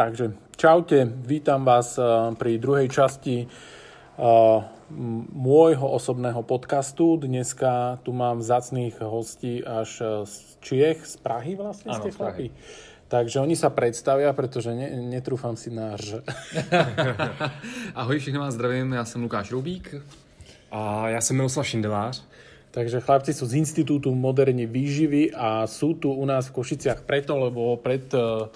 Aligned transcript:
Takže 0.00 0.32
čaute, 0.56 1.04
vítam 1.28 1.60
vás 1.60 2.00
pri 2.40 2.56
druhej 2.56 2.88
časti 2.88 3.44
môjho 5.36 5.86
osobného 5.92 6.40
podcastu. 6.40 7.20
Dneska 7.20 8.00
tu 8.00 8.16
mám 8.16 8.40
zacných 8.40 8.96
hostí 9.04 9.60
až 9.60 10.24
z 10.24 10.34
Čiech, 10.64 11.04
z 11.04 11.20
Prahy 11.20 11.52
vlastne 11.52 11.92
ste 11.92 12.16
chlapi. 12.16 12.48
Takže 13.12 13.44
oni 13.44 13.52
sa 13.52 13.68
predstavia, 13.68 14.32
pretože 14.32 14.72
ne, 14.72 14.88
netrúfam 15.04 15.52
si 15.60 15.68
na 15.68 16.00
ř. 16.00 16.24
Ahoj, 18.00 18.16
všechny 18.24 18.40
vás 18.40 18.56
zdravím, 18.56 18.96
já 18.96 19.04
jsem 19.04 19.20
Lukáš 19.20 19.52
Roubík. 19.52 20.00
A 20.72 21.08
já 21.08 21.20
jsem 21.20 21.36
Miroslav 21.36 21.66
Šindelář. 21.68 22.24
Takže 22.70 23.04
chlapci 23.04 23.36
sú 23.36 23.44
z 23.44 23.60
Institútu 23.60 24.16
moderní 24.16 24.64
výživy 24.64 25.36
a 25.36 25.68
sú 25.68 25.92
tu 25.92 26.08
u 26.08 26.24
nás 26.24 26.48
v 26.48 26.56
Košiciach 26.56 27.04
preto, 27.04 27.36
lebo 27.36 27.76
pred 27.76 28.08
uh, 28.14 28.46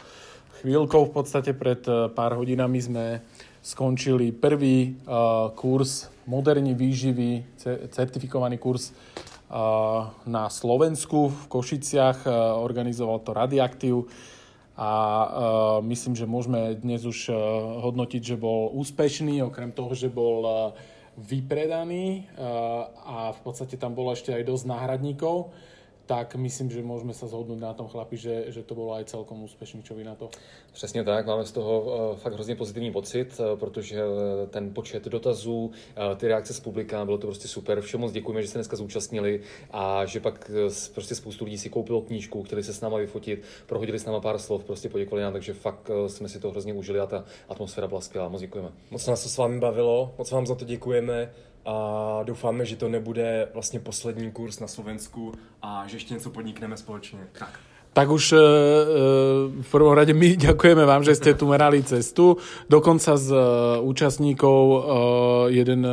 chvíľkou, 0.65 1.13
v 1.13 1.13
podstate 1.13 1.53
pred 1.53 1.85
eh, 1.85 2.09
pár 2.09 2.41
hodinami 2.41 2.81
sme 2.81 3.21
skončili 3.65 4.29
prvý 4.29 4.93
uh, 5.09 5.49
kurz 5.57 6.13
moderní 6.29 6.77
výživy, 6.77 7.57
certifikovaný 7.97 8.61
kurz 8.61 8.93
uh, 8.93 10.13
na 10.29 10.53
Slovensku 10.53 11.33
v 11.33 11.41
Košiciach. 11.49 12.29
Uh, 12.29 12.61
organizoval 12.61 13.25
to 13.25 13.33
Radioaktív 13.33 14.05
a 14.77 14.93
uh, 14.93 15.27
myslím, 15.81 16.13
že 16.13 16.29
môžeme 16.29 16.77
dnes 16.77 17.09
už 17.09 17.33
uh, 17.33 17.37
hodnotiť, 17.89 18.21
že 18.21 18.37
bol 18.37 18.69
úspešný, 18.77 19.41
okrem 19.49 19.73
toho, 19.73 19.97
že 19.97 20.13
bol 20.13 20.45
uh, 20.45 20.57
vypredaný 21.17 22.29
uh, 22.37 22.93
a 23.01 23.17
v 23.33 23.41
podstate 23.49 23.81
tam 23.81 23.97
bolo 23.97 24.13
ešte 24.13 24.29
aj 24.29 24.45
dosť 24.45 24.65
náhradníkov 24.69 25.57
tak 26.07 26.35
myslím, 26.35 26.71
že 26.71 26.83
můžeme 26.83 27.15
se 27.15 27.27
zhodnout 27.27 27.61
na 27.61 27.75
tom 27.75 27.89
chlapi, 27.89 28.17
že, 28.17 28.45
že 28.49 28.63
to 28.63 28.75
bylo 28.75 28.93
aj 28.93 29.05
celkom 29.05 29.43
úspěšný. 29.43 29.83
Čo 29.83 29.95
vy 29.95 30.05
na 30.05 30.15
to? 30.15 30.31
Přesně 30.73 31.05
tak, 31.05 31.27
máme 31.27 31.45
z 31.45 31.53
toho 31.53 31.81
uh, 31.81 32.17
fakt 32.17 32.33
hrozně 32.33 32.57
pozitivní 32.57 32.93
pocit, 32.93 33.41
uh, 33.41 33.59
protože 33.59 34.05
uh, 34.07 34.13
ten 34.51 34.75
počet 34.75 35.05
dotazů, 35.05 35.71
ty 36.17 36.29
reakce 36.29 36.55
z 36.55 36.61
publika, 36.61 37.05
bylo 37.05 37.19
to 37.19 37.27
prostě 37.27 37.49
super. 37.49 37.81
Všem 37.81 38.01
moc 38.01 38.13
děkujeme, 38.13 38.43
že 38.43 38.49
se 38.49 38.59
dneska 38.59 38.77
zúčastnili 38.77 39.41
a 39.71 40.05
že 40.05 40.21
pak 40.21 40.51
prostě 40.95 41.15
spoustu 41.15 41.45
lidí 41.45 41.59
si 41.59 41.71
koupilo 41.71 42.03
knížku, 42.03 42.43
chtěli 42.43 42.63
se 42.63 42.75
s 42.75 42.81
náma 42.81 42.99
vyfotit, 42.99 43.43
prohodili 43.67 43.99
s 43.99 44.05
náma 44.05 44.21
pár 44.21 44.39
slov, 44.39 44.65
prostě 44.65 44.89
poděkovali 44.89 45.23
nám, 45.23 45.33
takže 45.33 45.55
fakt 45.55 45.91
jsme 46.07 46.29
si 46.29 46.41
to 46.41 46.51
hrozně 46.51 46.75
užili 46.75 47.01
a 47.01 47.07
ta 47.07 47.25
atmosféra 47.49 47.89
byla 47.89 48.01
skvělá. 48.01 48.29
Moc 48.29 48.41
děkujeme. 48.41 48.73
Moc 48.91 49.07
nás 49.07 49.23
to 49.23 49.29
s 49.29 49.39
vámi 49.39 49.61
bavilo, 49.61 50.15
moc 50.19 50.31
vám 50.31 50.47
za 50.47 50.55
to 50.55 50.65
děkujeme 50.65 51.33
a 51.65 52.21
doufáme, 52.23 52.65
že 52.65 52.77
to 52.77 52.89
nebude 52.89 53.49
vlastně 53.55 53.81
poslední 53.81 54.31
kurz 54.31 54.61
na 54.61 54.67
Slovensku 54.67 55.33
a 55.63 55.85
že 55.87 55.97
ještě 55.97 56.15
něco 56.15 56.31
podnikneme 56.31 56.77
společně. 56.77 57.19
Tak. 57.33 57.61
Tak 57.95 58.11
už 58.11 58.33
uh, 58.33 58.39
v 59.63 59.71
prvom 59.71 59.95
rade 59.95 60.11
my 60.11 60.37
ďakujeme 60.51 60.83
vám, 60.83 61.07
že 61.07 61.15
ste 61.15 61.31
tu 61.39 61.47
merali 61.47 61.79
cestu. 61.87 62.43
Dokonca 62.67 63.15
z 63.15 63.31
uh, 63.31 63.39
účastníkov 63.87 64.85
jeden 65.55 65.87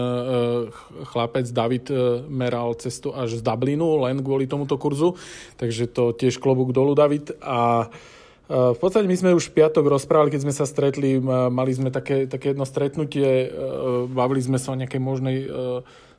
chlapec 1.04 1.46
David 1.52 1.94
meral 2.26 2.74
cestu 2.74 3.14
až 3.14 3.38
z 3.38 3.42
Dublinu 3.46 4.02
len 4.02 4.18
kvôli 4.26 4.50
tomuto 4.50 4.82
kurzu. 4.82 5.14
Takže 5.62 5.94
to 5.94 6.10
tiež 6.18 6.42
klobúk 6.42 6.74
dolu, 6.74 6.98
David. 6.98 7.38
A 7.38 7.86
v 8.52 8.80
podstate 8.84 9.08
my 9.08 9.16
sme 9.16 9.32
už 9.32 9.48
v 9.48 9.64
piatok 9.64 9.88
rozprávali, 9.88 10.36
keď 10.36 10.42
sme 10.44 10.52
sa 10.52 10.68
stretli, 10.68 11.24
mali 11.24 11.72
sme 11.72 11.88
také, 11.88 12.28
také 12.28 12.52
jedno 12.52 12.68
stretnutie, 12.68 13.48
e, 13.48 13.50
bavili 14.12 14.44
sme 14.44 14.60
sa 14.60 14.76
o 14.76 14.80
nejakej 14.80 15.00
možnej 15.00 15.38
e, 15.46 15.48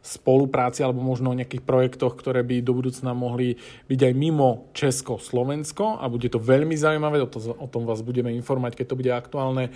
spolupráci 0.00 0.80
alebo 0.80 1.04
možno 1.04 1.28
o 1.28 1.38
nejakých 1.38 1.60
projektoch, 1.60 2.16
ktoré 2.16 2.40
by 2.40 2.64
do 2.64 2.72
budúcna 2.72 3.12
mohli 3.12 3.60
byť 3.84 4.00
aj 4.08 4.14
mimo 4.16 4.72
Česko-Slovensko 4.72 6.00
a 6.00 6.08
bude 6.08 6.32
to 6.32 6.40
veľmi 6.40 6.72
zaujímavé, 6.72 7.20
o, 7.20 7.28
to, 7.28 7.52
o 7.52 7.68
tom 7.68 7.84
vás 7.84 8.00
budeme 8.00 8.32
informovať, 8.32 8.80
keď 8.80 8.86
to 8.88 8.98
bude 8.98 9.12
aktuálne. 9.12 9.68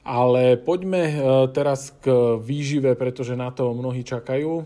Ale 0.00 0.56
poďme 0.56 1.02
e, 1.04 1.14
teraz 1.52 1.92
k 2.00 2.40
výžive, 2.40 2.96
pretože 2.96 3.36
na 3.36 3.52
to 3.52 3.76
mnohí 3.76 4.00
čakajú, 4.00 4.64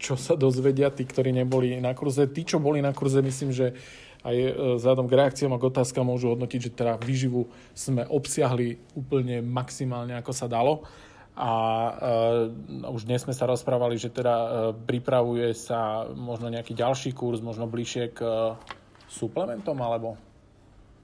čo 0.00 0.14
sa 0.16 0.32
dozvedia, 0.32 0.88
tí, 0.88 1.04
ktorí 1.04 1.28
neboli 1.28 1.76
na 1.76 1.92
kurze. 1.92 2.24
Tí, 2.24 2.48
čo 2.48 2.56
boli 2.56 2.80
na 2.80 2.96
kurze, 2.96 3.20
myslím, 3.20 3.52
že 3.52 3.76
aj 4.28 4.36
e, 4.36 4.50
vzhľadom 4.76 5.08
k 5.08 5.16
reakciám 5.16 5.56
a 5.56 5.60
k 5.60 5.68
otázkam 5.72 6.04
môžu 6.04 6.36
hodnotiť, 6.36 6.60
že 6.68 6.76
teda 6.76 7.00
výživu 7.00 7.48
sme 7.72 8.04
obsiahli 8.04 8.76
úplne 8.92 9.40
maximálne, 9.40 10.12
ako 10.20 10.32
sa 10.36 10.44
dalo. 10.44 10.84
A 11.38 11.54
uh, 12.82 12.90
už 12.90 13.06
dnes 13.06 13.22
sme 13.22 13.30
sa 13.30 13.46
rozprávali, 13.46 13.94
že 13.94 14.10
teda 14.10 14.34
uh, 14.34 14.48
pripravuje 14.74 15.54
sa 15.54 16.02
možno 16.10 16.50
nejaký 16.50 16.74
ďalší 16.74 17.14
kurz, 17.14 17.38
možno 17.38 17.70
bližšie 17.70 18.10
k 18.10 18.18
uh, 18.26 18.58
suplementom, 19.06 19.78
alebo? 19.78 20.18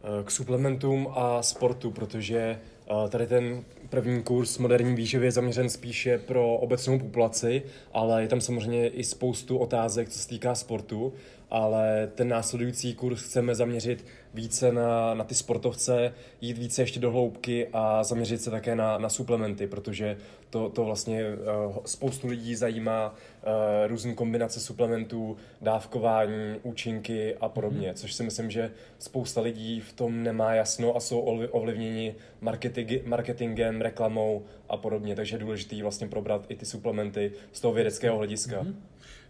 K 0.02 0.28
suplementům 0.28 1.08
a 1.14 1.40
sportu, 1.40 1.94
protože 1.94 2.60
Tady 3.08 3.26
ten 3.26 3.64
první 3.88 4.22
kurz 4.22 4.58
moderní 4.58 4.94
výživy 4.94 5.26
je 5.26 5.32
zaměřen 5.32 5.68
spíše 5.68 6.18
pro 6.18 6.56
obecnou 6.56 6.98
populaci, 6.98 7.62
ale 7.92 8.22
je 8.22 8.28
tam 8.28 8.40
samozřejmě 8.40 8.88
i 8.88 9.04
spoustu 9.04 9.58
otázek, 9.58 10.08
co 10.08 10.18
se 10.18 10.28
týká 10.28 10.54
sportu 10.54 11.12
ale 11.54 12.10
ten 12.14 12.28
následující 12.28 12.94
kurz 12.94 13.22
chceme 13.22 13.54
zaměřit 13.54 14.04
více 14.34 14.72
na, 14.72 15.14
na 15.14 15.24
ty 15.24 15.34
sportovce, 15.34 16.12
jít 16.40 16.58
více 16.58 16.82
ještě 16.82 17.00
do 17.00 17.10
hloubky 17.10 17.68
a 17.72 18.04
zaměřit 18.04 18.42
se 18.42 18.50
také 18.50 18.76
na, 18.76 18.98
na 18.98 19.08
suplementy, 19.08 19.66
protože 19.66 20.16
to, 20.50 20.68
to 20.68 20.84
vlastně 20.84 21.22
uh, 21.24 21.76
spoustu 21.84 22.26
lidí 22.26 22.54
zajímá 22.54 23.10
uh, 23.10 23.52
různé 23.86 24.14
kombinace 24.14 24.60
suplementů, 24.60 25.36
dávkování, 25.60 26.56
účinky 26.62 27.36
a 27.40 27.48
podobně, 27.48 27.90
mm-hmm. 27.90 27.94
což 27.94 28.14
si 28.14 28.22
myslím, 28.22 28.50
že 28.50 28.70
spousta 28.98 29.40
lidí 29.40 29.80
v 29.80 29.92
tom 29.92 30.22
nemá 30.22 30.54
jasno 30.54 30.96
a 30.96 31.00
jsou 31.00 31.20
ovlivněni 31.50 32.14
marketing, 32.40 32.92
marketingem, 33.06 33.80
reklamou 33.80 34.42
a 34.68 34.76
podobně, 34.76 35.16
takže 35.16 35.34
je 35.34 35.40
důležité 35.40 35.82
vlastně 35.82 36.08
probrat 36.08 36.46
i 36.48 36.56
ty 36.56 36.66
suplementy 36.66 37.32
z 37.52 37.60
toho 37.60 37.74
vědeckého 37.74 38.16
hlediska. 38.16 38.62
Mm-hmm 38.62 38.74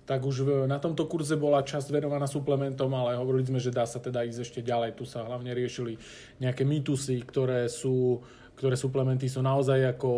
tak 0.05 0.21
už 0.25 0.69
na 0.69 0.77
tomto 0.77 1.09
kurze 1.09 1.37
bola 1.41 1.65
časť 1.65 1.89
venovaná 1.89 2.29
suplementom, 2.29 2.93
ale 2.93 3.17
hovorili 3.17 3.49
sme, 3.49 3.61
že 3.61 3.73
dá 3.73 3.89
sa 3.89 4.01
teda 4.01 4.25
ísť 4.29 4.41
ešte 4.45 4.61
ďalej. 4.61 5.01
Tu 5.01 5.05
sa 5.09 5.25
hlavne 5.25 5.57
riešili 5.57 5.97
nejaké 6.45 6.69
mýtusy, 6.69 7.25
ktoré 7.25 7.69
sú 7.73 8.21
ktoré 8.55 8.79
suplementy 8.79 9.27
sú 9.27 9.43
naozaj 9.43 9.99
ako, 9.99 10.11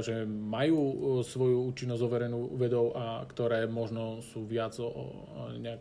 že 0.00 0.24
majú 0.24 1.20
svoju 1.20 1.68
účinnosť 1.68 2.02
overenú 2.08 2.56
vedou 2.56 2.96
a 2.96 3.20
ktoré 3.28 3.68
možno 3.68 4.24
sú 4.24 4.48
viac 4.48 4.80
o, 4.80 4.88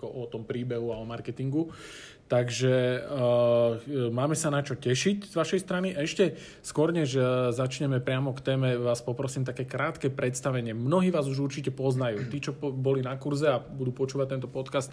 o 0.03 0.23
tom 0.27 0.43
príbehu 0.43 0.91
a 0.91 0.99
o 0.99 1.07
marketingu. 1.07 1.71
Takže 2.25 3.05
uh, 3.05 3.77
máme 4.09 4.33
sa 4.33 4.49
na 4.49 4.65
čo 4.65 4.73
tešiť 4.73 5.29
z 5.29 5.33
vašej 5.37 5.61
strany. 5.61 5.93
Ešte 5.93 6.33
skôr, 6.65 6.89
než 6.89 7.13
uh, 7.13 7.53
začneme 7.53 8.01
priamo 8.01 8.33
k 8.33 8.41
téme, 8.41 8.81
vás 8.81 9.05
poprosím 9.05 9.45
také 9.45 9.69
krátke 9.69 10.09
predstavenie. 10.09 10.73
Mnohí 10.73 11.13
vás 11.13 11.29
už 11.29 11.45
určite 11.45 11.69
poznajú. 11.69 12.25
Tí, 12.33 12.41
čo 12.41 12.57
po, 12.57 12.73
boli 12.73 13.05
na 13.05 13.13
kurze 13.21 13.45
a 13.45 13.61
budú 13.61 13.93
počúvať 13.93 14.27
tento 14.41 14.49
podcast, 14.49 14.89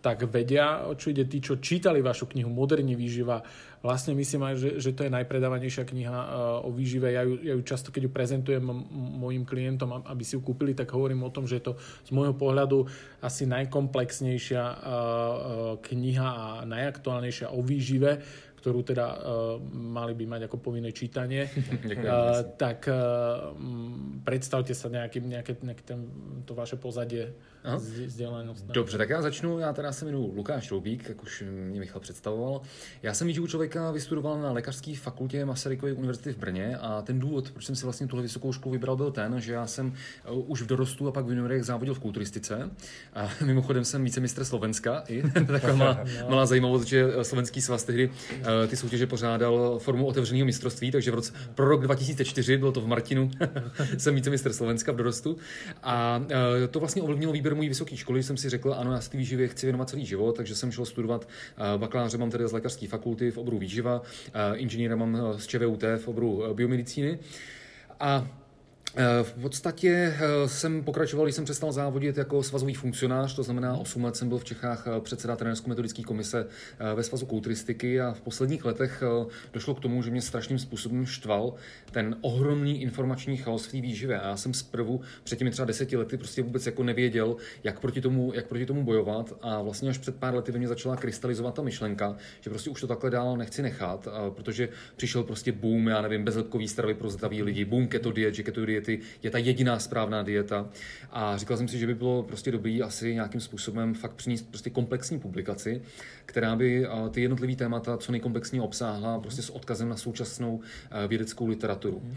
tak 0.00 0.24
vedia, 0.32 0.88
čo 0.96 1.12
ide. 1.12 1.28
Tí, 1.28 1.44
čo 1.44 1.60
čítali 1.60 2.00
vašu 2.00 2.32
knihu 2.32 2.48
Moderní 2.48 2.96
výživa, 2.96 3.44
vlastne 3.80 4.12
myslím 4.12 4.42
aj, 4.44 4.54
že, 4.60 4.70
že 4.76 4.90
to 4.92 5.08
je 5.08 5.12
najpredávanejšia 5.12 5.88
kniha 5.88 6.18
uh, 6.20 6.68
o 6.68 6.70
výžive. 6.72 7.12
Ja 7.12 7.24
ju, 7.24 7.40
ja 7.40 7.56
ju 7.56 7.62
často, 7.64 7.88
keď 7.88 8.08
ju 8.08 8.10
prezentujem 8.12 8.64
mojim 8.92 9.48
klientom, 9.48 10.04
aby 10.04 10.22
si 10.24 10.36
ju 10.36 10.44
kúpili, 10.44 10.76
tak 10.76 10.92
hovorím 10.92 11.24
o 11.24 11.32
tom, 11.32 11.48
že 11.48 11.60
je 11.60 11.72
to 11.72 11.74
z 12.04 12.10
môjho 12.12 12.36
pohľadu 12.36 12.84
asi 13.24 13.48
najkomplexnejšia 13.48 14.62
uh, 14.62 14.76
uh, 14.76 15.00
kniha 15.80 16.28
a 16.28 16.46
najaktuálnejšia 16.68 17.52
o 17.56 17.60
výžive, 17.64 18.20
ktorú 18.60 18.84
teda 18.84 19.06
uh, 19.08 19.18
mali 19.72 20.12
by 20.12 20.24
mať 20.36 20.40
ako 20.44 20.56
povinné 20.60 20.92
čítanie. 20.92 21.48
uh, 21.48 22.44
tak 22.60 22.84
uh, 22.84 23.56
predstavte 24.20 24.76
sa 24.76 24.92
nejaký, 24.92 25.24
nejaké, 25.24 25.56
nejaké 25.64 25.82
ten, 25.88 26.04
to 26.44 26.52
vaše 26.52 26.76
pozadie 26.76 27.32
vzdělanost. 27.76 28.64
Dobře, 28.66 28.98
tak 28.98 29.08
já 29.08 29.22
začnu. 29.22 29.58
Já 29.58 29.72
teda 29.72 29.92
se 29.92 30.04
jmenuji 30.04 30.32
Lukáš 30.36 30.70
Roubík, 30.70 31.08
jak 31.08 31.22
už 31.22 31.44
mě 31.50 31.80
Michal 31.80 32.00
představoval. 32.00 32.60
Já 33.02 33.14
jsem 33.14 33.26
výživu 33.26 33.46
člověka 33.46 33.90
vystudoval 33.90 34.40
na 34.40 34.52
lékařské 34.52 34.96
fakultě 34.96 35.44
Masarykovy 35.44 35.92
univerzity 35.92 36.32
v 36.32 36.36
Brně 36.36 36.76
a 36.76 37.02
ten 37.02 37.18
důvod, 37.18 37.50
proč 37.50 37.66
jsem 37.66 37.76
si 37.76 37.84
vlastně 37.84 38.06
tuhle 38.06 38.22
vysokou 38.22 38.52
školu 38.52 38.72
vybral, 38.72 38.96
byl 38.96 39.10
ten, 39.10 39.40
že 39.40 39.52
já 39.52 39.66
jsem 39.66 39.92
eh, 40.24 40.30
už 40.30 40.62
v 40.62 40.66
dorostu 40.66 41.08
a 41.08 41.12
pak 41.12 41.24
v 41.24 41.28
juniorech 41.28 41.64
závodil 41.64 41.94
v 41.94 41.98
kulturistice. 41.98 42.70
A 43.14 43.30
mimochodem 43.44 43.84
jsem 43.84 44.04
vícemistr 44.04 44.44
Slovenska 44.44 45.04
i. 45.08 45.22
Taková 45.46 45.74
malá, 45.74 46.04
malá 46.28 46.46
zajímavost, 46.46 46.84
že 46.84 47.12
eh, 47.18 47.24
slovenský 47.24 47.62
svaz 47.62 47.84
tehdy 47.84 48.10
eh, 48.30 48.66
ty 48.66 48.76
soutěže 48.76 49.06
pořádal 49.06 49.78
formu 49.78 50.06
otevřeného 50.06 50.46
mistrovství, 50.46 50.90
takže 50.90 51.10
v 51.10 51.14
roce, 51.14 51.32
pro 51.54 51.68
rok 51.68 51.82
2004, 51.82 52.56
bylo 52.56 52.72
to 52.72 52.80
v 52.80 52.86
Martinu, 52.86 53.30
jsem 53.98 54.14
vícemistr 54.14 54.52
Slovenska 54.52 54.92
v 54.92 54.96
dorostu. 54.96 55.36
A 55.82 56.22
to 56.70 56.80
vlastně 56.80 57.02
ovlivnilo 57.02 57.32
výběr 57.32 57.49
mojí 57.54 57.68
vysoké 57.68 57.96
školy 57.96 58.22
jsem 58.22 58.36
si 58.36 58.50
řekl, 58.50 58.74
ano, 58.78 58.92
já 58.92 59.00
té 59.00 59.18
výživě 59.18 59.48
chci 59.48 59.66
věnovat 59.66 59.88
celý 59.88 60.06
život, 60.06 60.36
takže 60.36 60.54
jsem 60.54 60.72
šel 60.72 60.84
studovat 60.84 61.28
eh, 61.28 61.78
bakaláře, 61.78 62.18
mám 62.18 62.30
tedy 62.30 62.48
z 62.48 62.52
lékařské 62.52 62.88
fakulty 62.88 63.30
v 63.30 63.38
oboru 63.38 63.58
výživa, 63.58 64.02
eh, 64.34 64.56
inženýra 64.56 64.96
mám 64.96 65.16
eh, 65.16 65.38
z 65.40 65.46
ČVUT 65.46 65.82
v 65.98 66.08
oboru 66.08 66.54
biomedicíny. 66.54 67.18
A 68.00 68.26
v 69.22 69.32
podstatě 69.40 69.88
eh, 69.88 70.48
jsem 70.48 70.84
pokračoval, 70.84 71.26
když 71.26 71.34
jsem 71.34 71.44
přestal 71.44 71.72
závodit 71.72 72.16
jako 72.16 72.42
svazový 72.42 72.74
funkcionář, 72.74 73.34
to 73.34 73.42
znamená 73.42 73.76
8 73.76 74.04
let 74.04 74.16
jsem 74.16 74.28
byl 74.28 74.38
v 74.38 74.44
Čechách 74.44 74.86
eh, 74.86 75.00
předseda 75.00 75.36
trenérsko-metodické 75.36 76.02
komise 76.02 76.46
ve 76.94 77.02
svazu 77.02 77.26
kulturistiky 77.26 78.00
a 78.00 78.12
v 78.12 78.20
posledních 78.20 78.64
letech 78.64 79.02
došlo 79.52 79.74
k 79.74 79.80
tomu, 79.80 80.02
že 80.02 80.10
mě 80.10 80.22
strašným 80.22 80.58
způsobem 80.58 81.06
štval 81.06 81.54
ten 81.90 82.16
ohromný 82.20 82.82
informační 82.82 83.36
chaos 83.36 83.66
v 83.66 83.70
té 83.70 83.80
výživě. 83.80 84.20
A 84.20 84.28
já 84.28 84.36
jsem 84.36 84.54
zprvu 84.54 85.00
před 85.24 85.38
těmi 85.38 85.50
třeba 85.50 85.66
deseti 85.66 85.96
lety 85.96 86.16
prostě 86.16 86.42
vůbec 86.42 86.66
jako 86.66 86.82
nevěděl, 86.82 87.36
jak 87.64 87.80
proti 87.80 88.00
tomu, 88.00 88.32
jak 88.34 88.46
proti 88.46 88.66
tomu 88.66 88.84
bojovat 88.84 89.32
a 89.42 89.62
vlastně 89.62 89.90
až 89.90 89.98
před 89.98 90.16
pár 90.16 90.34
lety 90.34 90.52
ve 90.52 90.58
mě 90.58 90.68
začala 90.68 90.96
krystalizovat 90.96 91.54
ta 91.54 91.62
myšlenka, 91.62 92.16
že 92.40 92.50
prostě 92.50 92.70
už 92.70 92.80
to 92.80 92.86
takhle 92.86 93.10
dál 93.10 93.36
nechci 93.36 93.62
nechat, 93.62 94.08
protože 94.34 94.68
přišel 94.96 95.22
prostě 95.22 95.52
boom, 95.52 95.88
já 95.88 96.02
nevím, 96.02 96.24
bezlepkový 96.24 96.68
stravy 96.68 96.94
pro 96.94 97.10
zdraví 97.10 97.42
lidi, 97.42 97.64
boom 97.64 97.88
keto 97.88 98.12
diet, 98.12 98.34
že 98.34 98.42
keto 98.42 98.66
diet 98.66 98.79
diety 98.80 99.04
je 99.22 99.30
ta 99.30 99.38
jediná 99.38 99.78
správná 99.78 100.22
dieta. 100.22 100.68
A 101.10 101.36
říkal 101.36 101.56
jsem 101.56 101.68
si, 101.68 101.78
že 101.78 101.86
by 101.86 101.94
bylo 101.94 102.22
prostě 102.22 102.52
dobrý 102.52 102.82
asi 102.82 103.14
nějakým 103.14 103.40
způsobem 103.40 103.94
fakt 103.94 104.12
přinést 104.12 104.48
prostě 104.48 104.70
komplexní 104.70 105.18
publikaci, 105.20 105.82
která 106.26 106.56
by 106.56 106.86
ty 107.10 107.20
jednotlivé 107.22 107.56
témata 107.56 107.96
co 107.96 108.12
nejkomplexněji 108.12 108.60
obsáhla 108.60 109.20
prostě 109.20 109.42
s 109.42 109.50
odkazem 109.50 109.88
na 109.88 109.96
současnou 109.96 110.60
vědeckou 111.08 111.46
literaturu. 111.46 112.00
Mm. 112.04 112.14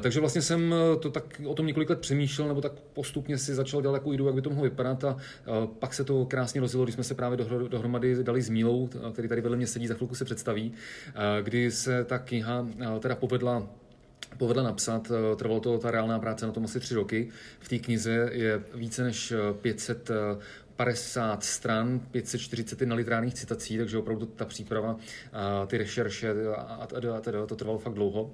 Takže 0.00 0.20
vlastně 0.20 0.42
jsem 0.42 0.74
to 1.00 1.10
tak 1.10 1.40
o 1.46 1.54
tom 1.54 1.66
několik 1.66 1.90
let 1.90 2.00
přemýšlel, 2.00 2.48
nebo 2.48 2.60
tak 2.60 2.72
postupně 2.72 3.38
si 3.38 3.54
začal 3.54 3.82
dělat 3.82 3.94
jako 3.94 4.12
ideu, 4.12 4.26
jak 4.26 4.34
by 4.34 4.42
to 4.42 4.50
mohlo 4.50 4.64
vypadat 4.64 5.04
a 5.04 5.16
pak 5.78 5.94
se 5.94 6.04
to 6.04 6.24
krásně 6.24 6.60
rozjelo, 6.60 6.84
když 6.84 6.94
jsme 6.94 7.04
se 7.04 7.14
právě 7.14 7.38
dohromady 7.68 8.24
dali 8.24 8.42
s 8.42 8.48
Mílou, 8.48 8.88
který 9.12 9.28
tady 9.28 9.40
vedle 9.40 9.56
mě 9.56 9.66
sedí, 9.66 9.86
za 9.86 9.94
chvilku 9.94 10.14
se 10.14 10.24
představí, 10.24 10.72
kdy 11.42 11.70
se 11.70 12.04
ta 12.04 12.18
kniha 12.18 12.66
teda 13.00 13.14
povedla 13.14 13.68
povedla 14.38 14.62
napsat. 14.62 15.10
Eh, 15.10 15.36
trvalo 15.36 15.60
to 15.60 15.78
ta 15.78 15.90
reálná 15.90 16.18
práce 16.18 16.46
na 16.46 16.52
tom 16.52 16.64
asi 16.64 16.80
tři 16.80 16.94
roky. 16.94 17.28
V 17.60 17.68
té 17.68 17.78
knize 17.78 18.30
je 18.32 18.62
více 18.74 19.04
než 19.04 19.32
500 19.60 20.10
eh, 20.10 20.14
50 20.76 21.44
stran, 21.44 22.00
541 22.10 22.96
literárních 22.96 23.34
citací, 23.34 23.78
takže 23.78 23.98
opravdu 23.98 24.26
ta 24.26 24.44
příprava, 24.44 24.96
ty 25.66 25.78
rešerše 25.78 26.34
a 26.56 26.86
teda 27.20 27.46
to 27.46 27.56
trvalo 27.56 27.78
fakt 27.78 27.94
dlouho. 27.94 28.30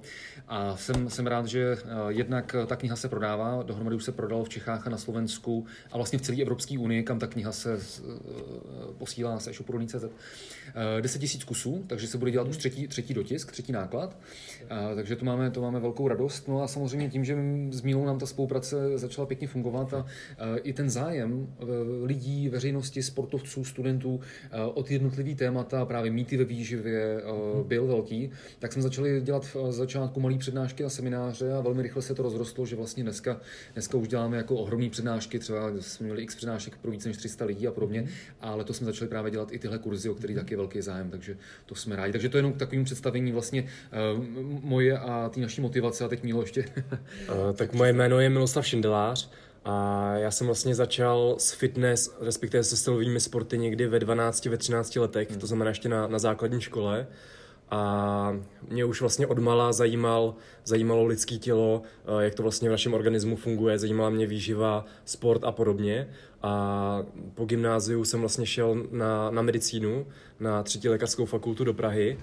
A 0.47 0.77
jsem, 0.77 1.09
jsem 1.09 1.27
rád, 1.27 1.45
že 1.45 1.77
jednak 2.07 2.55
ta 2.67 2.75
kniha 2.75 2.95
se 2.95 3.09
prodává, 3.09 3.63
dohromady 3.63 3.95
už 3.95 4.03
se 4.03 4.11
prodalo 4.11 4.43
v 4.43 4.49
Čechách 4.49 4.87
a 4.87 4.89
na 4.89 4.97
Slovensku 4.97 5.65
a 5.91 5.97
vlastně 5.97 6.19
v 6.19 6.21
celé 6.21 6.41
Evropské 6.41 6.79
unii, 6.79 7.03
kam 7.03 7.19
ta 7.19 7.27
kniha 7.27 7.51
se 7.51 7.79
posílá 8.97 9.39
se 9.39 9.49
e-shopu 9.49 9.79
10 11.01 11.19
tisíc 11.19 11.43
kusů, 11.43 11.83
takže 11.87 12.07
se 12.07 12.17
bude 12.17 12.31
dělat 12.31 12.47
už 12.47 12.57
třetí, 12.57 12.87
třetí 12.87 13.13
dotisk, 13.13 13.51
třetí 13.51 13.71
náklad. 13.71 14.17
Takže 14.95 15.15
to 15.15 15.25
máme, 15.25 15.51
to 15.51 15.61
máme 15.61 15.79
velkou 15.79 16.07
radost. 16.07 16.47
No 16.47 16.61
a 16.61 16.67
samozřejmě 16.67 17.09
tím, 17.09 17.25
že 17.25 17.37
s 17.71 17.81
Mílou 17.81 18.05
nám 18.05 18.19
ta 18.19 18.25
spolupráce 18.25 18.97
začala 18.97 19.27
pěkně 19.27 19.47
fungovat 19.47 19.93
a 19.93 20.05
i 20.63 20.73
ten 20.73 20.89
zájem 20.89 21.47
e, 21.59 21.65
lidí 22.05 22.49
veřejnosti, 22.49 23.03
sportovců, 23.03 23.63
studentů 23.63 24.19
eh, 24.51 24.61
od 24.73 24.91
jednotlivý 24.91 25.35
témata, 25.35 25.85
právě 25.85 26.11
mýty 26.11 26.37
ve 26.37 26.43
výživě 26.43 27.01
eh, 27.17 27.23
byl 27.63 27.87
velký, 27.87 28.31
tak 28.59 28.73
jsme 28.73 28.81
začali 28.81 29.21
dělat 29.21 29.45
v 29.45 29.71
začátku 29.71 30.19
malé 30.19 30.37
přednášky 30.37 30.83
a 30.83 30.89
semináře 30.89 31.53
a 31.53 31.61
velmi 31.61 31.81
rychle 31.81 32.01
se 32.01 32.15
to 32.15 32.23
rozrostlo, 32.23 32.65
že 32.65 32.75
vlastně 32.75 33.03
dneska, 33.03 33.41
dneska 33.73 33.97
už 33.97 34.07
děláme 34.07 34.37
jako 34.37 34.55
ohromné 34.55 34.89
přednášky, 34.89 35.39
třeba 35.39 35.71
jsme 35.79 36.03
měli 36.05 36.23
x 36.23 36.35
přednášek 36.35 36.77
pro 36.77 36.91
více 36.91 37.09
než 37.09 37.17
300 37.17 37.45
lidí 37.45 37.67
a 37.67 37.71
podobně, 37.71 38.01
mhm. 38.01 38.09
ale 38.41 38.63
to 38.63 38.73
jsme 38.73 38.85
začali 38.85 39.09
právě 39.09 39.31
dělat 39.31 39.51
i 39.51 39.59
tyhle 39.59 39.77
kurzy, 39.77 40.09
o 40.09 40.15
který 40.15 40.35
taky 40.35 40.53
je 40.53 40.57
velký 40.57 40.81
zájem, 40.81 41.09
takže 41.09 41.37
to 41.65 41.75
jsme 41.75 41.95
rádi. 41.95 42.11
Takže 42.11 42.29
to 42.29 42.37
je 42.37 42.39
jenom 42.39 42.53
k 42.53 42.57
takovým 42.57 42.83
představení 42.83 43.31
vlastně 43.31 43.67
moje 44.61 44.97
a 44.97 45.29
ty 45.29 45.41
naší 45.41 45.61
motivace 45.61 46.05
a 46.05 46.07
teď 46.07 46.23
Mílo 46.23 46.41
ještě. 46.41 46.65
uh, 46.67 47.53
tak 47.53 47.73
moje 47.73 47.93
jméno 47.93 48.19
je 48.19 48.29
Miloslav 48.29 48.67
Šindelář. 48.67 49.29
A 49.65 50.07
já 50.15 50.31
jsem 50.31 50.47
vlastně 50.47 50.75
začal 50.75 51.35
s 51.37 51.51
fitness, 51.51 52.17
respektive 52.21 52.63
se 52.63 52.77
silovými 52.77 53.19
sporty 53.19 53.57
někdy 53.57 53.87
ve 53.87 53.99
12, 53.99 54.45
ve 54.45 54.57
13 54.57 54.95
letech, 54.95 55.29
hmm. 55.29 55.39
to 55.39 55.47
znamená 55.47 55.69
ještě 55.69 55.89
na, 55.89 56.07
na 56.07 56.19
základní 56.19 56.61
škole. 56.61 57.07
A 57.71 58.37
mě 58.69 58.85
už 58.85 59.01
vlastně 59.01 59.27
odmala 59.27 59.73
zajímal, 59.73 60.35
zajímalo 60.65 61.05
lidské 61.05 61.37
tělo, 61.37 61.81
eh, 62.05 62.23
jak 62.23 62.35
to 62.35 62.43
vlastně 62.43 62.69
v 62.69 62.71
našem 62.71 62.93
organismu 62.93 63.35
funguje, 63.35 63.79
zajímala 63.79 64.09
mě 64.09 64.27
výživa, 64.27 64.85
sport 65.05 65.43
a 65.43 65.51
podobně. 65.51 66.09
A 66.41 67.03
po 67.33 67.45
gymnáziu 67.45 68.05
jsem 68.05 68.19
vlastně 68.19 68.45
šel 68.45 68.83
na, 68.91 69.31
na 69.31 69.41
medicínu, 69.41 70.07
na 70.39 70.63
třetí 70.63 70.89
lékařskou 70.89 71.25
fakultu 71.25 71.63
do 71.63 71.73
Prahy, 71.73 72.17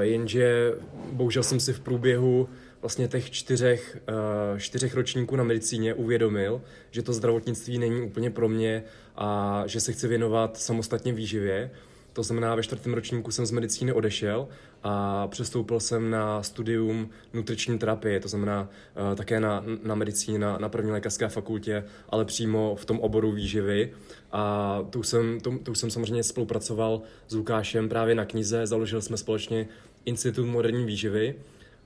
jenže 0.00 0.72
bohužel 1.12 1.42
jsem 1.42 1.60
si 1.60 1.72
v 1.72 1.80
průběhu 1.80 2.48
vlastně 2.80 3.08
těch 3.08 3.30
čtyřech, 3.30 3.98
uh, 4.52 4.58
čtyřech 4.58 4.94
ročníků 4.94 5.36
na 5.36 5.44
medicíně 5.44 5.94
uvědomil, 5.94 6.62
že 6.90 7.02
to 7.02 7.12
zdravotnictví 7.12 7.78
není 7.78 8.02
úplně 8.02 8.30
pro 8.30 8.48
mě 8.48 8.84
a 9.16 9.62
že 9.66 9.80
se 9.80 9.92
chci 9.92 10.08
věnovat 10.08 10.56
samostatně 10.56 11.12
výživě. 11.12 11.70
To 12.16 12.22
znamená, 12.22 12.54
ve 12.54 12.62
čtvrtém 12.62 12.94
ročníku 12.94 13.30
jsem 13.30 13.46
z 13.46 13.50
medicíny 13.50 13.92
odešel 13.92 14.48
a 14.82 15.26
přestoupil 15.26 15.80
jsem 15.80 16.10
na 16.10 16.42
studium 16.42 17.10
nutriční 17.32 17.78
terapie, 17.78 18.20
to 18.20 18.28
znamená 18.28 18.62
uh, 18.62 19.16
také 19.16 19.40
na, 19.40 19.64
na 19.82 19.94
medicíně, 19.94 20.38
na, 20.38 20.58
na 20.58 20.68
první 20.68 20.90
lékařské 20.90 21.28
fakultě, 21.28 21.84
ale 22.08 22.24
přímo 22.24 22.76
v 22.76 22.84
tom 22.84 23.00
oboru 23.00 23.32
výživy. 23.32 23.92
A 24.32 24.78
tu 24.90 25.02
jsem, 25.02 25.40
tu, 25.40 25.58
tu 25.58 25.74
jsem 25.74 25.90
samozřejmě 25.90 26.22
spolupracoval 26.22 27.02
s 27.28 27.34
Lukášem 27.34 27.88
právě 27.88 28.14
na 28.14 28.24
knize, 28.24 28.66
založili 28.66 29.02
jsme 29.02 29.16
společně 29.16 29.68
Institut 30.04 30.46
moderní 30.46 30.84
výživy, 30.84 31.34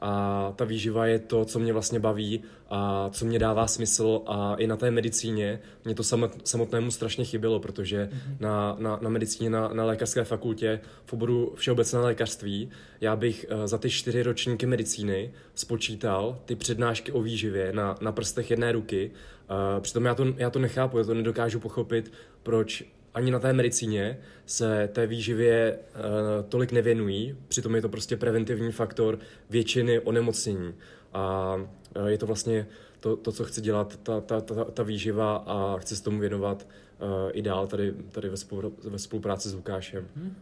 a 0.00 0.52
ta 0.56 0.64
výživa 0.64 1.06
je 1.06 1.18
to, 1.18 1.44
co 1.44 1.58
mě 1.58 1.72
vlastně 1.72 2.00
baví 2.00 2.42
a 2.70 3.10
co 3.12 3.24
mě 3.24 3.38
dává 3.38 3.66
smysl 3.66 4.20
a 4.26 4.54
i 4.54 4.66
na 4.66 4.76
té 4.76 4.90
medicíně 4.90 5.60
mě 5.84 5.94
to 5.94 6.02
samotnému 6.44 6.90
strašně 6.90 7.24
chybělo, 7.24 7.60
protože 7.60 8.10
mm-hmm. 8.12 8.36
na, 8.40 8.76
na, 8.78 8.98
na 9.02 9.10
medicíně, 9.10 9.50
na, 9.50 9.68
na 9.68 9.84
lékařské 9.84 10.24
fakultě 10.24 10.80
v 11.04 11.12
oboru 11.12 11.52
všeobecné 11.56 11.98
lékařství 11.98 12.70
já 13.00 13.16
bych 13.16 13.46
uh, 13.52 13.66
za 13.66 13.78
ty 13.78 13.90
čtyři 13.90 14.22
ročníky 14.22 14.66
medicíny 14.66 15.32
spočítal 15.54 16.38
ty 16.44 16.56
přednášky 16.56 17.12
o 17.12 17.22
výživě 17.22 17.72
na, 17.72 17.96
na 18.00 18.12
prstech 18.12 18.50
jedné 18.50 18.72
ruky. 18.72 19.10
Uh, 19.50 19.82
přitom 19.82 20.04
já 20.04 20.14
to, 20.14 20.26
já 20.36 20.50
to 20.50 20.58
nechápu, 20.58 20.98
já 20.98 21.04
to 21.04 21.14
nedokážu 21.14 21.60
pochopit, 21.60 22.12
proč 22.42 22.84
ani 23.14 23.30
na 23.30 23.38
té 23.38 23.52
medicíně 23.52 24.18
se 24.46 24.88
té 24.92 25.06
výživě 25.06 25.78
uh, 25.78 26.48
tolik 26.48 26.72
nevěnují, 26.72 27.36
přitom 27.48 27.74
je 27.74 27.82
to 27.82 27.88
prostě 27.88 28.16
preventivní 28.16 28.72
faktor 28.72 29.18
většiny 29.50 30.00
onemocnění. 30.00 30.74
A 31.12 31.54
uh, 31.96 32.06
je 32.06 32.18
to 32.18 32.26
vlastně 32.26 32.66
to, 33.00 33.16
to, 33.16 33.32
co 33.32 33.44
chci 33.44 33.60
dělat, 33.60 33.96
ta, 34.02 34.20
ta, 34.20 34.40
ta, 34.40 34.64
ta 34.64 34.82
výživa 34.82 35.36
a 35.36 35.78
chci 35.78 35.96
se 35.96 36.02
tomu 36.02 36.20
věnovat 36.20 36.66
uh, 36.98 37.08
i 37.32 37.42
dál 37.42 37.66
tady, 37.66 37.92
tady 37.92 38.28
ve, 38.28 38.36
spolu, 38.36 38.74
ve 38.84 38.98
spolupráci 38.98 39.48
s 39.48 39.54
Lukášem. 39.54 40.06
Hmm. 40.16 40.34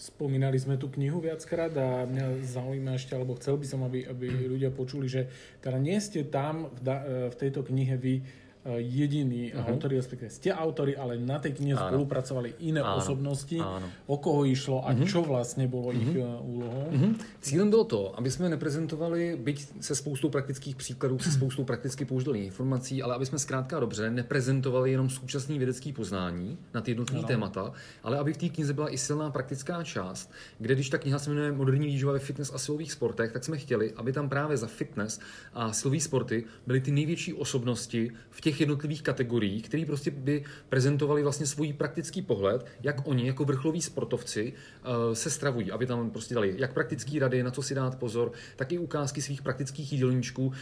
Spomínali 0.00 0.56
sme 0.56 0.80
tú 0.80 0.88
knihu 0.88 1.20
viackrát 1.20 1.76
a 1.76 2.08
mňa 2.08 2.40
zaujíma 2.40 2.96
ešte, 2.96 3.12
alebo 3.12 3.36
chcel 3.36 3.60
by 3.60 3.66
som, 3.68 3.84
aby, 3.84 4.08
aby 4.08 4.32
ľudia 4.56 4.72
počuli, 4.72 5.12
že 5.12 5.28
teda 5.60 5.76
nie 5.76 6.00
ste 6.00 6.24
tam 6.24 6.72
v, 6.72 6.80
da, 6.80 6.96
v 7.28 7.36
tejto 7.36 7.60
knihe 7.60 8.00
vy 8.00 8.24
jediní 8.64 9.52
uh-huh. 9.52 9.72
autori, 9.72 9.96
respektíve 9.96 10.28
ste 10.30 10.52
autori, 10.52 10.92
ale 10.92 11.16
na 11.16 11.40
tej 11.40 11.56
knihe 11.56 11.72
Áno. 11.72 11.88
spolupracovali 11.88 12.60
iné 12.60 12.84
Áno. 12.84 13.00
osobnosti, 13.00 13.56
Áno. 13.56 13.88
o 14.04 14.16
koho 14.20 14.44
išlo 14.44 14.84
a 14.84 14.92
uh-huh. 14.92 15.08
čo 15.08 15.22
vlastně 15.22 15.68
bylo 15.68 15.82
uh-huh. 15.82 16.02
ich 16.02 16.16
úlohou. 16.44 16.86
Uh-huh. 16.92 17.14
Cílem 17.40 17.70
bylo 17.70 17.84
to, 17.84 18.18
aby 18.18 18.30
jsme 18.30 18.48
neprezentovali, 18.48 19.40
byť 19.40 19.66
se 19.80 19.94
spoustou 19.94 20.28
praktických 20.28 20.76
příkladů, 20.76 21.18
se 21.18 21.32
spoustou 21.32 21.64
prakticky 21.64 22.04
použitelných 22.04 22.44
informací, 22.44 23.02
ale 23.02 23.14
aby 23.14 23.26
jsme 23.26 23.38
zkrátka 23.38 23.80
dobře 23.80 24.10
neprezentovali 24.10 24.92
jenom 24.92 25.10
současný 25.10 25.58
vědecký 25.58 25.92
poznání 25.92 26.58
na 26.74 26.80
ty 26.80 26.90
jednotlivé 26.90 27.24
témata, 27.26 27.72
ale 28.02 28.18
aby 28.18 28.32
v 28.32 28.36
té 28.36 28.48
knize 28.48 28.72
byla 28.72 28.92
i 28.92 28.98
silná 28.98 29.30
praktická 29.30 29.84
část, 29.84 30.32
kde 30.58 30.74
když 30.74 30.88
ta 30.88 30.98
kniha 30.98 31.18
se 31.18 31.30
jmenuje 31.30 31.52
Moderní 31.52 31.86
výživa 31.86 32.12
ve 32.12 32.18
fitness 32.18 32.52
a 32.54 32.58
silových 32.58 32.92
sportech, 32.92 33.32
tak 33.32 33.44
jsme 33.44 33.58
chtěli, 33.58 33.92
aby 33.96 34.12
tam 34.12 34.28
právě 34.28 34.56
za 34.56 34.66
fitness 34.66 35.20
a 35.54 35.72
silové 35.72 36.00
sporty 36.00 36.44
byly 36.66 36.80
ty 36.80 36.90
největší 36.90 37.34
osobnosti 37.34 38.10
v 38.30 38.40
těch 38.40 38.49
těch 38.50 38.60
jednotlivých 38.60 39.02
kategoriích, 39.02 39.68
které 39.68 39.84
prostě 39.86 40.10
by 40.10 40.44
prezentovali 40.68 41.22
vlastně 41.22 41.46
svůj 41.46 41.72
praktický 41.72 42.22
pohled, 42.22 42.66
jak 42.82 43.06
oni 43.08 43.26
jako 43.26 43.44
vrcholoví 43.44 43.82
sportovci 43.82 44.52
uh, 44.52 45.14
se 45.14 45.30
stravují, 45.30 45.70
aby 45.70 45.86
tam 45.86 46.10
prostě 46.10 46.34
dali 46.34 46.54
jak 46.58 46.72
praktické 46.72 47.18
rady, 47.18 47.42
na 47.42 47.50
co 47.50 47.62
si 47.62 47.74
dát 47.74 47.98
pozor, 47.98 48.32
tak 48.56 48.72
i 48.72 48.78
ukázky 48.78 49.22
svých 49.22 49.42
praktických 49.42 49.92
jídelníčků 49.92 50.46
uh, 50.46 50.52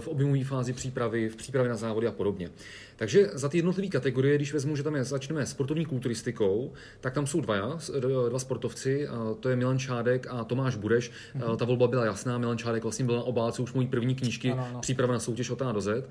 v 0.00 0.08
objemové 0.08 0.44
fázi 0.44 0.72
přípravy, 0.72 1.28
v 1.28 1.36
přípravě 1.36 1.68
na 1.68 1.76
závody 1.76 2.06
a 2.06 2.12
podobně. 2.12 2.50
Takže 2.98 3.30
za 3.32 3.48
ty 3.48 3.58
jednotlivé 3.58 3.88
kategorie, 3.88 4.36
když 4.36 4.52
vezmu, 4.52 4.76
že 4.76 4.82
tam 4.82 4.96
je, 4.96 5.04
začneme 5.04 5.46
sportovní 5.46 5.86
kulturistikou, 5.86 6.72
tak 7.00 7.14
tam 7.14 7.26
jsou 7.26 7.40
dva, 7.40 7.78
dva 8.28 8.38
sportovci, 8.38 9.08
to 9.40 9.48
je 9.48 9.56
Milan 9.56 9.78
Čádek 9.78 10.26
a 10.30 10.44
Tomáš 10.44 10.76
Budeš. 10.76 11.10
Mm-hmm. 11.10 11.56
Ta 11.56 11.64
volba 11.64 11.88
byla 11.88 12.04
jasná, 12.04 12.38
Milan 12.38 12.58
Čádek 12.58 12.82
vlastně 12.82 13.04
byl 13.04 13.16
na 13.16 13.22
obálce 13.22 13.62
už 13.62 13.72
mojí 13.72 13.86
první 13.86 14.14
knížky, 14.14 14.52
ano, 14.52 14.66
ano. 14.70 14.80
příprava 14.80 15.12
na 15.12 15.18
soutěž 15.18 15.50
od 15.50 15.62
A 15.62 15.72
do 15.72 15.80
Z, 15.80 16.04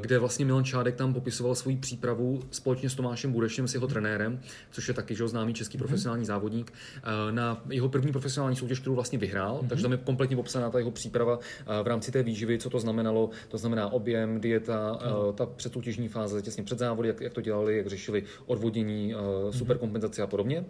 kde 0.00 0.18
vlastně 0.18 0.44
Milan 0.44 0.64
Čádek 0.64 0.94
tam 0.94 1.14
popisoval 1.14 1.54
svoji 1.54 1.76
přípravu 1.76 2.40
společně 2.50 2.90
s 2.90 2.94
Tomášem 2.94 3.32
Budešem, 3.32 3.68
s 3.68 3.74
jeho 3.74 3.86
trenérem, 3.86 4.40
což 4.70 4.88
je 4.88 4.94
taky 4.94 5.14
že, 5.14 5.28
známý 5.28 5.54
český 5.54 5.76
mm-hmm. 5.76 5.80
profesionální 5.80 6.24
závodník, 6.24 6.72
uh, 6.96 7.32
na 7.32 7.62
jeho 7.70 7.88
první 7.88 8.12
profesionální 8.12 8.56
soutěž, 8.56 8.80
kterou 8.80 8.94
vlastně 8.94 9.18
vyhrál. 9.18 9.60
Mm-hmm. 9.62 9.68
Takže 9.68 9.82
tam 9.82 9.92
je 9.92 9.98
kompletně 9.98 10.36
popsaná 10.36 10.70
ta 10.70 10.78
jeho 10.78 10.90
příprava 10.90 11.36
uh, 11.36 11.42
v 11.82 11.86
rámci 11.86 12.12
té 12.12 12.22
výživy, 12.22 12.58
co 12.58 12.70
to 12.70 12.80
znamenalo. 12.80 13.30
To 13.48 13.58
znamená 13.58 13.92
objem, 13.92 14.40
dieta, 14.40 14.98
mm-hmm. 15.02 15.34
ta 15.34 15.46
předsoutěžní 15.46 15.99
fáze 16.08 16.42
těsně 16.42 16.62
před 16.64 16.78
závody, 16.78 17.08
jak, 17.08 17.20
jak 17.20 17.32
to 17.32 17.40
dělali, 17.40 17.76
jak 17.76 17.86
řešili 17.86 18.24
odvodění, 18.46 19.14
mhm. 19.14 19.52
superkompenzace 19.52 20.22
a 20.22 20.26
podobně. 20.26 20.64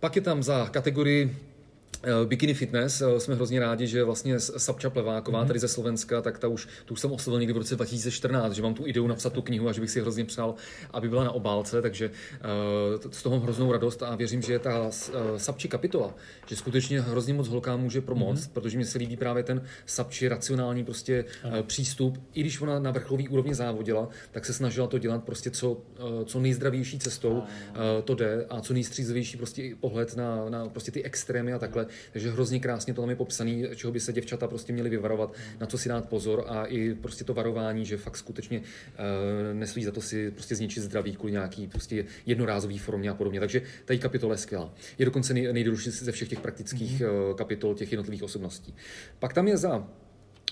Pak 0.00 0.16
je 0.16 0.22
tam 0.22 0.42
za 0.42 0.68
kategorii 0.68 1.36
Eh, 1.36 1.57
bikini 2.24 2.54
Fitness, 2.54 3.00
eh, 3.00 3.20
jsme 3.20 3.34
hrozně 3.34 3.60
rádi, 3.60 3.86
že 3.86 4.04
vlastně 4.04 4.40
Sapča 4.40 4.90
Pleváková, 4.90 5.42
mm-hmm. 5.42 5.46
tady 5.46 5.58
ze 5.58 5.68
Slovenska, 5.68 6.22
tak 6.22 6.38
ta 6.38 6.48
už, 6.48 6.68
tu 6.84 6.94
už 6.94 7.00
jsem 7.00 7.12
oslovil 7.12 7.40
někdy 7.40 7.52
v 7.52 7.56
roce 7.56 7.76
2014, 7.76 8.52
že 8.52 8.62
mám 8.62 8.74
tu 8.74 8.86
ideu 8.86 9.06
napsat 9.06 9.32
tu 9.32 9.42
knihu 9.42 9.68
a 9.68 9.72
že 9.72 9.80
bych 9.80 9.90
si 9.90 10.00
hrozně 10.00 10.24
přál, 10.24 10.54
aby 10.90 11.08
byla 11.08 11.24
na 11.24 11.30
obálce, 11.30 11.82
takže 11.82 12.10
uh, 12.10 13.10
z 13.10 13.22
toho 13.22 13.40
hroznou 13.40 13.72
radost 13.72 14.02
a 14.02 14.14
věřím, 14.14 14.42
že 14.42 14.58
ta 14.58 14.80
uh, 14.80 14.90
Sapči 15.36 15.68
kapitola, 15.68 16.14
že 16.46 16.56
skutečně 16.56 17.00
hrozně 17.00 17.34
moc 17.34 17.48
holkám 17.48 17.80
může 17.80 18.00
pomoct, 18.00 18.40
mm-hmm. 18.40 18.52
protože 18.52 18.78
mi 18.78 18.84
se 18.84 18.98
líbí 18.98 19.16
právě 19.16 19.42
ten 19.42 19.62
Sapči 19.86 20.28
racionální 20.28 20.84
prostě 20.84 21.24
uh, 21.44 21.60
přístup, 21.62 22.18
i 22.34 22.40
když 22.40 22.60
ona 22.60 22.78
na 22.78 22.90
vrcholový 22.90 23.28
úrovni 23.28 23.54
závodila, 23.54 24.08
tak 24.30 24.44
se 24.44 24.52
snažila 24.52 24.86
to 24.86 24.98
dělat 24.98 25.24
prostě 25.24 25.50
co, 25.50 25.72
uh, 25.72 25.80
co 26.24 26.40
nejzdravější 26.40 26.98
cestou, 26.98 27.32
uh, 27.32 27.44
to 28.04 28.14
jde 28.14 28.46
a 28.50 28.60
co 28.60 28.74
nejstřízlivější 28.74 29.36
prostě 29.36 29.76
pohled 29.80 30.16
na, 30.16 30.48
na 30.48 30.68
prostě 30.68 30.90
ty 30.90 31.02
extrémy 31.02 31.52
a 31.52 31.58
takhle 31.58 31.87
takže 32.12 32.30
hrozně 32.30 32.60
krásně 32.60 32.94
to 32.94 33.00
tam 33.00 33.10
je 33.10 33.16
popsaný, 33.16 33.64
čeho 33.74 33.92
by 33.92 34.00
se 34.00 34.12
děvčata 34.12 34.48
prostě 34.48 34.72
měly 34.72 34.90
vyvarovat, 34.90 35.34
na 35.60 35.66
co 35.66 35.78
si 35.78 35.88
dát 35.88 36.08
pozor 36.08 36.44
a 36.48 36.64
i 36.64 36.94
prostě 36.94 37.24
to 37.24 37.34
varování, 37.34 37.84
že 37.84 37.96
fakt 37.96 38.16
skutečně 38.16 38.58
uh, 38.58 38.64
nestojí 39.52 39.84
za 39.84 39.92
to 39.92 40.00
si 40.00 40.30
prostě 40.30 40.54
zničit 40.54 40.82
zdraví 40.82 41.16
kvůli 41.16 41.32
nějaký 41.32 41.66
prostě 41.66 42.04
jednorázový 42.26 42.78
formě 42.78 43.10
a 43.10 43.14
podobně. 43.14 43.40
Takže 43.40 43.62
tady 43.84 43.98
kapitola 43.98 44.34
je 44.34 44.38
skvělá. 44.38 44.74
Je 44.98 45.04
dokonce 45.04 45.34
nej, 45.34 45.52
nejdelší 45.52 45.90
ze 45.90 46.12
všech 46.12 46.28
těch 46.28 46.40
praktických 46.40 47.00
mm-hmm. 47.00 47.34
kapitol 47.34 47.74
těch 47.74 47.92
jednotlivých 47.92 48.22
osobností. 48.22 48.74
Pak 49.18 49.32
tam 49.32 49.48
je 49.48 49.56
za, 49.56 49.88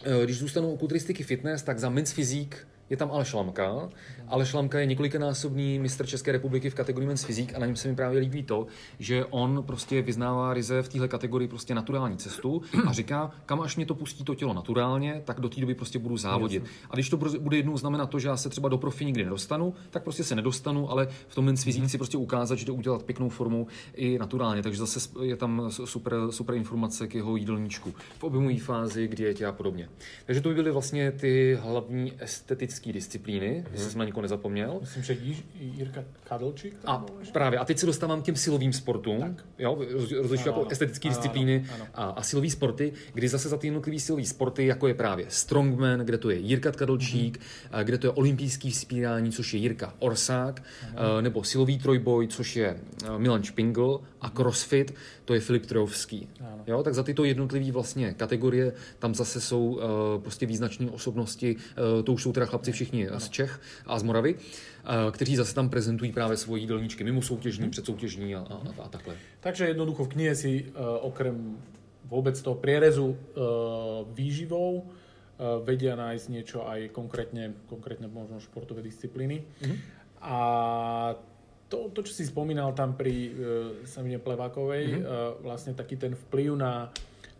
eh, 0.05 0.25
když 0.25 0.39
zůstanou 0.39 0.73
u 0.73 0.77
kulturistiky 0.77 1.25
fitness, 1.25 1.63
tak 1.63 1.79
za 1.79 1.89
men's 1.91 2.13
fyzik 2.13 2.67
je 2.91 2.97
tam 2.97 3.11
Aleš 3.11 3.33
Lamka. 3.33 3.89
Aleš 4.29 4.53
Lamka 4.53 4.81
je 4.81 4.87
několikanásobný 4.87 5.79
mistr 5.79 6.07
České 6.07 6.33
republiky 6.33 6.71
v 6.71 6.75
kategorii 6.75 7.07
men's 7.07 7.25
fyzik 7.25 7.55
a 7.55 7.59
na 7.59 7.67
něm 7.67 7.77
se 7.77 7.89
mi 7.89 7.95
právě 7.95 8.21
líbí 8.21 8.43
to, 8.43 8.67
že 8.99 9.25
on 9.25 9.63
prostě 9.67 10.03
vyznává 10.03 10.55
ryze 10.55 10.83
v 10.83 10.89
téhle 10.89 11.09
kategorii 11.09 11.49
prostě 11.49 11.75
naturální 11.75 12.17
cestu 12.17 12.63
a 12.87 12.93
říká, 12.93 13.31
kam 13.47 13.61
až 13.61 13.77
mě 13.77 13.87
to 13.87 13.95
pustí 13.95 14.25
to 14.25 14.35
tělo 14.35 14.55
naturálně, 14.55 15.23
tak 15.25 15.41
do 15.41 15.49
té 15.49 15.61
doby 15.61 15.75
prostě 15.75 15.99
budu 15.99 16.17
závodit. 16.17 16.65
A 16.91 16.95
když 16.95 17.11
to 17.11 17.17
bude 17.17 17.57
jednou 17.57 17.77
znamenat 17.77 18.11
to, 18.11 18.19
že 18.19 18.29
já 18.29 18.37
se 18.37 18.49
třeba 18.49 18.69
do 18.69 18.79
profi 18.79 19.05
nikdy 19.05 19.25
nedostanu, 19.25 19.75
tak 19.91 20.03
prostě 20.03 20.25
se 20.25 20.35
nedostanu, 20.35 20.91
ale 20.91 21.09
v 21.29 21.35
tom 21.35 21.45
men's 21.45 21.65
fyzik 21.65 21.91
si 21.91 21.99
prostě 21.99 22.19
ukázat, 22.19 22.55
že 22.55 22.67
jde 22.67 22.73
udělat 22.73 23.03
pěknou 23.03 23.29
formu 23.29 23.67
i 23.95 24.19
naturálně. 24.19 24.63
Takže 24.63 24.79
zase 24.79 25.09
je 25.23 25.37
tam 25.37 25.71
super, 25.71 26.15
super 26.31 26.55
informace 26.55 27.09
k 27.09 27.15
jeho 27.15 27.37
jídelníčku 27.37 27.95
v 28.19 28.25
objemové 28.25 28.59
fázi, 28.59 29.09
dietě 29.09 29.47
a 29.47 29.53
podobně. 29.53 29.89
Takže 30.27 30.41
to 30.41 30.49
by 30.49 30.55
byly 30.55 30.71
vlastně 30.71 31.13
ty 31.13 31.59
hlavní 31.63 32.13
estetické 32.19 32.76
fyzické 32.77 32.93
disciplíny, 32.93 33.49
hmm. 33.49 33.67
jestli 33.73 33.91
jsem 33.91 33.99
na 33.99 34.05
někoho 34.05 34.23
nezapomněl. 34.23 34.79
Myslím, 34.81 35.03
že 35.03 35.17
Jirka 35.61 36.05
Kadlčík. 36.25 36.77
A 36.85 37.05
právě, 37.33 37.59
a 37.59 37.65
teď 37.65 37.79
se 37.79 37.87
dostávám 37.87 38.23
k 38.23 38.25
těm 38.25 38.37
silovým 38.37 38.73
sportům, 38.73 39.21
tak. 39.21 39.45
jo, 39.59 39.79
rozlišuji 40.19 40.49
jako 40.49 40.67
estetické 40.71 41.09
disciplíny 41.09 41.65
ano, 41.75 41.85
ano. 41.85 41.89
A, 41.95 42.05
a 42.05 42.23
silový 42.23 42.51
sporty, 42.51 42.93
kdy 43.15 43.29
zase 43.29 43.49
za 43.49 43.57
ty 43.57 43.67
jednotlivé 43.67 43.99
silové 43.99 44.25
sporty, 44.25 44.67
jako 44.67 44.89
je 44.89 44.95
právě 44.95 45.27
Strongman, 45.29 46.01
kde 46.01 46.19
to 46.19 46.31
je 46.31 46.39
Jirka 46.39 46.73
Kadlčík, 46.73 47.41
hmm. 47.73 47.85
kde 47.85 47.99
to 47.99 48.07
je 48.07 48.11
olympijský 48.11 48.71
vzpírání, 48.71 49.33
což 49.33 49.55
je 49.55 49.61
Jirka 49.61 49.95
Orsák, 49.99 50.63
ano. 50.97 51.21
nebo 51.21 51.45
silový 51.45 51.79
trojboj, 51.79 52.29
což 52.29 52.57
je 52.57 52.81
Milan 53.17 53.43
Špingl 53.43 54.01
a 54.21 54.31
crossfit, 54.31 54.95
to 55.25 55.35
je 55.35 55.41
Filip 55.41 55.67
Trojovský. 55.67 56.29
Jo, 56.67 56.83
tak 56.83 56.95
za 56.95 57.03
tyto 57.03 57.25
jednotlivé 57.25 57.73
vlastně 57.73 58.15
kategorie 58.15 58.73
tam 58.99 59.15
zase 59.15 59.41
jsou 59.41 59.67
uh, 59.67 59.83
prostě 60.23 60.47
význační 60.47 60.91
osobnosti, 60.91 61.57
uh, 61.57 62.05
to 62.05 62.13
už 62.13 62.23
jsou 62.23 62.33
teda 62.33 62.47
chlapci 62.47 62.66
všichni 62.73 63.09
ano. 63.09 63.21
z 63.21 63.29
Čech 63.29 63.61
a 63.87 63.99
z 63.99 64.03
Moravy, 64.03 64.35
uh, 64.35 64.41
kteří 65.11 65.37
zase 65.37 65.55
tam 65.55 65.69
prezentují 65.69 66.13
právě 66.13 66.37
svoje 66.37 66.61
jídelníčky 66.63 67.05
mimo 67.05 67.23
soutěžní, 67.23 67.63
hmm. 67.63 67.71
předsoutěžní 67.71 68.35
a, 68.35 68.41
a, 68.41 68.83
a 68.83 68.89
takhle. 68.89 69.15
Takže 69.41 69.69
jednoducho 69.69 70.05
v 70.05 70.09
knihe 70.09 70.35
si 70.35 70.65
uh, 70.65 70.73
okrem 71.01 71.57
vôbec 72.07 72.39
toho 72.39 72.55
prierezu 72.55 73.19
uh, 73.19 74.07
výživou 74.15 74.79
uh, 74.79 74.87
vedia 75.67 75.99
nájsť 75.99 76.27
niečo 76.31 76.63
aj 76.63 76.95
konkrétne, 76.95 77.51
konkrétne 77.67 78.07
možno 78.07 78.39
športové 78.39 78.83
disciplíny. 78.87 79.43
Mm-hmm. 79.43 79.79
A 80.23 80.39
to, 81.67 81.91
to, 81.91 82.07
čo 82.07 82.15
si 82.15 82.23
spomínal 82.31 82.79
tam 82.79 82.95
pri 82.95 83.11
uh, 83.11 83.35
Samine 83.83 84.23
Plevákovej, 84.23 84.87
mm-hmm. 84.87 85.03
uh, 85.03 85.43
vlastne 85.43 85.75
taký 85.75 85.99
ten 85.99 86.15
vplyv 86.15 86.55
na, 86.55 86.95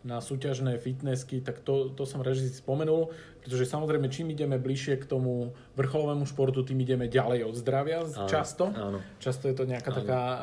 na 0.07 0.23
súťažné 0.23 0.79
fitnessky, 0.79 1.43
tak 1.43 1.59
to, 1.59 1.91
to 1.91 2.07
som 2.07 2.23
si 2.23 2.47
spomenul, 2.47 3.11
pretože 3.43 3.67
samozrejme, 3.67 4.11
čím 4.11 4.35
ideme 4.35 4.59
bližšie 4.59 4.99
k 4.99 5.07
tomu 5.07 5.55
vrcholovému 5.79 6.27
športu, 6.27 6.67
tým 6.67 6.83
ideme 6.83 7.07
ďalej 7.07 7.47
od 7.47 7.55
zdravia 7.55 8.03
áno, 8.03 8.27
často. 8.27 8.71
Áno. 8.71 8.99
Často 9.23 9.47
je 9.47 9.55
to 9.55 9.63
nejaká 9.63 9.91
áno. 9.91 9.97
taká 10.03 10.21
uh, 10.23 10.39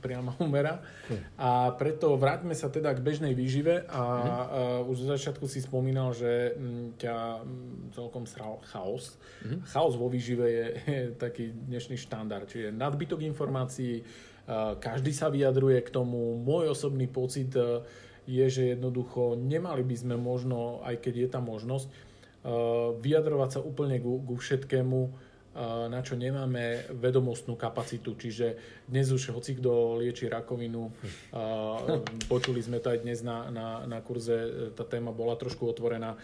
priama 0.00 0.32
umera. 0.40 0.80
Hm. 1.08 1.20
A 1.36 1.76
preto 1.76 2.16
vráťme 2.16 2.56
sa 2.56 2.72
teda 2.72 2.96
k 2.96 3.04
bežnej 3.04 3.36
výžive 3.36 3.84
a 3.92 4.02
uh, 4.04 4.88
už 4.88 5.04
zo 5.04 5.06
začiatku 5.12 5.44
si 5.48 5.60
spomínal, 5.60 6.16
že 6.16 6.56
m, 6.56 6.96
ťa 6.96 7.44
m, 7.44 7.92
celkom 7.92 8.24
sral 8.24 8.56
chaos. 8.68 9.20
Hm. 9.44 9.68
Chaos 9.68 9.92
vo 9.96 10.08
výžive 10.08 10.48
je, 10.48 10.66
je 10.88 11.02
taký 11.12 11.52
dnešný 11.52 12.00
štandard, 12.00 12.48
čiže 12.48 12.72
nadbytok 12.72 13.20
informácií, 13.20 14.00
uh, 14.00 14.80
každý 14.80 15.12
sa 15.12 15.28
vyjadruje 15.28 15.84
k 15.84 15.92
tomu. 15.92 16.40
Môj 16.40 16.72
osobný 16.72 17.04
pocit 17.04 17.52
uh, 17.52 17.84
je, 18.28 18.44
že 18.52 18.62
jednoducho 18.76 19.40
nemali 19.40 19.80
by 19.80 19.96
sme 19.96 20.14
možno, 20.20 20.84
aj 20.84 21.00
keď 21.00 21.14
je 21.16 21.28
tam 21.32 21.48
možnosť, 21.48 21.86
uh, 21.88 22.92
vyjadrovať 23.00 23.50
sa 23.56 23.60
úplne 23.64 23.96
ku, 24.04 24.20
ku 24.20 24.36
všetkému, 24.36 25.00
uh, 25.08 25.88
na 25.88 26.04
čo 26.04 26.20
nemáme 26.20 26.92
vedomostnú 26.92 27.56
kapacitu. 27.56 28.12
Čiže 28.20 28.60
dnes 28.84 29.08
už 29.08 29.32
hoci 29.32 29.56
kto 29.56 29.96
lieči 30.04 30.28
rakovinu, 30.28 30.92
uh, 30.92 32.04
počuli 32.32 32.60
sme 32.60 32.84
to 32.84 32.92
aj 32.92 33.00
dnes 33.00 33.24
na, 33.24 33.48
na, 33.48 33.88
na 33.88 33.98
kurze, 34.04 34.70
tá 34.76 34.84
téma 34.84 35.08
bola 35.16 35.32
trošku 35.40 35.64
otvorená. 35.64 36.20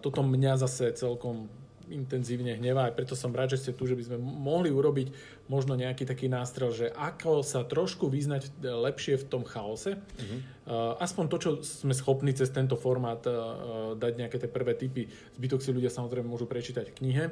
Toto 0.00 0.24
mňa 0.24 0.56
zase 0.56 0.96
celkom 0.96 1.52
intenzívne 1.90 2.54
hnevá, 2.54 2.88
aj 2.88 2.94
preto 2.96 3.18
som 3.18 3.34
rád, 3.34 3.58
že 3.58 3.66
ste 3.66 3.72
tu, 3.74 3.84
že 3.84 3.98
by 3.98 4.02
sme 4.06 4.18
mohli 4.22 4.70
urobiť 4.70 5.10
možno 5.50 5.74
nejaký 5.74 6.06
taký 6.06 6.30
nástrel, 6.30 6.70
že 6.70 6.94
ako 6.94 7.42
sa 7.42 7.66
trošku 7.66 8.06
vyznať 8.06 8.62
lepšie 8.62 9.18
v 9.18 9.24
tom 9.26 9.42
chaose. 9.42 9.98
Mm-hmm. 9.98 10.40
Uh, 10.70 10.94
aspoň 11.02 11.24
to, 11.26 11.36
čo 11.36 11.50
sme 11.66 11.90
schopní 11.90 12.30
cez 12.30 12.54
tento 12.54 12.78
formát 12.78 13.20
uh, 13.26 13.98
dať 13.98 14.12
nejaké 14.14 14.36
tie 14.38 14.50
prvé 14.50 14.78
typy. 14.78 15.10
Zbytok 15.36 15.60
si 15.60 15.74
ľudia 15.74 15.90
samozrejme 15.90 16.30
môžu 16.30 16.46
prečítať 16.46 16.94
v 16.94 16.96
knihe. 17.02 17.24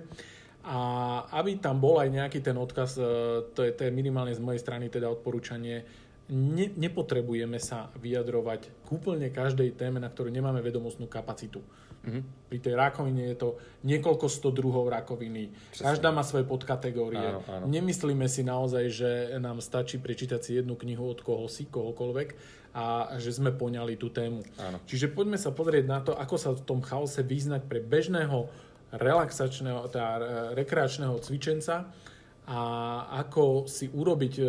A 0.67 0.79
aby 1.39 1.57
tam 1.63 1.79
bol 1.79 2.03
aj 2.03 2.11
nejaký 2.11 2.43
ten 2.43 2.59
odkaz, 2.59 2.99
uh, 2.99 3.47
to 3.55 3.63
je, 3.63 3.71
to 3.73 3.87
je 3.87 3.95
minimálne 3.95 4.35
z 4.35 4.43
mojej 4.43 4.61
strany 4.61 4.91
teda 4.91 5.07
odporúčanie, 5.07 5.87
ne, 6.29 6.67
nepotrebujeme 6.77 7.57
sa 7.57 7.89
vyjadrovať 7.97 8.61
k 8.85 8.89
úplne 8.93 9.33
každej 9.33 9.79
téme, 9.79 10.03
na 10.03 10.13
ktorú 10.13 10.29
nemáme 10.29 10.61
vedomostnú 10.61 11.09
kapacitu. 11.09 11.65
Mm-hmm. 11.99 12.23
Pri 12.49 12.59
tej 12.63 12.75
rakovine 12.79 13.23
je 13.35 13.37
to 13.37 13.49
niekoľko 13.85 14.27
sto 14.31 14.49
druhov 14.55 14.89
rakoviny. 14.89 15.51
Přesne. 15.75 15.85
Každá 15.85 16.09
má 16.15 16.23
svoje 16.25 16.49
podkategórie. 16.49 17.21
Áno, 17.21 17.41
áno. 17.45 17.65
Nemyslíme 17.69 18.25
si 18.31 18.47
naozaj, 18.47 18.85
že 18.89 19.11
nám 19.37 19.61
stačí 19.61 20.01
prečítať 20.01 20.41
si 20.41 20.51
jednu 20.57 20.79
knihu 20.79 21.05
od 21.05 21.21
koho 21.21 21.45
si, 21.51 21.69
kohokoľvek 21.69 22.29
a 22.73 23.17
že 23.19 23.35
sme 23.35 23.51
poňali 23.53 23.99
tú 23.99 24.09
tému. 24.09 24.41
Áno. 24.63 24.79
Čiže 24.87 25.13
poďme 25.13 25.37
sa 25.37 25.51
pozrieť 25.51 25.85
na 25.85 25.99
to, 26.01 26.15
ako 26.15 26.37
sa 26.39 26.51
v 26.55 26.63
tom 26.65 26.81
chaose 26.81 27.21
vyznať 27.21 27.67
pre 27.67 27.83
bežného 27.83 28.49
relaxačného, 28.95 29.91
teda 29.93 30.11
rekreačného 30.57 31.21
cvičenca 31.21 31.93
a 32.49 32.61
ako 33.21 33.69
si 33.69 33.93
urobiť 33.93 34.35
e, 34.41 34.45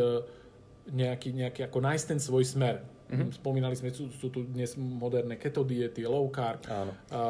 nejaký, 0.95 1.35
nejaký 1.35 1.67
ako 1.67 1.79
nájsť 1.83 2.05
ten 2.07 2.19
svoj 2.23 2.47
smer. 2.47 2.79
Mm-hmm. 3.09 3.41
Spomínali 3.41 3.73
sme, 3.73 3.89
sú, 3.89 4.13
sú 4.13 4.29
tu 4.29 4.45
dnes 4.45 4.77
moderné 4.77 5.33
keto 5.41 5.65
diety, 5.65 6.05
low 6.05 6.29
carb 6.29 6.61
Áno. 6.69 6.93
A, 7.09 7.21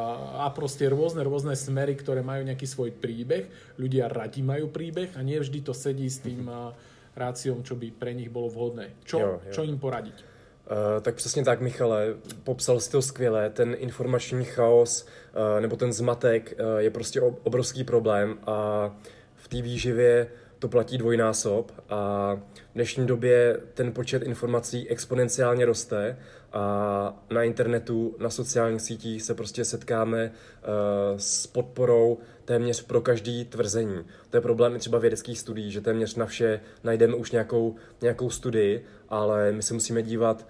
a 0.43 0.47
proste 0.51 0.83
rôzne, 0.91 1.23
rôzne 1.23 1.55
smery, 1.55 1.95
ktoré 1.95 2.19
majú 2.19 2.43
nejaký 2.43 2.67
svoj 2.67 2.91
príbeh. 2.91 3.47
Ľudia 3.79 4.11
radi 4.11 4.43
majú 4.43 4.67
príbeh 4.67 5.15
a 5.15 5.23
nie 5.23 5.39
vždy 5.39 5.63
to 5.63 5.71
sedí 5.71 6.11
s 6.11 6.19
tým 6.19 6.51
mm-hmm. 6.51 7.15
ráciom, 7.15 7.63
čo 7.63 7.79
by 7.79 7.95
pre 7.95 8.11
nich 8.11 8.27
bolo 8.27 8.51
vhodné. 8.51 8.91
Čo, 9.07 9.17
jo, 9.19 9.31
jo. 9.39 9.51
čo 9.55 9.61
im 9.63 9.79
poradiť? 9.79 10.27
Uh, 10.69 11.01
tak 11.01 11.15
přesně 11.15 11.43
tak, 11.43 11.61
Michale, 11.61 12.05
popsal 12.43 12.79
si 12.79 12.91
to 12.91 13.01
skvěle. 13.01 13.49
Ten 13.49 13.75
informační 13.79 14.45
chaos 14.45 15.01
uh, 15.01 15.61
nebo 15.61 15.75
ten 15.75 15.93
zmatek 15.93 16.53
uh, 16.53 16.77
je 16.77 16.89
prostě 16.89 17.21
obrovský 17.21 17.83
problém 17.83 18.37
a 18.45 18.89
v 19.35 19.47
té 19.47 19.61
výživě 19.61 20.27
to 20.59 20.67
platí 20.67 20.97
dvojnásob 20.97 21.71
a 21.89 22.33
v 22.35 22.73
dnešní 22.75 23.07
době 23.07 23.57
ten 23.73 23.91
počet 23.91 24.23
informací 24.23 24.89
exponenciálně 24.89 25.65
roste 25.65 26.17
a 26.53 27.23
na 27.29 27.43
internetu, 27.43 28.15
na 28.19 28.29
sociálních 28.29 28.81
sítích 28.81 29.23
se 29.23 29.33
prostě 29.33 29.65
setkáme 29.65 30.31
uh, 30.31 31.17
s 31.17 31.47
podporou 31.47 32.17
téměř 32.45 32.81
pro 32.81 33.01
každý 33.01 33.45
tvrzení. 33.45 34.05
To 34.29 34.37
je 34.37 34.41
problém 34.41 34.75
i 34.75 34.79
třeba 34.79 34.99
vědeckých 34.99 35.39
studií, 35.39 35.71
že 35.71 35.81
téměř 35.81 36.15
na 36.15 36.25
vše 36.25 36.59
najdeme 36.83 37.15
už 37.15 37.31
nějakou, 37.31 37.75
nějakou 38.01 38.29
studii, 38.29 38.85
ale 39.09 39.51
my 39.51 39.63
se 39.63 39.73
musíme 39.73 40.01
dívat, 40.01 40.47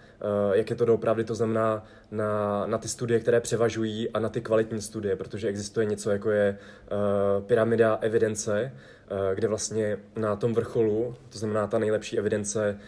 uh, 0.48 0.56
jak 0.56 0.70
je 0.70 0.76
to 0.76 0.86
doopravdy, 0.86 1.24
to 1.24 1.36
znamená 1.36 1.84
na, 2.12 2.66
na 2.66 2.78
ty 2.78 2.88
studie, 2.88 3.20
které 3.20 3.42
převažují 3.42 4.10
a 4.10 4.20
na 4.20 4.30
ty 4.30 4.42
kvalitní 4.42 4.82
studie, 4.82 5.16
protože 5.16 5.48
existuje 5.48 5.86
něco, 5.86 6.12
jako 6.12 6.32
je 6.32 6.58
uh, 6.58 7.44
pyramida 7.44 7.98
evidence, 8.02 8.72
uh, 9.12 9.18
kde 9.36 9.48
vlastně 9.48 9.98
na 10.16 10.36
tom 10.36 10.54
vrcholu, 10.54 11.16
to 11.30 11.38
znamená 11.38 11.68
ta 11.68 11.80
nejlepší 11.80 12.18
evidence, 12.18 12.80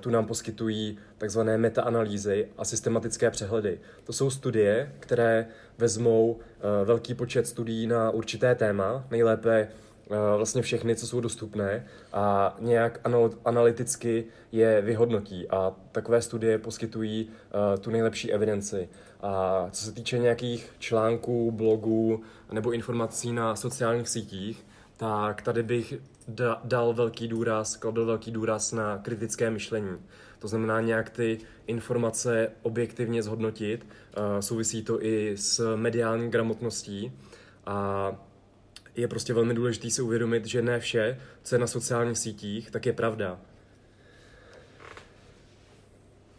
tu 0.00 0.10
nám 0.10 0.26
poskytují 0.26 0.98
takzvané 1.18 1.58
metaanalýzy 1.58 2.48
a 2.58 2.64
systematické 2.64 3.30
přehledy. 3.30 3.80
To 4.04 4.12
jsou 4.12 4.30
studie, 4.30 4.92
které 5.00 5.46
vezmou 5.78 6.38
velký 6.84 7.14
počet 7.14 7.46
studií 7.46 7.86
na 7.86 8.10
určité 8.10 8.54
téma, 8.54 9.06
nejlépe 9.10 9.68
vlastně 10.36 10.62
všechny, 10.62 10.96
co 10.96 11.06
jsou 11.06 11.20
dostupné 11.20 11.86
a 12.12 12.56
nějak 12.60 13.00
analyticky 13.44 14.24
je 14.52 14.82
vyhodnotí 14.82 15.48
a 15.48 15.72
takové 15.92 16.22
studie 16.22 16.58
poskytují 16.58 17.30
tu 17.80 17.90
nejlepší 17.90 18.32
evidenci. 18.32 18.88
A 19.20 19.66
co 19.70 19.84
se 19.84 19.92
týče 19.92 20.18
nějakých 20.18 20.70
článků, 20.78 21.50
blogů 21.50 22.22
nebo 22.52 22.72
informací 22.72 23.32
na 23.32 23.56
sociálních 23.56 24.08
sítích, 24.08 24.66
tak 24.96 25.42
tady 25.42 25.62
bych 25.62 25.94
da, 26.28 26.60
dal 26.64 26.94
velký 26.94 27.28
důraz, 27.28 27.76
kladl 27.76 28.06
velký 28.06 28.30
důraz 28.30 28.72
na 28.72 28.98
kritické 28.98 29.50
myšlení. 29.50 29.96
To 30.38 30.48
znamená 30.48 30.80
nějak 30.80 31.10
ty 31.10 31.38
informace 31.66 32.50
objektivně 32.62 33.22
zhodnotit. 33.22 33.86
Souvisí 34.40 34.82
to 34.82 35.04
i 35.04 35.36
s 35.36 35.76
mediální 35.76 36.30
gramotností 36.30 37.12
a 37.66 38.12
je 38.96 39.08
prostě 39.08 39.34
velmi 39.34 39.54
důležité 39.54 39.90
si 39.90 40.02
uvědomit, 40.02 40.46
že 40.46 40.62
ne 40.62 40.80
vše, 40.80 41.18
co 41.42 41.54
je 41.54 41.58
na 41.58 41.66
sociálních 41.66 42.18
sítích, 42.18 42.70
tak 42.70 42.86
je 42.86 42.92
pravda. 42.92 43.40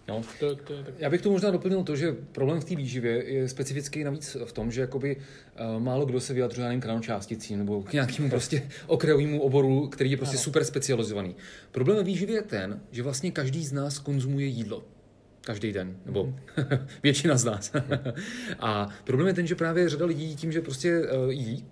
No, 0.08 0.22
to, 0.40 0.56
to, 0.56 0.64
to. 0.66 0.92
Já 1.00 1.10
bych 1.10 1.22
to 1.22 1.32
možná 1.32 1.52
doplnil 1.52 1.84
to, 1.84 1.96
že 1.96 2.16
problém 2.32 2.60
v 2.60 2.66
té 2.66 2.76
výživě 2.76 3.34
je 3.34 3.50
specifický 3.50 4.04
navíc 4.04 4.38
v 4.46 4.52
tom, 4.52 4.72
že 4.72 4.82
jakoby 4.82 5.16
uh, 5.16 5.84
málo 5.84 6.06
kdo 6.06 6.20
se 6.20 6.34
vyjadřuje 6.34 6.64
nějakým 6.64 6.82
kranočásticím 6.82 7.60
nebo 7.60 7.84
k 7.84 7.94
nějakému 7.94 8.30
prostě 8.30 8.70
okrajovému 8.88 9.42
oboru, 9.42 9.88
který 9.88 10.12
je 10.12 10.18
prostě 10.18 10.36
ano. 10.36 10.44
super 10.44 10.64
specializovaný. 10.64 11.36
Problém 11.72 11.98
ve 11.98 12.04
výživě 12.04 12.36
je 12.36 12.42
ten, 12.42 12.82
že 12.92 13.04
vlastně 13.04 13.32
každý 13.32 13.66
z 13.66 13.72
nás 13.72 14.00
konzumuje 14.00 14.46
jídlo. 14.46 14.84
Každý 15.42 15.74
den, 15.74 15.98
nebo 16.06 16.24
mm. 16.24 16.36
většina 17.04 17.38
z 17.38 17.46
nás. 17.46 17.72
a 18.60 18.90
problém 19.04 19.28
je 19.28 19.34
ten, 19.34 19.48
že 19.48 19.56
právě 19.56 19.90
řada 19.90 20.06
lidí 20.06 20.36
tím, 20.36 20.52
že 20.52 20.62
prostě 20.62 21.02
uh, 21.02 21.32
jí, 21.32 21.66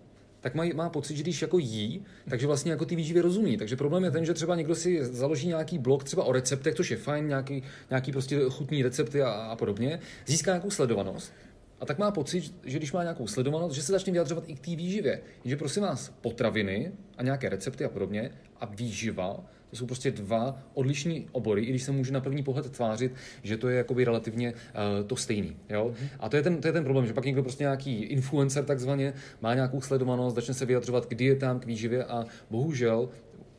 tak 0.45 0.55
má, 0.55 0.63
má 0.73 0.89
pocit, 0.89 1.17
že 1.17 1.23
když 1.23 1.41
jako 1.41 1.57
jí, 1.57 2.05
takže 2.29 2.47
vlastně 2.47 2.71
jako 2.71 2.85
ty 2.85 2.95
výživě 2.95 3.21
rozumí. 3.21 3.57
Takže 3.57 3.75
problém 3.75 4.03
je 4.03 4.11
ten, 4.11 4.25
že 4.25 4.33
třeba 4.33 4.55
někdo 4.55 4.75
si 4.75 5.05
založí 5.05 5.47
nějaký 5.47 5.77
blog 5.77 6.03
třeba 6.03 6.23
o 6.23 6.31
receptech, 6.31 6.75
což 6.75 6.91
je 6.91 6.97
fajn, 6.97 7.27
nějaký, 7.27 7.63
nějaký 7.89 8.11
prostě 8.11 8.39
chutný 8.49 8.83
recepty 8.83 9.21
a, 9.21 9.29
a 9.29 9.55
podobně, 9.55 9.99
získá 10.25 10.51
nějakou 10.51 10.69
sledovanost. 10.69 11.33
A 11.79 11.85
tak 11.85 11.97
má 11.97 12.11
pocit, 12.11 12.53
že 12.63 12.77
když 12.77 12.91
má 12.91 13.01
nějakou 13.03 13.27
sledovanost, 13.27 13.75
že 13.75 13.81
se 13.81 13.91
začne 13.91 14.11
vyjadřovat 14.11 14.43
i 14.47 14.55
k 14.55 14.59
té 14.59 14.75
výživě. 14.75 15.21
Jenže 15.43 15.57
prosím 15.57 15.83
vás, 15.83 16.09
potraviny 16.21 16.91
a 17.17 17.23
nějaké 17.23 17.49
recepty 17.49 17.85
a 17.85 17.89
podobně 17.89 18.31
a 18.59 18.65
výživa 18.65 19.43
to 19.75 19.79
jsou 19.79 19.85
prostě 19.85 20.11
dva 20.11 20.59
odlišní 20.73 21.27
obory, 21.31 21.63
i 21.63 21.69
když 21.69 21.83
se 21.83 21.91
může 21.91 22.11
na 22.11 22.21
první 22.21 22.43
pohled 22.43 22.71
tvářit, 22.71 23.13
že 23.43 23.57
to 23.57 23.69
je 23.69 23.77
jakoby 23.77 24.05
relativně 24.05 24.53
uh, 24.53 25.07
to 25.07 25.15
stejný. 25.15 25.55
Jo? 25.69 25.91
Mm-hmm. 25.93 26.09
A 26.19 26.29
to 26.29 26.35
je, 26.35 26.43
ten, 26.43 26.57
to 26.57 26.67
je 26.67 26.73
ten 26.73 26.83
problém, 26.83 27.05
že 27.05 27.13
pak 27.13 27.25
někdo 27.25 27.43
prostě 27.43 27.63
nějaký 27.63 28.03
influencer 28.03 28.65
takzvaně 28.65 29.13
má 29.41 29.53
nějakou 29.53 29.81
sledovanost, 29.81 30.35
začne 30.35 30.53
se 30.53 30.65
vyjadřovat 30.65 31.05
k 31.05 31.15
dietám, 31.15 31.59
k 31.59 31.65
výživě 31.65 32.03
a 32.03 32.25
bohužel 32.49 33.09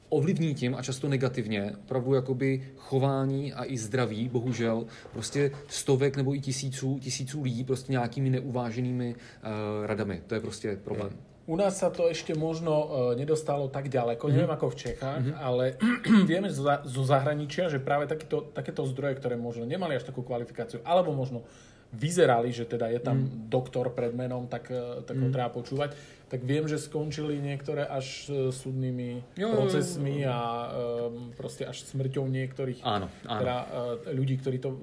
ovlivní 0.08 0.54
tím 0.54 0.74
a 0.74 0.82
často 0.82 1.08
negativně 1.08 1.72
opravdu 1.84 2.14
jakoby 2.14 2.62
chování 2.76 3.52
a 3.52 3.64
i 3.64 3.78
zdraví, 3.78 4.28
bohužel, 4.28 4.86
prostě 5.12 5.50
stovek 5.68 6.16
nebo 6.16 6.34
i 6.34 6.40
tisíců, 6.40 6.98
tisíců 6.98 7.42
lidí 7.42 7.64
prostě 7.64 7.92
nějakými 7.92 8.30
neuváženými 8.30 9.14
uh, 9.14 9.86
radami. 9.86 10.22
To 10.26 10.34
je 10.34 10.40
prostě 10.40 10.78
problém. 10.84 11.10
Mm. 11.10 11.35
U 11.46 11.54
nás 11.54 11.78
sa 11.78 11.94
to 11.94 12.10
ešte 12.10 12.34
možno 12.34 12.74
uh, 12.74 12.86
nedostalo 13.14 13.70
tak 13.70 13.86
ďaleko, 13.86 14.18
mm-hmm. 14.18 14.34
neviem 14.34 14.54
ako 14.58 14.66
v 14.74 14.78
Čechách, 14.82 15.22
mm-hmm. 15.30 15.38
ale 15.38 15.64
vieme 16.30 16.50
zo, 16.50 16.66
zo 16.82 17.02
zahraničia, 17.06 17.70
že 17.70 17.78
práve 17.78 18.10
takýto, 18.10 18.50
takéto 18.50 18.82
zdroje, 18.82 19.22
ktoré 19.22 19.38
možno 19.38 19.62
nemali 19.62 19.94
až 19.94 20.10
takú 20.10 20.26
kvalifikáciu, 20.26 20.82
alebo 20.82 21.14
možno 21.14 21.46
vyzerali, 21.94 22.50
že 22.50 22.66
teda 22.66 22.90
je 22.90 23.00
tam 23.00 23.22
mm. 23.22 23.46
doktor 23.46 23.94
pred 23.94 24.10
menom, 24.10 24.50
tak, 24.50 24.70
eh, 24.70 25.02
tak 25.06 25.16
ho 25.16 25.28
mm. 25.30 25.34
treba 25.34 25.50
počúvať, 25.54 25.94
tak 26.26 26.42
viem, 26.42 26.66
že 26.66 26.82
skončili 26.82 27.38
niektoré 27.38 27.86
až 27.86 28.28
eh, 28.28 28.50
súdnymi 28.50 29.38
jo, 29.38 29.48
procesmi 29.54 30.26
jo, 30.26 30.26
jo. 30.26 30.34
a 30.34 30.40
um, 30.42 31.30
proste 31.38 31.62
až 31.62 31.86
smrťou 31.86 32.26
niektorých 32.26 32.82
áno, 32.82 33.06
áno. 33.24 33.38
Teda, 33.38 33.56
uh, 33.62 33.66
ľudí, 34.10 34.34
ktorí 34.42 34.58
to 34.58 34.70
uh, 34.74 34.78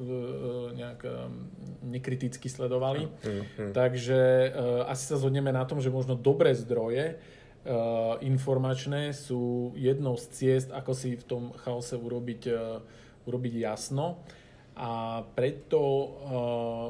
nejak 0.71 0.99
um, 1.03 1.51
nekriticky 1.83 2.47
sledovali. 2.47 3.11
Mm, 3.11 3.43
mm. 3.43 3.71
Takže 3.75 4.21
uh, 4.49 4.91
asi 4.91 5.03
sa 5.11 5.19
zhodneme 5.19 5.51
na 5.51 5.67
tom, 5.67 5.83
že 5.83 5.91
možno 5.91 6.15
dobré 6.15 6.55
zdroje 6.55 7.19
uh, 7.19 8.15
informačné 8.23 9.11
sú 9.11 9.75
jednou 9.75 10.15
z 10.15 10.25
ciest, 10.31 10.69
ako 10.71 10.91
si 10.95 11.19
v 11.19 11.23
tom 11.27 11.43
chaose 11.59 11.99
urobiť, 11.99 12.41
uh, 12.47 12.79
urobiť 13.27 13.53
jasno. 13.59 14.23
A 14.73 15.21
preto 15.37 15.79
uh, 15.79 16.87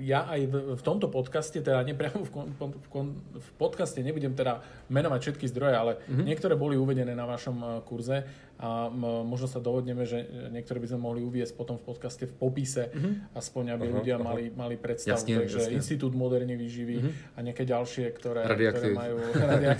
ja 0.00 0.24
aj 0.28 0.40
v, 0.48 0.54
v 0.76 0.82
tomto 0.82 1.12
podcaste, 1.12 1.60
teda 1.60 1.84
nepriamo 1.84 2.24
v, 2.24 2.30
kon, 2.32 2.46
v, 2.56 2.88
kon, 2.88 3.06
v 3.36 3.50
podcaste 3.60 4.00
nebudem 4.00 4.32
teda 4.32 4.64
menovať 4.88 5.20
všetky 5.20 5.46
zdroje, 5.52 5.74
ale 5.76 5.92
mm-hmm. 6.00 6.24
niektoré 6.24 6.54
boli 6.56 6.80
uvedené 6.80 7.12
na 7.12 7.28
vašom 7.28 7.56
uh, 7.60 7.68
kurze 7.84 8.24
a 8.60 8.92
možno 9.24 9.48
sa 9.48 9.56
dohodneme, 9.56 10.04
že 10.04 10.20
niektoré 10.52 10.84
by 10.84 10.92
sme 10.92 11.00
mohli 11.00 11.24
uviesť 11.24 11.56
potom 11.56 11.80
v 11.80 11.84
podcaste 11.88 12.28
v 12.28 12.34
popise, 12.36 12.92
mm-hmm. 12.92 13.32
aspoň 13.32 13.64
aby 13.72 13.88
uh-huh, 13.88 13.96
ľudia 14.04 14.16
uh-huh. 14.20 14.28
mali, 14.28 14.44
mali 14.52 14.76
predstavu. 14.76 15.16
Jasne, 15.16 15.48
Takže 15.48 15.58
jasne. 15.64 15.76
Institút 15.80 16.12
moderne 16.12 16.52
výživy 16.60 16.96
mm-hmm. 17.00 17.34
a 17.34 17.38
nejaké 17.40 17.64
ďalšie, 17.64 18.12
ktoré, 18.20 18.44
ktoré 18.44 18.92
majú, 18.92 19.16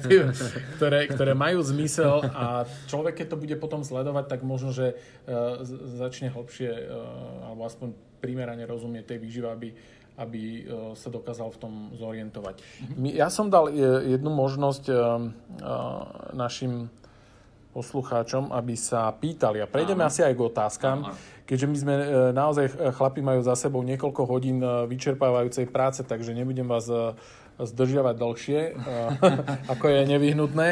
ktoré, 0.81 1.01
ktoré 1.13 1.33
majú 1.37 1.61
zmysel 1.61 2.25
a 2.33 2.65
človek, 2.89 3.21
keď 3.21 3.37
to 3.37 3.41
bude 3.45 3.57
potom 3.61 3.85
sledovať, 3.85 4.33
tak 4.33 4.41
možno, 4.49 4.73
že 4.73 4.97
uh, 4.97 5.61
začne 6.01 6.33
hlbšie 6.33 6.73
uh, 6.73 7.53
alebo 7.53 7.69
aspoň 7.69 7.93
primerane 8.25 8.65
rozumieť 8.65 9.13
tej 9.13 9.19
výžive, 9.21 9.49
aby 9.53 9.71
aby 10.21 10.69
uh, 10.69 10.93
sa 11.01 11.09
dokázal 11.09 11.49
v 11.49 11.59
tom 11.61 11.73
zorientovať. 11.97 12.61
Mm-hmm. 12.61 13.17
Ja 13.17 13.33
som 13.33 13.49
dal 13.49 13.73
jednu 14.05 14.29
možnosť 14.29 14.93
našim 16.37 16.93
poslucháčom, 17.71 18.51
aby 18.51 18.75
sa 18.75 19.11
pýtali. 19.15 19.63
A 19.63 19.71
prejdeme 19.71 20.03
asi 20.03 20.27
aj 20.27 20.35
k 20.35 20.43
otázkam, 20.43 20.99
keďže 21.47 21.67
my 21.67 21.77
sme 21.79 21.95
e, 21.95 22.05
naozaj, 22.35 22.67
e, 22.67 22.75
chlapi 22.91 23.23
majú 23.23 23.41
za 23.47 23.55
sebou 23.55 23.83
niekoľko 23.87 24.23
hodín 24.27 24.59
e, 24.59 24.87
vyčerpávajúcej 24.91 25.71
práce, 25.71 26.03
takže 26.03 26.35
nebudem 26.35 26.67
vás 26.67 26.91
zdržiavať 27.61 28.15
dlhšie, 28.17 28.61
ako 29.77 29.85
je 29.85 30.01
nevyhnutné. 30.09 30.69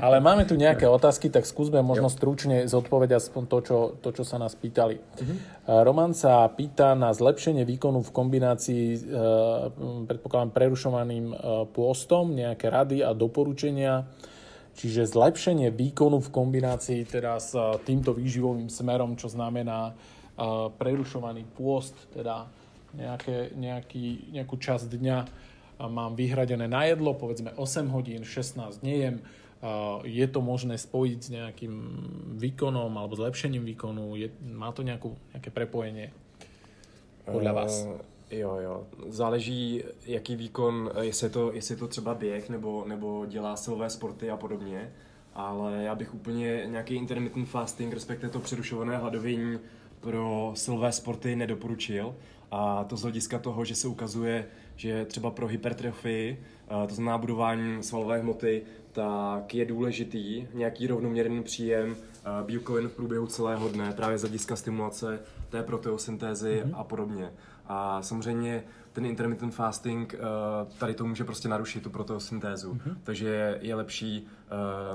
Ale 0.00 0.24
máme 0.24 0.48
tu 0.48 0.56
nejaké 0.56 0.88
otázky, 0.88 1.28
tak 1.28 1.44
skúsme 1.44 1.84
možno 1.84 2.08
stručne 2.08 2.64
zodpovedať 2.64 3.20
aspoň 3.20 3.42
to, 3.44 3.58
čo, 3.60 3.78
to, 4.00 4.08
čo 4.16 4.24
sa 4.24 4.40
nás 4.40 4.56
pýtali. 4.56 4.96
Uh-huh. 4.96 5.84
Roman 5.84 6.16
sa 6.16 6.48
pýta 6.48 6.96
na 6.96 7.12
zlepšenie 7.12 7.68
výkonu 7.68 8.00
v 8.00 8.10
kombinácii, 8.16 8.84
predpokladám, 10.08 10.56
prerušovaným 10.56 11.36
pôstom, 11.76 12.32
nejaké 12.32 12.72
rady 12.72 13.04
a 13.04 13.12
doporučenia 13.12 14.08
Čiže 14.80 15.12
zlepšenie 15.12 15.68
výkonu 15.68 16.24
v 16.24 16.32
kombinácii 16.32 17.04
teda 17.04 17.36
s 17.36 17.52
eh, 17.52 17.76
týmto 17.84 18.16
výživovým 18.16 18.72
smerom, 18.72 19.12
čo 19.20 19.28
znamená 19.28 19.92
uh, 19.92 20.72
prerušovaný 20.72 21.44
pôst, 21.52 21.92
teda 22.16 22.48
nejaké, 22.96 23.52
nejaký, 23.54 24.32
nejakú 24.32 24.56
časť 24.56 24.88
dňa 24.88 25.18
mám 25.84 26.16
vyhradené 26.16 26.64
na 26.64 26.88
jedlo, 26.88 27.12
povedzme 27.12 27.52
8 27.56 27.92
hodín, 27.92 28.24
16 28.24 28.84
nejem, 28.84 29.24
je 30.04 30.26
to 30.28 30.40
možné 30.44 30.76
spojiť 30.76 31.18
s 31.20 31.28
nejakým 31.32 31.74
výkonom 32.36 32.92
alebo 32.96 33.16
zlepšením 33.16 33.64
výkonu, 33.64 34.16
je, 34.16 34.28
má 34.44 34.72
to 34.76 34.84
nejakú, 34.84 35.16
nejaké 35.32 35.48
prepojenie? 35.52 36.12
Podľa 37.24 37.52
vás? 37.52 37.72
Uh... 37.84 38.09
Jo, 38.30 38.56
jo. 38.60 38.86
Záleží, 39.08 39.82
jaký 40.06 40.36
výkon, 40.36 40.90
jestli 41.00 41.26
je 41.26 41.30
to, 41.30 41.52
jestli 41.52 41.74
je 41.74 41.78
to 41.78 41.88
třeba 41.88 42.14
běh 42.14 42.50
nebo, 42.50 42.84
nebo 42.88 43.26
dělá 43.26 43.56
silové 43.56 43.90
sporty 43.90 44.30
a 44.30 44.36
podobně. 44.36 44.92
Ale 45.34 45.82
já 45.82 45.94
bych 45.94 46.14
úplně 46.14 46.62
nějaký 46.66 46.94
intermittent 46.94 47.48
fasting, 47.48 47.94
respektive 47.94 48.32
to 48.32 48.38
přerušované 48.38 48.96
hladovění 48.96 49.58
pro 50.00 50.52
silové 50.54 50.92
sporty 50.92 51.36
nedoporučil. 51.36 52.14
A 52.50 52.84
to 52.84 52.96
z 52.96 53.02
hlediska 53.02 53.38
toho, 53.38 53.64
že 53.64 53.74
se 53.74 53.88
ukazuje, 53.88 54.46
že 54.76 55.04
třeba 55.04 55.30
pro 55.30 55.46
hypertrofii, 55.46 56.44
to 56.88 56.94
znamená 56.94 57.18
budování 57.18 57.82
svalové 57.82 58.18
hmoty, 58.18 58.62
tak 58.92 59.54
je 59.54 59.64
důležitý 59.64 60.46
nějaký 60.54 60.86
rovnoměrný 60.86 61.42
příjem 61.42 61.90
uh, 61.90 62.46
bílkovin 62.46 62.88
v 62.88 62.92
průběhu 62.92 63.26
celého 63.26 63.68
dne, 63.68 63.92
právě 63.92 64.18
z 64.18 64.20
hlediska 64.20 64.56
stimulace 64.56 65.20
té 65.48 65.62
proteosyntézy 65.62 66.62
mm-hmm. 66.64 66.74
a 66.74 66.84
podobně. 66.84 67.32
A 67.66 68.02
samozřejmě 68.02 68.64
ten 68.92 69.06
intermittent 69.06 69.54
fasting 69.54 70.14
uh, 70.14 70.72
tady 70.78 70.94
to 70.94 71.06
může 71.06 71.24
prostě 71.24 71.48
narušit 71.48 71.82
tu 71.82 71.90
proteosyntézu. 71.90 72.72
Mm-hmm. 72.72 72.96
Takže 73.04 73.58
je 73.60 73.74
lepší 73.74 74.26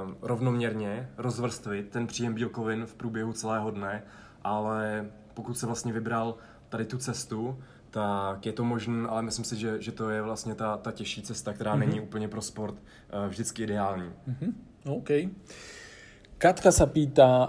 uh, 0.07 0.13
rovnoměrně 0.21 1.09
rozvrstvit 1.17 1.89
ten 1.89 2.07
příjem 2.07 2.33
bílkovin 2.33 2.85
v 2.85 2.93
průběhu 2.93 3.33
celého 3.33 3.71
dne, 3.71 4.03
ale 4.43 5.09
pokud 5.33 5.57
se 5.57 5.65
vlastně 5.65 5.93
vybral 5.93 6.35
tady 6.69 6.85
tu 6.85 6.97
cestu, 6.97 7.57
tak 7.95 8.45
je 8.45 8.53
to 8.53 8.63
možné, 8.63 9.07
ale 9.07 9.21
myslím 9.21 9.45
si, 9.45 9.55
že, 9.55 9.81
že 9.81 9.91
to 9.91 10.09
je 10.09 10.21
vlastně 10.21 10.55
ta, 10.55 10.77
ta 10.77 10.91
těžší 10.91 11.21
cesta, 11.21 11.53
která 11.53 11.75
mm-hmm. 11.75 11.79
není 11.79 12.01
úplně 12.01 12.27
pro 12.27 12.41
sport 12.41 12.75
uh, 12.75 13.29
vždycky 13.29 13.63
ideální. 13.63 14.11
Mm-hmm. 14.29 14.53
OK. 14.85 15.09
Katka 16.35 16.67
sa 16.67 16.83
pýta, 16.91 17.47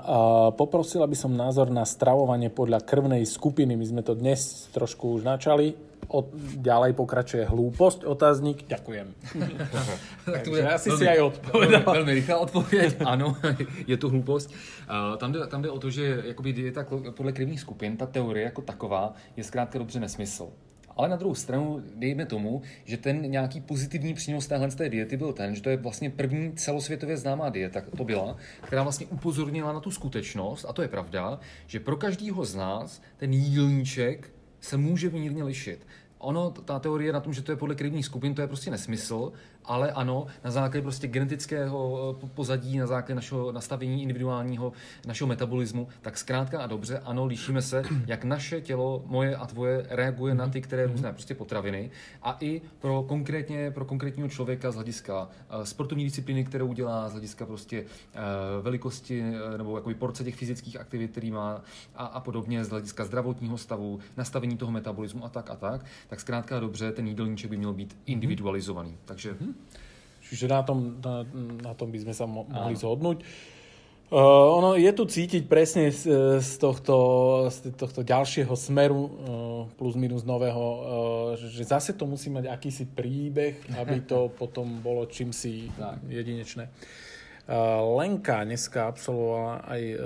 poprosila 0.54 1.10
by 1.10 1.16
som 1.18 1.34
názor 1.34 1.74
na 1.74 1.82
stravovanie 1.82 2.54
podľa 2.54 2.86
krvnej 2.86 3.26
skupiny. 3.26 3.74
My 3.74 3.82
sme 3.82 4.02
to 4.06 4.14
dnes 4.14 4.70
trošku 4.70 5.10
už 5.18 5.26
načali 5.26 5.74
od, 6.08 6.30
ďalej 6.62 6.94
pokračuje 6.94 7.44
hlúposť, 7.50 8.06
otáznik, 8.06 8.62
ďakujem. 8.70 9.10
tak 10.24 10.42
to 10.46 10.50
bude 10.50 10.66
asi 10.66 10.88
velmi, 10.90 11.02
si 11.02 11.08
aj 11.08 11.20
odpovedal. 11.20 11.82
Velmi, 11.86 11.98
velmi 11.98 12.14
rychlá 12.14 12.36
odpověď, 12.38 12.96
ano, 13.04 13.36
je 13.86 13.96
to 13.96 14.08
hloupost. 14.08 14.50
Uh, 14.50 15.16
tam, 15.16 15.32
jde, 15.32 15.46
tam 15.46 15.62
jde 15.62 15.70
o 15.70 15.78
to, 15.78 15.90
že 15.90 16.22
jakoby 16.24 16.52
dieta 16.52 16.86
podle 17.10 17.32
krevních 17.32 17.60
skupin, 17.60 17.96
ta 17.96 18.06
teorie 18.06 18.44
jako 18.44 18.62
taková, 18.62 19.14
je 19.36 19.44
zkrátka 19.44 19.78
dobře 19.78 20.00
nesmysl. 20.00 20.48
Ale 20.96 21.08
na 21.08 21.16
druhou 21.16 21.34
stranu 21.34 21.82
dejme 21.94 22.26
tomu, 22.26 22.62
že 22.84 22.96
ten 22.96 23.30
nějaký 23.30 23.60
pozitivní 23.60 24.14
přínos 24.14 24.46
téhle 24.46 24.68
té 24.68 24.88
diety 24.88 25.16
byl 25.16 25.32
ten, 25.32 25.54
že 25.54 25.62
to 25.62 25.70
je 25.70 25.76
vlastně 25.76 26.10
první 26.10 26.52
celosvětově 26.52 27.16
známá 27.16 27.48
dieta, 27.48 27.82
to 27.96 28.04
byla, 28.04 28.36
která 28.62 28.82
vlastně 28.82 29.06
upozornila 29.06 29.72
na 29.72 29.80
tu 29.80 29.90
skutečnost, 29.90 30.66
a 30.68 30.72
to 30.72 30.82
je 30.82 30.88
pravda, 30.88 31.40
že 31.66 31.80
pro 31.80 31.96
každého 31.96 32.44
z 32.44 32.54
nás 32.54 33.02
ten 33.16 33.32
jídelníček 33.32 34.30
se 34.60 34.76
může 34.76 35.10
mírně 35.10 35.44
lišit. 35.44 35.86
Ono, 36.18 36.50
ta 36.50 36.78
teorie 36.78 37.12
na 37.12 37.20
tom, 37.20 37.32
že 37.32 37.42
to 37.42 37.52
je 37.52 37.56
podle 37.56 37.74
krevních 37.74 38.06
skupin, 38.06 38.34
to 38.34 38.40
je 38.40 38.46
prostě 38.46 38.70
nesmysl, 38.70 39.32
ale 39.66 39.92
ano, 39.92 40.26
na 40.44 40.50
základě 40.50 40.82
prostě 40.82 41.08
genetického 41.08 42.14
eh, 42.24 42.28
pozadí, 42.34 42.78
na 42.78 42.86
základě 42.86 43.14
našeho 43.14 43.52
nastavení 43.52 44.02
individuálního, 44.02 44.72
našeho 45.06 45.28
metabolismu, 45.28 45.88
tak 46.02 46.18
zkrátka 46.18 46.62
a 46.62 46.66
dobře, 46.66 46.98
ano, 46.98 47.26
líšíme 47.26 47.62
se, 47.62 47.82
jak 48.06 48.24
naše 48.24 48.60
tělo, 48.60 49.02
moje 49.06 49.36
a 49.36 49.46
tvoje, 49.46 49.86
reaguje 49.90 50.34
na 50.34 50.48
ty, 50.48 50.60
které 50.60 50.86
různé 50.86 51.12
prostě 51.12 51.34
potraviny 51.34 51.90
a 52.22 52.36
i 52.40 52.62
pro 52.78 53.02
konkrétně, 53.02 53.70
pro 53.70 53.84
konkrétního 53.84 54.28
člověka 54.28 54.70
z 54.70 54.74
hlediska 54.74 55.28
eh, 55.50 55.66
sportovní 55.66 56.04
disciplíny, 56.04 56.44
kterou 56.44 56.66
udělá, 56.66 57.08
z 57.08 57.12
hlediska 57.12 57.46
prostě 57.46 57.84
eh, 58.14 58.18
velikosti 58.62 59.24
nebo 59.56 59.76
jakoby 59.76 59.94
porce 59.94 60.24
těch 60.24 60.34
fyzických 60.34 60.80
aktivit, 60.80 61.10
který 61.10 61.30
má 61.30 61.62
a, 61.94 62.06
a 62.06 62.20
podobně, 62.20 62.64
z 62.64 62.68
hlediska 62.68 63.04
zdravotního 63.04 63.58
stavu, 63.58 63.98
nastavení 64.16 64.56
toho 64.56 64.72
metabolismu 64.72 65.24
a 65.24 65.28
tak 65.28 65.50
a 65.50 65.56
tak, 65.56 65.84
tak 66.08 66.20
zkrátka 66.20 66.56
a 66.56 66.60
dobře, 66.60 66.92
ten 66.92 67.06
jídelníček 67.06 67.50
by 67.50 67.56
měl 67.56 67.72
být 67.72 67.98
individualizovaný. 68.06 68.98
Takže 69.04 69.36
hmm. 69.40 69.55
Čiže 70.26 70.50
na 70.50 70.60
tom, 70.66 70.98
na, 70.98 71.22
na 71.62 71.72
tom 71.78 71.94
by 71.94 71.98
sme 72.02 72.14
sa 72.14 72.26
mo- 72.26 72.46
mohli 72.50 72.74
zhodnúť. 72.74 73.22
Uh, 74.06 74.22
ono 74.62 74.78
je 74.78 74.86
tu 74.94 75.02
cítiť 75.02 75.50
presne 75.50 75.90
z, 75.90 76.38
z, 76.38 76.52
tohto, 76.62 76.94
z 77.50 77.74
tohto 77.74 78.06
ďalšieho 78.06 78.54
smeru 78.54 79.02
uh, 79.02 79.10
plus 79.74 79.98
minus 79.98 80.22
nového, 80.22 80.62
uh, 80.62 80.78
že 81.34 81.66
zase 81.66 81.90
to 81.98 82.06
musí 82.06 82.30
mať 82.30 82.46
akýsi 82.46 82.86
príbeh, 82.86 83.66
aby 83.74 84.06
to 84.06 84.30
potom 84.40 84.78
bolo 84.78 85.10
čím 85.10 85.34
si 85.34 85.66
jedinečné. 86.06 86.70
Uh, 87.50 87.98
Lenka 87.98 88.46
dneska 88.46 88.94
absolvovala 88.94 89.66
aj 89.74 89.82
uh, 89.82 89.98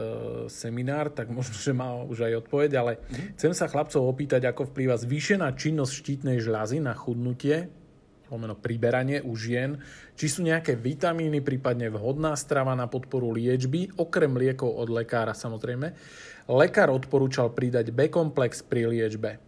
seminár, 0.49 1.13
tak 1.13 1.29
možno, 1.29 1.61
že 1.61 1.77
má 1.77 2.01
už 2.01 2.25
aj 2.25 2.49
odpoveď, 2.49 2.71
ale 2.81 2.93
mm-hmm. 2.97 3.37
chcem 3.37 3.53
sa 3.53 3.69
chlapcov 3.69 4.01
opýtať, 4.01 4.49
ako 4.49 4.73
vplýva 4.73 4.97
zvýšená 4.97 5.53
činnosť 5.53 5.93
štítnej 5.93 6.41
žľazy 6.41 6.81
na 6.81 6.97
chudnutie, 6.97 7.69
lomeno 8.31 8.55
priberanie 8.55 9.21
u 9.21 9.37
žien, 9.37 9.83
či 10.15 10.31
sú 10.31 10.47
nejaké 10.47 10.79
vitamíny, 10.79 11.43
prípadne 11.43 11.91
vhodná 11.91 12.39
strava 12.39 12.73
na 12.79 12.87
podporu 12.87 13.35
liečby, 13.35 13.91
okrem 13.99 14.33
liekov 14.39 14.71
od 14.71 14.89
lekára 14.89 15.35
samozrejme. 15.35 15.93
Lekár 16.49 16.91
odporúčal 16.91 17.51
pridať 17.51 17.91
B-komplex 17.91 18.63
pri 18.63 18.87
liečbe. 18.87 19.43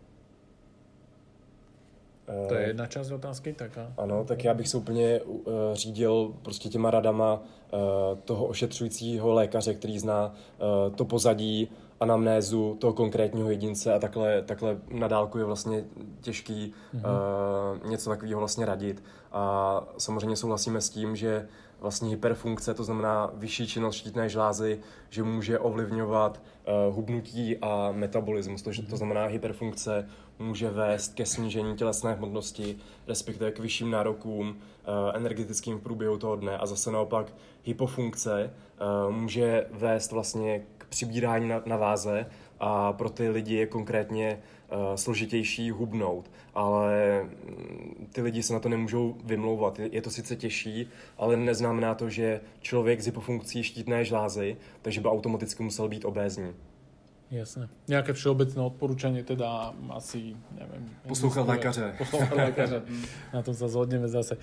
To 2.49 2.55
je 2.55 2.67
jedna 2.67 2.87
část 2.87 3.11
otázky, 3.11 3.53
tak 3.53 3.79
a... 3.79 3.93
Ano, 3.99 4.25
tak 4.25 4.45
já 4.45 4.55
bych 4.55 4.69
se 4.69 4.77
úplně 4.77 5.21
uh, 5.21 5.43
řídil 5.73 6.35
prostě 6.43 6.69
těma 6.69 6.91
radama 6.91 7.43
uh, 7.43 7.81
toho 8.25 8.47
ošetřujícího 8.47 9.33
lékaře, 9.33 9.75
který 9.75 9.99
zná 9.99 10.35
uh, 10.35 10.95
to 10.95 11.05
pozadí, 11.05 11.69
anamnézu 12.03 12.77
toho 12.81 12.93
konkrétního 12.93 13.51
jedince 13.51 13.95
a 13.95 13.99
takhle, 13.99 14.43
takhle 14.43 14.77
na 14.91 15.09
dálku 15.09 15.39
je 15.39 15.45
vlastně 15.45 15.85
těžký 16.21 16.75
mm-hmm. 16.95 17.01
uh, 17.83 17.91
něco 17.91 18.11
takového 18.11 18.39
vlastně 18.39 18.67
radit. 18.67 19.03
A 19.33 19.85
samozřejmě 19.99 20.37
souhlasíme 20.37 20.81
s 20.81 20.91
tím, 20.91 21.17
že 21.17 21.49
vlastně 21.81 22.09
hyperfunkce, 22.09 22.75
to 22.75 22.85
znamená 22.85 23.31
vyšší 23.35 23.67
činnost 23.67 23.97
štítné 23.97 24.29
žlázy, 24.29 24.81
že 25.11 25.23
může 25.23 25.59
ovlivňovat 25.59 26.43
uh, 26.89 26.95
hubnutí 26.95 27.59
a 27.59 27.93
metabolismus. 27.93 28.63
To, 28.63 28.71
mm-hmm. 28.71 28.91
to 28.91 28.97
znamená, 28.97 29.25
hyperfunkce 29.27 30.09
může 30.39 30.71
vést 30.71 31.15
ke 31.15 31.27
snížení 31.27 31.77
tělesné 31.77 32.15
hmotnosti, 32.15 32.79
respektive 33.09 33.51
k 33.51 33.59
vyšším 33.59 33.91
nárokům 33.91 34.49
uh, 34.49 34.55
energetickým 35.15 35.79
v 35.79 35.83
průběhu 35.83 36.19
toho 36.19 36.37
dne. 36.37 36.59
A 36.59 36.67
zase 36.67 36.91
naopak 36.91 37.35
hypofunkce 37.65 38.51
uh, 39.07 39.15
může 39.15 39.67
vést 39.71 40.13
vlastně 40.13 40.67
přibírání 40.93 41.49
na, 41.49 41.63
na 41.67 41.77
váze 41.77 42.27
a 42.61 42.93
pro 42.93 43.11
ty 43.11 43.29
lidi 43.29 43.55
je 43.55 43.67
konkrétně 43.67 44.39
uh, 44.39 44.79
složitější 44.95 45.71
hubnout, 45.71 46.31
ale 46.55 47.23
mm, 47.23 48.09
ty 48.13 48.23
lidi 48.23 48.43
se 48.43 48.53
na 48.53 48.61
to 48.61 48.69
nemůžou 48.69 49.17
vymlouvat. 49.25 49.79
Je, 49.79 49.89
je 49.93 50.03
to 50.03 50.11
sice 50.11 50.37
těžší, 50.37 50.89
ale 51.19 51.37
neznamená 51.37 51.95
to, 51.95 52.11
že 52.11 52.41
člověk 52.61 53.01
s 53.01 53.07
hypofunkcí 53.07 53.63
štítné 53.63 54.05
žlázy, 54.05 54.57
takže 54.83 55.01
by 55.01 55.09
automaticky 55.09 55.63
musel 55.63 55.89
být 55.89 56.05
obézní. 56.05 56.53
Jasné. 57.31 57.69
Nějaké 57.89 58.13
všeobecné 58.13 58.63
odporučení 58.63 59.23
teda 59.23 59.75
asi, 59.91 60.37
nevím. 60.59 60.91
Poslouchat 61.09 61.49
lékaře. 61.49 61.95
Poslouchat 61.99 62.37
lékaře. 62.37 62.83
na 63.35 63.43
tom 63.43 63.55
se 63.55 63.69
zhodneme 63.69 64.09
zase. 64.09 64.37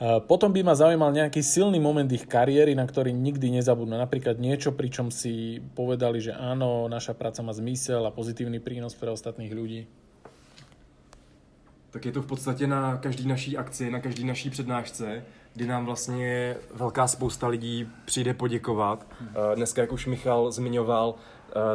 Potom 0.00 0.48
by 0.48 0.64
ma 0.64 0.72
zaujímal 0.72 1.12
nejaký 1.12 1.44
silný 1.44 1.76
moment 1.76 2.08
ich 2.08 2.24
kariéry, 2.24 2.72
na 2.72 2.88
ktorý 2.88 3.12
nikdy 3.12 3.60
nezabudnú. 3.60 4.00
Napríklad 4.00 4.40
niečo, 4.40 4.72
pričom 4.72 5.12
si 5.12 5.60
povedali, 5.76 6.24
že 6.24 6.32
áno, 6.32 6.88
naša 6.88 7.12
práca 7.12 7.44
má 7.44 7.52
zmysel 7.52 8.08
a 8.08 8.14
pozitívny 8.14 8.64
prínos 8.64 8.96
pre 8.96 9.12
ostatných 9.12 9.52
ľudí. 9.52 9.84
Tak 11.90 12.04
je 12.06 12.12
to 12.12 12.22
v 12.22 12.26
podstatě 12.26 12.66
na 12.66 12.96
každý 12.96 13.28
naší 13.28 13.56
akci, 13.56 13.90
na 13.90 14.00
každý 14.00 14.24
naší 14.24 14.50
přednášce, 14.50 15.24
kdy 15.54 15.66
nám 15.66 15.84
vlastně 15.84 16.56
velká 16.74 17.06
spousta 17.06 17.48
lidí 17.48 17.88
přijde 18.04 18.34
poděkovat. 18.34 19.06
Dneska, 19.54 19.80
jak 19.80 19.92
už 19.92 20.06
Michal 20.06 20.50
zmiňoval, 20.50 21.14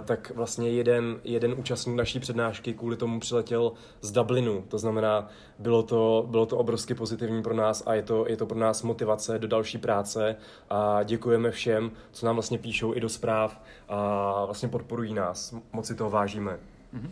tak 0.06 0.32
vlastně 0.36 0.70
jeden, 0.70 1.20
jeden 1.24 1.56
účastník 1.58 1.96
naší 1.96 2.20
přednášky 2.20 2.74
kvůli 2.74 2.98
tomu 2.98 3.20
přiletěl 3.20 3.72
z 4.02 4.12
Dublinu. 4.12 4.64
To 4.68 4.78
znamená, 4.78 5.28
bylo 5.60 5.84
to, 5.84 6.26
bylo 6.30 6.46
to 6.46 6.58
obrovsky 6.58 6.94
pozitivní 6.94 7.44
pro 7.44 7.54
nás 7.54 7.84
a 7.86 7.94
je 7.94 8.04
to, 8.04 8.26
je 8.30 8.38
to 8.38 8.46
pro 8.46 8.60
nás 8.60 8.84
motivace 8.84 9.40
do 9.40 9.48
další 9.48 9.78
práce 9.78 10.36
a 10.70 11.04
děkujeme 11.04 11.52
všem, 11.52 11.92
co 12.12 12.26
nám 12.26 12.36
vlastně 12.36 12.58
píšou 12.58 12.96
i 12.96 13.00
do 13.00 13.10
zpráv 13.10 13.62
a 13.90 14.46
vlastně 14.46 14.70
podporují 14.70 15.14
nás. 15.14 15.56
Moc 15.74 15.88
si 15.88 15.96
toho 15.96 16.10
vážíme. 16.10 16.60
Mm-hmm. 16.94 17.10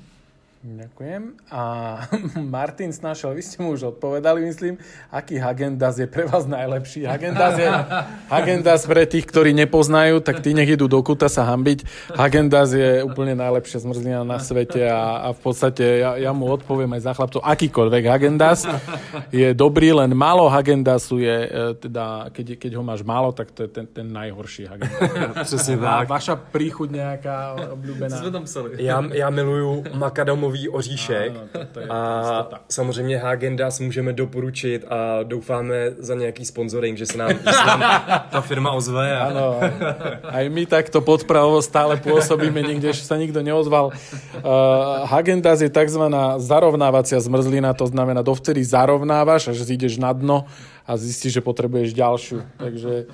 Ďakujem. 0.64 1.36
A 1.52 1.62
Martin 2.56 2.96
Snašel, 2.96 3.36
vy 3.36 3.44
ste 3.44 3.60
mu 3.60 3.76
už 3.76 3.92
odpovedali, 3.92 4.48
myslím, 4.48 4.80
aký 5.12 5.36
Hagendas 5.36 6.00
je 6.00 6.08
pre 6.08 6.24
vás 6.24 6.48
najlepší. 6.48 7.04
Hagendas 7.04 7.60
je 7.60 7.68
Hagendas 8.34 8.88
pre 8.88 9.04
tých, 9.04 9.28
ktorí 9.28 9.52
nepoznajú, 9.52 10.24
tak 10.24 10.40
tí 10.40 10.56
nech 10.56 10.72
idú 10.72 10.88
do 10.88 11.04
kuta 11.04 11.28
sa 11.28 11.44
hambiť. 11.52 11.84
Hagendas 12.16 12.72
je 12.72 13.04
úplne 13.04 13.36
najlepšia 13.36 13.84
zmrzlina 13.84 14.24
na 14.24 14.40
svete 14.40 14.88
a, 14.88 15.28
a 15.28 15.30
v 15.36 15.40
podstate 15.44 15.84
ja, 16.00 16.16
ja 16.16 16.32
mu 16.32 16.48
odpoviem 16.48 16.96
aj 16.96 17.02
za 17.04 17.12
chlapcov, 17.12 17.44
akýkoľvek 17.44 18.04
Hagendas 18.08 18.64
je 19.36 19.52
dobrý, 19.52 19.92
len 19.92 20.16
málo 20.16 20.48
Hagendasu 20.48 21.20
je, 21.20 21.38
e, 21.44 21.76
teda, 21.76 22.32
keď, 22.32 22.56
keď 22.56 22.72
ho 22.80 22.84
máš 22.88 23.04
málo, 23.04 23.36
tak 23.36 23.52
to 23.52 23.68
je 23.68 23.70
ten, 23.70 23.84
ten 23.84 24.08
najhorší 24.08 24.72
Hagendas. 24.72 25.44
Přesně 25.44 25.76
tak. 25.76 26.08
Vaša 26.08 26.40
príchuť 26.40 26.88
nejaká 26.96 27.60
obľúbená. 27.76 28.16
Já, 28.80 29.04
já 29.12 29.30
miluju 29.30 29.84
makadomový 29.92 30.53
gumový 30.54 30.70
oříšek 30.70 31.32
ano, 31.32 31.48
to, 31.52 31.60
to 31.74 31.80
je 31.80 31.88
a 31.90 32.20
jistota. 32.20 32.60
samozřejmě 32.70 33.18
Hagendas 33.18 33.80
můžeme 33.80 34.14
doporučit 34.14 34.86
a 34.90 35.24
doufáme 35.24 35.76
za 35.98 36.16
nějaký 36.16 36.46
sponsoring, 36.46 36.98
že 36.98 37.06
se 37.06 37.18
nám, 37.18 37.30
že 37.30 37.52
se 37.52 37.66
nám 37.66 37.82
ta 38.32 38.42
firma 38.42 38.72
ozve. 38.72 39.18
A... 39.18 39.24
Ano, 39.24 39.60
aj 40.30 40.50
my 40.50 40.66
takto 40.66 41.02
podpravovo 41.02 41.62
stále 41.62 41.98
pôsobíme, 41.98 42.62
nikde 42.62 42.94
sa 42.94 43.18
nikto 43.18 43.42
neozval. 43.42 43.90
Uh, 43.90 45.10
Hagendas 45.10 45.66
je 45.66 45.70
tzv. 45.70 46.04
zarovnávacia 46.38 47.18
zmrzlina, 47.18 47.74
to 47.74 47.90
znamená, 47.90 48.22
dovtedy 48.22 48.62
zarovnávaš, 48.64 49.54
až 49.54 49.66
ideš 49.66 49.98
na 49.98 50.14
dno 50.14 50.46
a 50.86 50.92
zistíš, 50.98 51.40
že 51.40 51.42
potrebuješ 51.42 51.98
ďalšiu. 51.98 52.38
Takže 52.62 53.10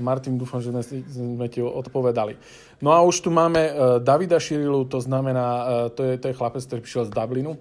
Martin, 0.00 0.40
dúfam, 0.40 0.64
že 0.64 0.72
sme, 0.72 1.04
sme 1.04 1.46
ti 1.52 1.60
odpovedali. 1.60 2.36
No 2.82 2.90
a 2.90 2.98
už 3.06 3.22
tu 3.22 3.30
máme 3.30 3.70
uh, 3.70 4.02
Davida 4.02 4.42
Širilu, 4.42 4.84
to 4.90 4.98
znamená, 4.98 5.46
uh, 5.46 5.64
to, 5.94 6.02
je, 6.02 6.18
to 6.18 6.26
je 6.28 6.34
chlapec, 6.34 6.66
ktorý 6.66 6.80
prišiel 6.82 7.04
z 7.06 7.14
Dublinu. 7.14 7.54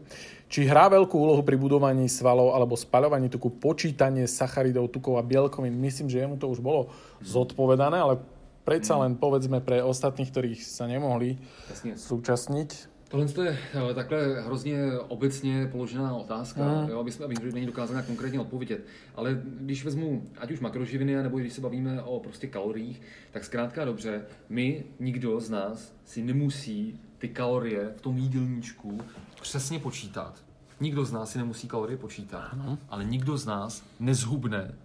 Či 0.51 0.67
hrá 0.67 0.91
veľkú 0.91 1.15
úlohu 1.15 1.45
pri 1.47 1.55
budovaní 1.55 2.11
svalov 2.11 2.51
alebo 2.51 2.75
spaľovaní 2.75 3.31
tuku 3.31 3.47
počítanie 3.55 4.27
sacharidov, 4.27 4.91
tukov 4.91 5.15
a 5.15 5.23
bielkovín? 5.23 5.77
Myslím, 5.79 6.11
že 6.11 6.25
jemu 6.25 6.35
to 6.35 6.51
už 6.51 6.59
bolo 6.59 6.91
zodpovedané, 7.23 8.01
ale 8.01 8.19
predsa 8.67 8.99
len 8.99 9.15
povedzme 9.15 9.63
pre 9.63 9.79
ostatných, 9.79 10.27
ktorých 10.27 10.59
sa 10.59 10.91
nemohli 10.91 11.39
Jasně. 11.69 11.95
súčasniť. 11.95 12.90
Tohle 13.11 13.45
je 13.45 13.59
eh, 13.91 13.93
takhle 13.93 14.41
hrozně 14.41 14.99
obecně 15.07 15.67
položená 15.71 16.15
otázka, 16.15 16.81
mm. 16.81 16.89
jo, 16.89 16.99
aby, 16.99 17.11
jsme, 17.11 17.25
aby 17.25 17.35
není 17.53 17.65
dokázal 17.65 17.93
nějak 17.93 18.05
konkrétně 18.05 18.39
odpovědět. 18.39 18.85
Ale 19.15 19.41
když 19.43 19.85
vezmu 19.85 20.29
ať 20.37 20.51
už 20.51 20.59
makroživiny, 20.59 21.15
nebo 21.15 21.39
když 21.39 21.53
se 21.53 21.61
bavíme 21.61 22.01
o 22.01 22.19
prostě 22.19 22.47
kaloriích, 22.47 23.01
tak 23.31 23.43
zkrátka 23.43 23.85
dobře, 23.85 24.25
my, 24.49 24.83
nikdo 24.99 25.39
z 25.39 25.49
nás, 25.49 25.93
si 26.05 26.23
nemusí 26.23 26.99
ty 27.17 27.29
kalorie 27.29 27.93
v 27.97 28.01
tom 28.01 28.17
jídelníčku 28.17 29.01
přesně 29.41 29.79
počítat. 29.79 30.43
Nikdo 30.79 31.05
z 31.05 31.11
nás 31.11 31.31
si 31.31 31.37
nemusí 31.37 31.67
kalorie 31.67 31.97
počítat, 31.97 32.53
mm. 32.53 32.77
ale 32.89 33.03
nikdo 33.03 33.37
z 33.37 33.45
nás 33.45 33.83
nezhubne 33.99 34.75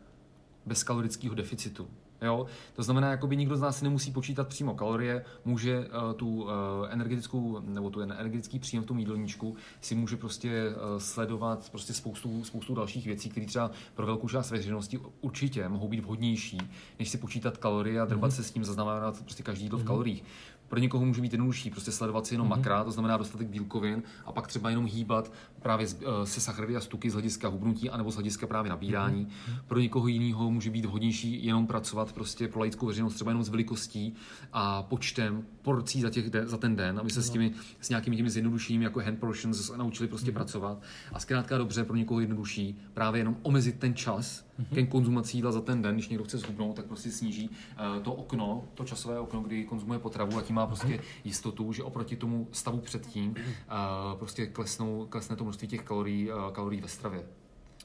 bez 0.66 0.82
kalorického 0.82 1.34
deficitu. 1.34 1.88
Jo? 2.22 2.46
To 2.74 2.82
znamená, 2.82 3.10
jakoby 3.10 3.36
nikdo 3.36 3.56
z 3.56 3.60
nás 3.60 3.78
si 3.78 3.84
nemusí 3.84 4.12
počítat 4.12 4.48
přímo 4.48 4.74
kalorie, 4.74 5.24
může 5.44 5.78
uh, 5.78 6.12
tu 6.12 6.42
uh, 6.42 6.50
energetickou, 6.90 7.60
nebo 7.60 7.90
tu 7.90 8.00
energetický 8.00 8.58
příjem 8.58 8.82
v 8.82 8.86
tom 8.86 8.98
jídelníčku 8.98 9.56
si 9.80 9.94
může 9.94 10.16
prostě 10.16 10.68
uh, 10.68 10.98
sledovat 10.98 11.70
prostě 11.70 11.94
spoustu, 11.94 12.44
spoustu 12.44 12.74
dalších 12.74 13.06
věcí, 13.06 13.28
které 13.28 13.46
třeba 13.46 13.70
pro 13.94 14.06
velkou 14.06 14.28
část 14.28 14.50
veřejnosti 14.50 15.00
určitě 15.20 15.68
mohou 15.68 15.88
být 15.88 16.00
vhodnější, 16.00 16.58
než 16.98 17.08
si 17.08 17.18
počítat 17.18 17.56
kalorie 17.56 18.00
a 18.00 18.04
drbat 18.04 18.30
mm-hmm. 18.30 18.34
se 18.34 18.44
s 18.44 18.50
tím 18.50 18.64
zaznamenat 18.64 19.22
prostě 19.22 19.42
každý 19.42 19.64
jídlo 19.64 19.78
mm-hmm. 19.78 19.82
v 19.82 19.84
mhm. 19.84 19.88
kaloriích. 19.88 20.24
Pro 20.68 20.78
někoho 20.78 21.04
může 21.04 21.20
být 21.20 21.32
jednodušší 21.32 21.70
prostě 21.70 21.92
sledovat 21.92 22.26
si 22.26 22.34
jenom 22.34 22.46
mm-hmm. 22.46 22.56
makra, 22.56 22.84
to 22.84 22.90
znamená 22.90 23.16
dostatek 23.16 23.48
bílkovin 23.48 24.02
a 24.24 24.32
pak 24.32 24.46
třeba 24.46 24.70
jenom 24.70 24.86
hýbat 24.86 25.32
právě 25.62 25.86
eh, 25.86 26.26
se 26.26 26.40
sacharidy 26.40 26.76
a 26.76 26.80
stuky 26.80 27.10
z 27.10 27.12
hlediska 27.12 27.48
hubnutí 27.48 27.90
anebo 27.90 28.10
z 28.10 28.14
hlediska 28.14 28.46
právě 28.46 28.70
nabírání. 28.70 29.26
Mm-hmm. 29.26 29.60
Pro 29.66 29.78
někoho 29.78 30.08
jiného 30.08 30.50
může 30.50 30.70
být 30.70 30.84
vhodnější 30.84 31.46
jenom 31.46 31.66
pracovat 31.66 32.12
prostě 32.12 32.48
pro 32.48 32.60
laickou 32.60 32.86
veřejnost 32.86 33.14
třeba 33.14 33.30
jenom 33.30 33.44
s 33.44 33.48
velikostí 33.48 34.14
a 34.52 34.82
počtem 34.82 35.44
porcí 35.62 36.00
za, 36.00 36.10
těch 36.10 36.30
de, 36.30 36.46
za 36.46 36.56
ten 36.56 36.76
den, 36.76 36.98
aby 36.98 37.10
se 37.10 37.18
no. 37.18 37.22
s, 37.22 37.30
těmi, 37.30 37.52
s 37.80 37.88
nějakými 37.88 38.16
těmi 38.16 38.30
zjednodušenými 38.30 38.84
jako 38.84 39.00
hand 39.00 39.18
portions 39.18 39.72
naučili 39.76 40.08
prostě 40.08 40.30
mm-hmm. 40.30 40.34
pracovat. 40.34 40.82
A 41.12 41.18
zkrátka 41.18 41.58
dobře 41.58 41.84
pro 41.84 41.96
někoho 41.96 42.20
jednodušší 42.20 42.78
právě 42.94 43.20
jenom 43.20 43.36
omezit 43.42 43.78
ten 43.78 43.94
čas, 43.94 44.45
mm-hmm. 44.58 44.74
ke 44.74 44.86
konzumaci 44.86 45.36
jídla 45.36 45.52
za 45.52 45.60
ten 45.60 45.82
den, 45.82 45.94
když 45.94 46.08
někdo 46.08 46.24
chce 46.24 46.38
zhubnout, 46.38 46.76
tak 46.76 46.86
prostě 46.86 47.10
sníží 47.10 47.50
uh, 47.50 48.02
to 48.02 48.12
okno, 48.12 48.64
to 48.74 48.84
časové 48.84 49.18
okno, 49.18 49.40
kdy 49.40 49.64
konzumuje 49.64 49.98
potravu 49.98 50.38
a 50.38 50.42
tím 50.42 50.56
má 50.56 50.66
prostě 50.66 50.86
mm-hmm. 50.86 51.00
jistotu, 51.24 51.72
že 51.72 51.82
oproti 51.82 52.16
tomu 52.16 52.48
stavu 52.52 52.78
předtím 52.78 53.30
uh, 53.30 54.18
prostě 54.18 54.46
klesnou, 54.46 55.06
klesne 55.06 55.36
to 55.36 55.44
množství 55.44 55.68
těch 55.68 55.82
kalorií, 55.82 56.30
uh, 56.30 56.50
kalorií 56.52 56.80
ve 56.80 56.88
stravě. 56.88 57.26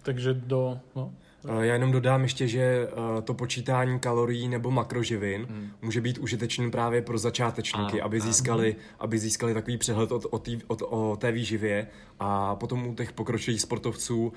Takže 0.03 0.33
do, 0.33 0.79
no, 0.95 1.13
Eh, 1.45 1.65
já 1.65 1.73
jenom 1.73 1.91
dodám 1.91 2.23
ještě, 2.23 2.47
že 2.47 2.61
eh, 2.61 3.21
to 3.21 3.33
počítání 3.33 3.99
kalorií 3.99 4.47
nebo 4.47 4.71
makroživin 4.71 5.47
hmm. 5.49 5.69
může 5.81 6.01
být 6.01 6.17
užitečný 6.17 6.71
právě 6.71 7.01
pro 7.01 7.17
začátečníky, 7.17 8.01
a, 8.01 8.05
aby, 8.05 8.21
získali, 8.21 8.75
aby 8.99 9.19
získali 9.19 9.53
takový 9.53 9.77
přehled 9.77 10.11
o, 10.11 10.19
o, 10.29 10.39
tý, 10.39 10.59
o, 10.67 10.75
o 10.75 11.15
té 11.15 11.31
výživě 11.31 11.87
a 12.19 12.55
potom 12.55 12.87
u 12.87 12.95
těch 12.95 13.11
pokročilých 13.11 13.61
sportovců 13.61 14.25
uh, 14.25 14.31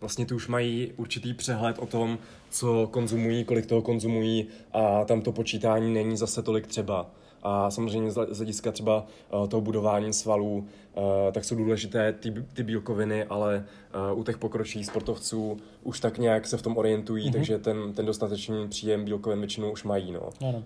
vlastně 0.00 0.26
tu 0.26 0.36
už 0.36 0.48
mají 0.48 0.92
určitý 0.96 1.34
přehled 1.34 1.78
o 1.78 1.86
tom, 1.86 2.18
co 2.50 2.88
konzumují, 2.90 3.44
kolik 3.44 3.66
toho 3.66 3.82
konzumují 3.82 4.46
a 4.72 5.04
tam 5.04 5.20
to 5.20 5.32
počítání 5.32 5.94
není 5.94 6.16
zase 6.16 6.42
tolik 6.42 6.66
třeba. 6.66 7.10
A 7.48 7.70
samozřejmě 7.70 8.10
z 8.10 8.36
hlediska 8.36 8.72
třeba 8.72 9.06
uh, 9.32 9.48
toho 9.48 9.60
budování 9.60 10.12
svalů, 10.12 10.56
uh, 10.58 11.02
tak 11.32 11.44
jsou 11.44 11.56
důležité 11.56 12.12
ty, 12.12 12.44
ty 12.52 12.62
bílkoviny, 12.62 13.24
ale 13.24 13.64
uh, 14.12 14.18
u 14.18 14.24
těch 14.24 14.38
pokročilých 14.38 14.86
sportovců 14.86 15.56
už 15.82 16.00
tak 16.00 16.18
nějak 16.18 16.46
se 16.46 16.56
v 16.56 16.62
tom 16.62 16.76
orientují, 16.76 17.28
mm-hmm. 17.28 17.32
takže 17.32 17.58
ten, 17.58 17.92
ten 17.92 18.06
dostatečný 18.06 18.68
příjem 18.68 19.04
bílkovin 19.04 19.38
většinou 19.38 19.72
už 19.72 19.84
mají. 19.84 20.12
No. 20.12 20.28
Ano. 20.48 20.62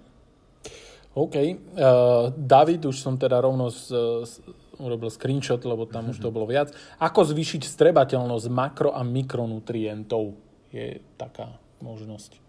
OK. 1.15 1.35
Uh, 1.35 1.55
David, 2.37 2.85
už 2.85 2.99
som 2.99 3.15
teda 3.15 3.39
rovno 3.39 3.71
z, 3.71 3.93
z, 4.25 4.41
urobil 4.83 5.11
screenshot, 5.11 5.63
lebo 5.63 5.87
tam 5.87 6.05
mm-hmm. 6.05 6.11
už 6.11 6.19
to 6.19 6.35
bolo 6.35 6.51
viac. 6.51 6.75
Ako 6.99 7.31
zvýšiť 7.31 7.63
strebateľnosť 7.63 8.51
makro- 8.51 8.97
a 8.97 9.07
mikronutrientov? 9.07 10.35
Je 10.75 10.99
taká 11.15 11.63
možnosť. 11.79 12.42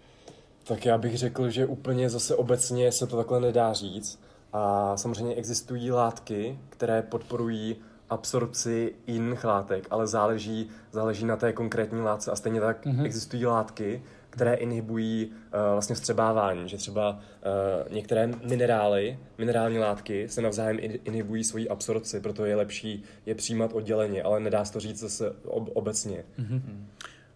Tak 0.63 0.85
já 0.85 0.97
bych 0.97 1.17
řekl, 1.17 1.49
že 1.49 1.65
úplně 1.65 2.09
zase 2.09 2.35
obecně 2.35 2.91
se 2.91 3.07
to 3.07 3.17
takhle 3.17 3.39
nedá 3.39 3.73
říct. 3.73 4.19
A 4.53 4.97
samozřejmě 4.97 5.35
existují 5.35 5.91
látky, 5.91 6.59
které 6.69 7.01
podporují 7.01 7.75
absorpci 8.09 8.95
jiných 9.07 9.43
látek, 9.43 9.87
ale 9.89 10.07
záleží, 10.07 10.69
záleží 10.91 11.25
na 11.25 11.35
té 11.35 11.53
konkrétní 11.53 12.01
látce. 12.01 12.31
A 12.31 12.35
stejně 12.35 12.61
tak 12.61 12.85
mm-hmm. 12.85 13.05
existují 13.05 13.45
látky, 13.45 14.03
které 14.29 14.53
inhibují 14.53 15.25
uh, 15.25 15.33
vlastně 15.71 15.95
vstřebávání, 15.95 16.69
že 16.69 16.77
třeba 16.77 17.09
uh, 17.09 17.93
některé 17.93 18.27
minerály, 18.27 19.19
minerální 19.37 19.79
látky 19.79 20.29
se 20.29 20.41
navzájem 20.41 20.77
inhibují 20.81 21.43
svoji 21.43 21.69
absorpci, 21.69 22.19
proto 22.19 22.45
je 22.45 22.55
lepší 22.55 23.03
je 23.25 23.35
přijímat 23.35 23.73
odděleně, 23.73 24.23
ale 24.23 24.39
nedá 24.39 24.65
se 24.65 24.73
to 24.73 24.79
říct 24.79 24.99
zase 24.99 25.33
ob- 25.45 25.69
obecně. 25.73 26.23
Mm-hmm. 26.39 26.61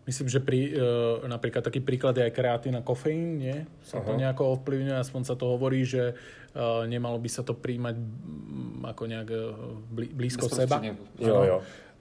Myslím, 0.08 0.32
že 0.32 0.39
pri, 0.39 0.72
uh, 0.72 1.28
napríklad 1.28 1.67
taký 1.67 1.84
príklad 1.84 2.15
je 2.15 2.24
aj 2.24 2.32
kreatín 2.32 2.80
a 2.80 2.82
kofeín, 2.82 3.43
nie? 3.43 3.67
Sa 3.84 4.00
Aha. 4.00 4.08
to 4.08 4.12
nejako 4.15 4.56
ovplyvňuje, 4.56 4.96
aspoň 4.96 5.22
sa 5.28 5.36
to 5.36 5.52
hovorí, 5.52 5.84
že 5.84 6.15
uh, 6.56 6.88
nemalo 6.88 7.20
by 7.20 7.28
sa 7.28 7.43
to 7.43 7.52
príjmať 7.52 8.00
mm, 8.00 8.88
ako 8.88 9.04
nejak 9.04 9.30
uh, 9.36 9.52
blízko 9.91 10.48
seba. 10.48 10.80
Jo, 11.20 11.43
jo. 11.43 11.58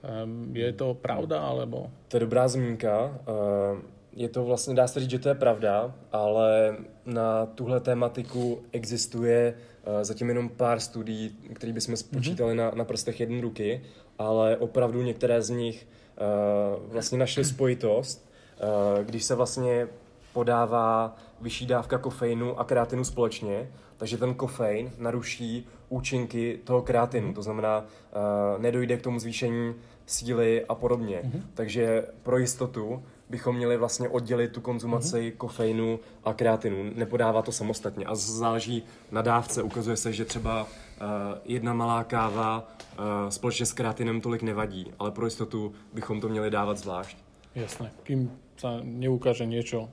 Um, 0.07 0.55
je 0.55 0.71
to 0.71 0.95
pravda, 0.95 1.43
alebo? 1.43 1.91
To 2.07 2.15
je 2.15 2.23
dobrá 2.23 2.47
zmínka. 2.47 3.19
Uh, 3.27 3.83
je 4.15 4.29
to 4.29 4.43
vlastně, 4.43 4.75
dá 4.75 4.87
se 4.87 4.99
říct, 4.99 5.09
že 5.09 5.19
to 5.19 5.29
je 5.29 5.35
pravda, 5.35 5.95
ale 6.11 6.77
na 7.05 7.45
tuhle 7.45 7.79
tématiku 7.79 8.63
existuje 8.71 9.53
uh, 9.53 10.03
zatím 10.03 10.29
jenom 10.29 10.49
pár 10.49 10.79
studií, 10.79 11.35
které 11.53 11.73
bychom 11.73 11.97
spočítali 11.97 12.53
mm-hmm. 12.53 12.71
na, 12.71 12.71
na 12.71 12.85
prstech 12.85 13.19
jedné 13.19 13.41
ruky, 13.41 13.81
ale 14.17 14.57
opravdu 14.57 15.01
některé 15.01 15.41
z 15.41 15.49
nich 15.49 15.87
vlastně 16.87 17.17
našli 17.17 17.45
spojitost, 17.45 18.29
eh, 18.57 19.03
když 19.03 19.23
se 19.23 19.35
vlastně 19.35 19.87
podává 20.33 21.15
vyšší 21.41 21.65
dávka 21.65 21.97
kofeinu 21.97 22.59
a 22.59 22.63
kreatinu 22.63 23.03
společně, 23.03 23.69
takže 23.97 24.17
ten 24.17 24.33
kofein 24.33 24.91
naruší 24.97 25.67
účinky 25.89 26.59
toho 26.63 26.81
kreatinu, 26.81 27.33
to 27.33 27.41
znamená, 27.41 27.79
uh, 27.79 28.61
nedojde 28.61 28.97
k 28.97 29.01
tomu 29.01 29.19
zvýšení 29.19 29.75
síly 30.05 30.65
a 30.65 30.75
podobně. 30.75 31.21
Mm-hmm. 31.23 31.41
Takže 31.53 32.05
pro 32.23 32.37
jistotu 32.37 33.03
bychom 33.29 33.55
měli 33.55 33.77
vlastně 33.77 34.09
oddělit 34.09 34.51
tu 34.51 34.61
konzumaci 34.61 35.17
mm-hmm. 35.17 35.37
kofeinu 35.37 35.99
a 36.23 36.33
kreatinu, 36.33 36.91
nepodává 36.95 37.41
to 37.41 37.51
samostatně 37.51 38.05
a 38.05 38.15
záleží 38.15 38.83
na 39.11 39.21
dávce. 39.21 39.63
Ukazuje 39.63 39.97
se, 39.97 40.13
že 40.13 40.25
třeba 40.25 40.67
jedna 41.45 41.73
malá 41.73 42.03
káva 42.03 42.67
uh, 42.67 43.05
společně 43.29 43.65
s 43.65 43.73
kreatinem 43.73 44.21
tolik 44.21 44.41
nevadí, 44.41 44.93
ale 44.99 45.11
pro 45.11 45.25
jistotu 45.25 45.73
bychom 45.93 46.21
to 46.21 46.29
měli 46.29 46.49
dávat 46.49 46.77
zvlášť. 46.77 47.17
Jasné, 47.55 47.89
kým 48.05 48.29
sa 48.57 48.81
neukáže 48.85 49.45
niečo, 49.49 49.89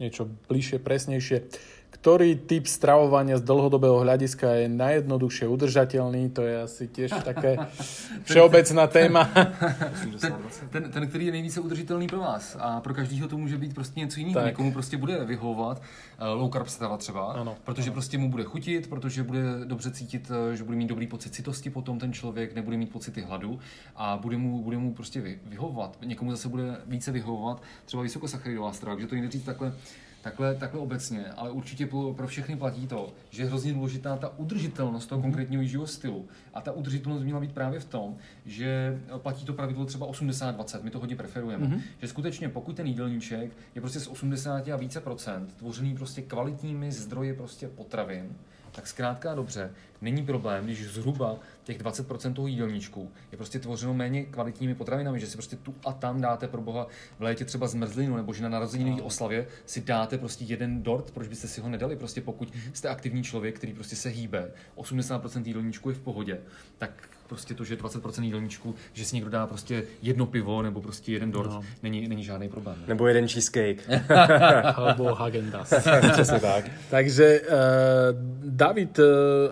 niečo 0.00 0.24
bližšie, 0.48 0.80
presnejšie. 0.80 1.44
Ktorý 1.92 2.34
typ 2.48 2.64
stravovania 2.64 3.36
z 3.36 3.44
dlhodobého 3.44 4.00
hľadiska 4.00 4.64
je 4.64 4.66
najjednoduchšie 4.72 5.44
udržateľný? 5.44 6.32
To 6.32 6.42
je 6.42 6.54
asi 6.64 6.84
tiež 6.88 7.20
také 7.20 7.60
všeobecná 8.28 8.88
téma. 8.88 9.28
ten, 10.20 10.32
ten, 10.70 10.82
ten, 10.90 11.02
který 11.08 11.26
je 11.26 11.32
nejvíce 11.32 11.60
udržitelný 11.60 12.06
pro 12.08 12.20
vás 12.20 12.56
a 12.60 12.80
pro 12.80 12.94
každého 12.94 13.28
to 13.28 13.38
může 13.38 13.58
být 13.58 13.74
prostě 13.74 14.00
něco 14.00 14.20
jiného. 14.20 14.46
Někomu 14.46 14.72
prostě 14.72 14.96
bude 14.96 15.24
vyhovovat 15.24 15.78
uh, 15.78 16.40
low 16.40 16.52
carb 16.52 16.68
strava 16.68 16.96
třeba, 16.96 17.32
ano, 17.32 17.56
protože 17.64 17.88
ano. 17.88 17.92
prostě 17.92 18.18
mu 18.18 18.30
bude 18.30 18.44
chutit, 18.44 18.88
protože 18.88 19.22
bude 19.22 19.42
dobře 19.64 19.90
cítit, 19.90 20.30
uh, 20.30 20.52
že 20.54 20.64
bude 20.64 20.76
mít 20.76 20.88
dobrý 20.88 21.06
pocit 21.06 21.34
citosti 21.34 21.70
potom 21.70 21.98
ten 21.98 22.12
člověk, 22.12 22.54
nebude 22.54 22.76
mít 22.76 22.92
pocity 22.92 23.20
hladu 23.20 23.58
a 23.96 24.16
bude 24.16 24.36
mu, 24.36 24.62
bude 24.62 24.78
mu 24.78 24.94
prostě 24.94 25.20
vy, 25.20 25.38
vyhovovat. 25.46 25.98
Někomu 26.04 26.30
zase 26.30 26.48
bude 26.48 26.76
více 26.86 27.12
vyhovovat 27.12 27.62
třeba 27.84 28.02
vysokosacharidová 28.02 28.72
strava, 28.72 29.00
že 29.00 29.06
to 29.06 29.14
jde 29.14 29.30
říct 29.30 29.44
takhle 29.44 29.72
Takhle, 30.22 30.54
takhle 30.54 30.80
obecně, 30.80 31.26
ale 31.26 31.50
určitě 31.50 31.88
pro 32.16 32.26
všechny 32.26 32.56
platí 32.56 32.86
to, 32.86 33.12
že 33.30 33.42
je 33.42 33.46
hrozně 33.46 33.72
důležitá 33.72 34.16
ta 34.16 34.38
udržitelnost 34.38 35.06
toho 35.06 35.18
mm-hmm. 35.18 35.22
konkrétního 35.22 35.62
jížděho 35.62 35.86
stylu. 35.86 36.28
A 36.54 36.60
ta 36.60 36.72
udržitelnost 36.72 37.22
měla 37.22 37.40
být 37.40 37.52
právě 37.52 37.80
v 37.80 37.84
tom, 37.84 38.16
že 38.46 39.00
platí 39.18 39.44
to 39.44 39.52
pravidlo 39.52 39.84
třeba 39.84 40.06
80-20, 40.06 40.82
my 40.82 40.90
to 40.90 40.98
hodně 40.98 41.16
preferujeme. 41.16 41.66
Mm-hmm. 41.66 41.80
Že 42.00 42.08
skutečně 42.08 42.48
pokud 42.48 42.76
ten 42.76 42.86
jídelníček 42.86 43.52
je 43.74 43.80
prostě 43.80 44.00
z 44.00 44.06
80 44.06 44.68
a 44.68 44.76
více 44.76 45.00
procent 45.00 45.56
tvořený 45.56 45.94
prostě 45.94 46.22
kvalitními 46.22 46.92
zdroji 46.92 47.34
prostě 47.34 47.68
potravin, 47.68 48.36
tak 48.72 48.86
zkrátka 48.86 49.34
dobře, 49.34 49.70
není 50.00 50.26
problém, 50.26 50.64
když 50.64 50.88
zhruba 50.88 51.36
těch 51.64 51.80
20% 51.80 52.34
toho 52.34 52.46
jídelníčku 52.46 53.12
je 53.32 53.36
prostě 53.36 53.58
tvořeno 53.58 53.94
méně 53.94 54.24
kvalitními 54.24 54.74
potravinami, 54.74 55.20
že 55.20 55.26
si 55.26 55.32
prostě 55.32 55.56
tu 55.56 55.74
a 55.84 55.92
tam 55.92 56.20
dáte 56.20 56.48
pro 56.48 56.62
boha 56.62 56.86
v 57.18 57.22
létě 57.22 57.44
třeba 57.44 57.66
zmrzlinu, 57.66 58.16
nebo 58.16 58.32
že 58.32 58.42
na 58.42 58.48
narozeninové 58.48 59.00
no. 59.00 59.04
oslavě 59.04 59.46
si 59.66 59.80
dáte 59.80 60.18
prostě 60.18 60.44
jeden 60.44 60.82
dort, 60.82 61.10
proč 61.10 61.28
byste 61.28 61.48
si 61.48 61.60
ho 61.60 61.68
nedali, 61.68 61.96
prostě 61.96 62.20
pokud 62.20 62.52
jste 62.72 62.88
aktivní 62.88 63.22
člověk, 63.22 63.56
který 63.56 63.74
prostě 63.74 63.96
se 63.96 64.08
hýbe, 64.08 64.50
80% 64.76 65.46
jídelníčku 65.46 65.88
je 65.88 65.94
v 65.94 66.00
pohodě, 66.00 66.40
tak 66.78 67.11
prostě 67.32 67.54
to, 67.54 67.64
že 67.64 67.76
20% 67.76 68.22
jídelníčku, 68.22 68.74
že 68.92 69.04
si 69.04 69.16
někdo 69.16 69.30
dá 69.30 69.46
prostě 69.46 69.84
jedno 70.02 70.26
pivo 70.26 70.62
nebo 70.62 70.80
prostě 70.80 71.12
jeden 71.12 71.32
dort, 71.32 71.50
no. 71.50 71.60
není, 71.82 72.08
není 72.08 72.24
žádný 72.24 72.48
problém. 72.48 72.76
Ne? 72.80 72.84
Nebo 72.88 73.06
jeden 73.06 73.28
cheesecake. 73.28 73.88
Alebo 74.76 75.04
Hagendas. 75.14 75.72
Přesně 76.12 76.40
tak. 76.40 76.64
Takže 76.90 77.40
uh, 77.40 77.48
David, 78.44 78.98
uh, 78.98 79.04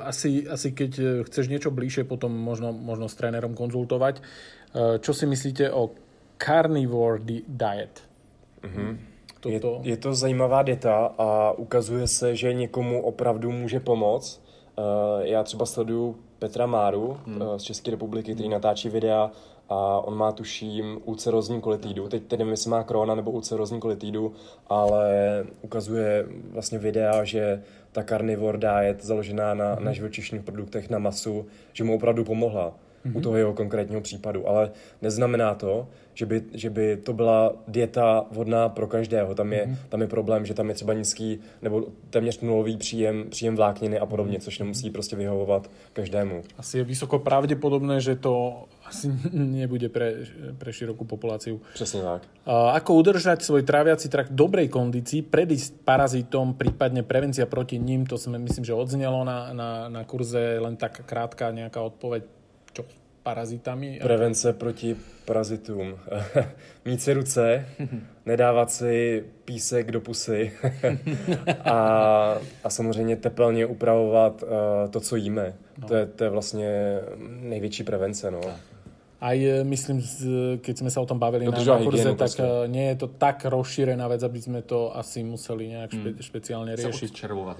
asi, 0.05 0.49
asi 0.49 0.73
keď 0.73 1.01
chceš 1.25 1.49
niečo 1.49 1.73
bližšie 1.73 2.05
potom 2.05 2.29
možno, 2.29 2.77
možno 2.77 3.09
s 3.09 3.17
trénerom 3.17 3.57
konzultovať, 3.57 4.21
uh, 4.21 5.01
čo 5.01 5.17
si 5.17 5.25
myslíte 5.25 5.73
o 5.73 5.97
carnivore 6.37 7.25
diet? 7.49 8.05
Mm-hmm. 8.61 8.93
Toto... 9.41 9.81
Je, 9.81 9.91
je 9.91 9.97
to 9.97 10.13
zajímavá 10.13 10.61
dieta 10.63 11.17
a 11.17 11.57
ukazuje 11.57 12.05
se, 12.05 12.37
že 12.37 12.53
někomu 12.53 13.03
opravdu 13.03 13.49
může 13.53 13.81
pomoct. 13.81 14.45
Uh, 14.77 14.85
já 15.25 15.43
třeba 15.43 15.67
sleduju 15.67 16.17
Petra 16.41 16.67
Máru 16.67 17.17
hmm. 17.27 17.43
Eh, 17.43 17.59
z 17.59 17.63
České 17.63 17.91
republiky, 17.91 18.35
který 18.35 18.49
natáčí 18.49 18.89
videa 18.89 19.31
a 19.69 20.01
on 20.01 20.17
má 20.17 20.33
tuším 20.33 21.01
ulcerozní 21.05 21.61
kolitidu. 21.61 22.09
Teď, 22.09 22.23
teď 22.23 22.39
nevím, 22.39 22.51
jestli 22.51 22.71
má 22.71 22.83
krona 22.83 23.15
nebo 23.15 23.31
ulcerozní 23.31 23.81
kolitidu, 23.81 24.33
ale 24.67 25.11
ukazuje 25.63 26.27
vlastně 26.51 26.79
videa, 26.79 27.25
že 27.25 27.63
ta 27.93 28.03
carnivore 28.03 28.59
diet 28.59 29.05
založená 29.05 29.55
na, 29.55 29.75
hmm. 29.75 29.85
na 29.85 29.93
živočišných 29.93 30.43
produktech, 30.43 30.91
na 30.91 30.99
masu, 30.99 31.47
že 31.73 31.85
mu 31.85 31.95
opravdu 31.95 32.25
pomohla 32.25 32.75
mm-hmm. 33.05 33.11
u 33.11 33.19
mhm. 33.19 33.23
toho 33.23 33.37
jeho 33.37 33.53
konkrétního 33.53 34.01
případu. 34.01 34.49
Ale 34.49 34.71
neznamená 35.03 35.55
to, 35.55 35.89
že 36.15 36.27
by, 36.27 36.43
že 36.53 36.71
by 36.71 36.97
to 36.97 37.13
byla 37.13 37.53
dieta 37.69 38.25
vhodná 38.31 38.69
pro 38.69 38.87
každého. 38.87 39.35
Tam 39.35 39.53
je, 39.53 39.67
mm-hmm. 39.67 39.77
tam 39.89 40.01
je 40.01 40.07
problém, 40.07 40.47
že 40.47 40.55
tam 40.55 40.69
je 40.69 40.75
třeba 40.75 40.93
nízký 40.93 41.41
nebo 41.63 41.85
téměř 42.11 42.41
nulový 42.41 42.77
příjem, 42.77 43.25
příjem 43.31 43.57
vlákniny 43.57 43.99
a 43.99 44.07
podobně, 44.07 44.39
mm-hmm. 44.39 44.43
což 44.43 44.59
nemusí 44.59 44.91
prostě 44.91 45.17
vyhovovat 45.17 45.71
každému. 45.93 46.43
Asi 46.59 46.79
je 46.79 46.85
vysoko 46.85 47.19
pravděpodobné, 47.19 48.01
že 48.01 48.17
to 48.17 48.65
asi 48.87 49.07
nebude 49.33 49.89
pre, 49.89 50.27
pre 50.59 50.73
širokú 50.73 51.05
populáciu. 51.05 51.61
Přesně 51.75 52.03
tak. 52.03 52.23
A 52.47 52.71
ako 52.71 52.95
udržať 52.95 53.43
svoj 53.43 53.63
tráviaci 53.63 54.09
trakt 54.09 54.35
v 54.35 54.35
dobrej 54.35 54.69
kondícii, 54.69 55.23
predísť 55.23 55.87
parazitom, 55.87 56.59
prípadne 56.59 57.07
prevencia 57.07 57.47
proti 57.47 57.79
ním, 57.79 58.07
to 58.07 58.19
sme 58.19 58.43
myslím, 58.43 58.65
že 58.67 58.75
odznelo 58.75 59.23
na, 59.23 59.55
na, 59.55 59.71
na 59.87 60.03
kurze, 60.03 60.59
len 60.59 60.75
tak 60.75 61.07
krátka 61.07 61.55
nejaká 61.55 61.79
odpoveď 61.79 62.40
parazitami? 63.35 63.99
Prevence 64.03 64.53
proti 64.53 64.97
parazitům. 65.25 65.99
Mít 66.85 67.03
si 67.03 67.13
ruce, 67.13 67.67
nedávat 68.27 68.71
si 68.71 69.25
písek 69.45 69.91
do 69.91 70.01
pusy 70.01 70.53
a, 71.65 72.37
a 72.65 72.71
samozřejmě 72.71 73.17
tepelně 73.17 73.67
upravovat 73.67 74.43
uh, 74.43 74.49
to, 74.91 75.01
co 75.01 75.17
jíme. 75.17 75.55
No. 75.79 75.89
To, 75.89 75.95
je, 75.95 76.07
to 76.07 76.25
je 76.25 76.31
vlastně 76.31 76.99
největší 77.21 77.85
prevence. 77.85 78.31
No. 78.31 78.41
Tak. 78.41 78.57
Aj 79.21 79.37
e, 79.37 79.61
myslím, 79.69 80.01
keď 80.65 80.75
sme 80.81 80.89
sa 80.89 81.05
o 81.05 81.07
tom 81.07 81.21
bavili 81.21 81.45
na, 81.45 81.53
na 81.53 81.77
kurze, 81.85 82.17
tak 82.17 82.33
proste. 82.33 82.73
nie 82.73 82.89
je 82.89 82.97
to 83.05 83.09
tak 83.21 83.45
rozšírená 83.45 84.09
vec, 84.09 84.25
aby 84.25 84.41
sme 84.41 84.61
to 84.65 84.89
asi 84.97 85.21
museli 85.21 85.77
nejak 85.77 85.93
špe, 85.93 86.11
mm. 86.17 86.25
špeciálne 86.25 86.73
riešiť. 86.73 87.13
Sa 87.13 87.13
odčervovať. 87.13 87.57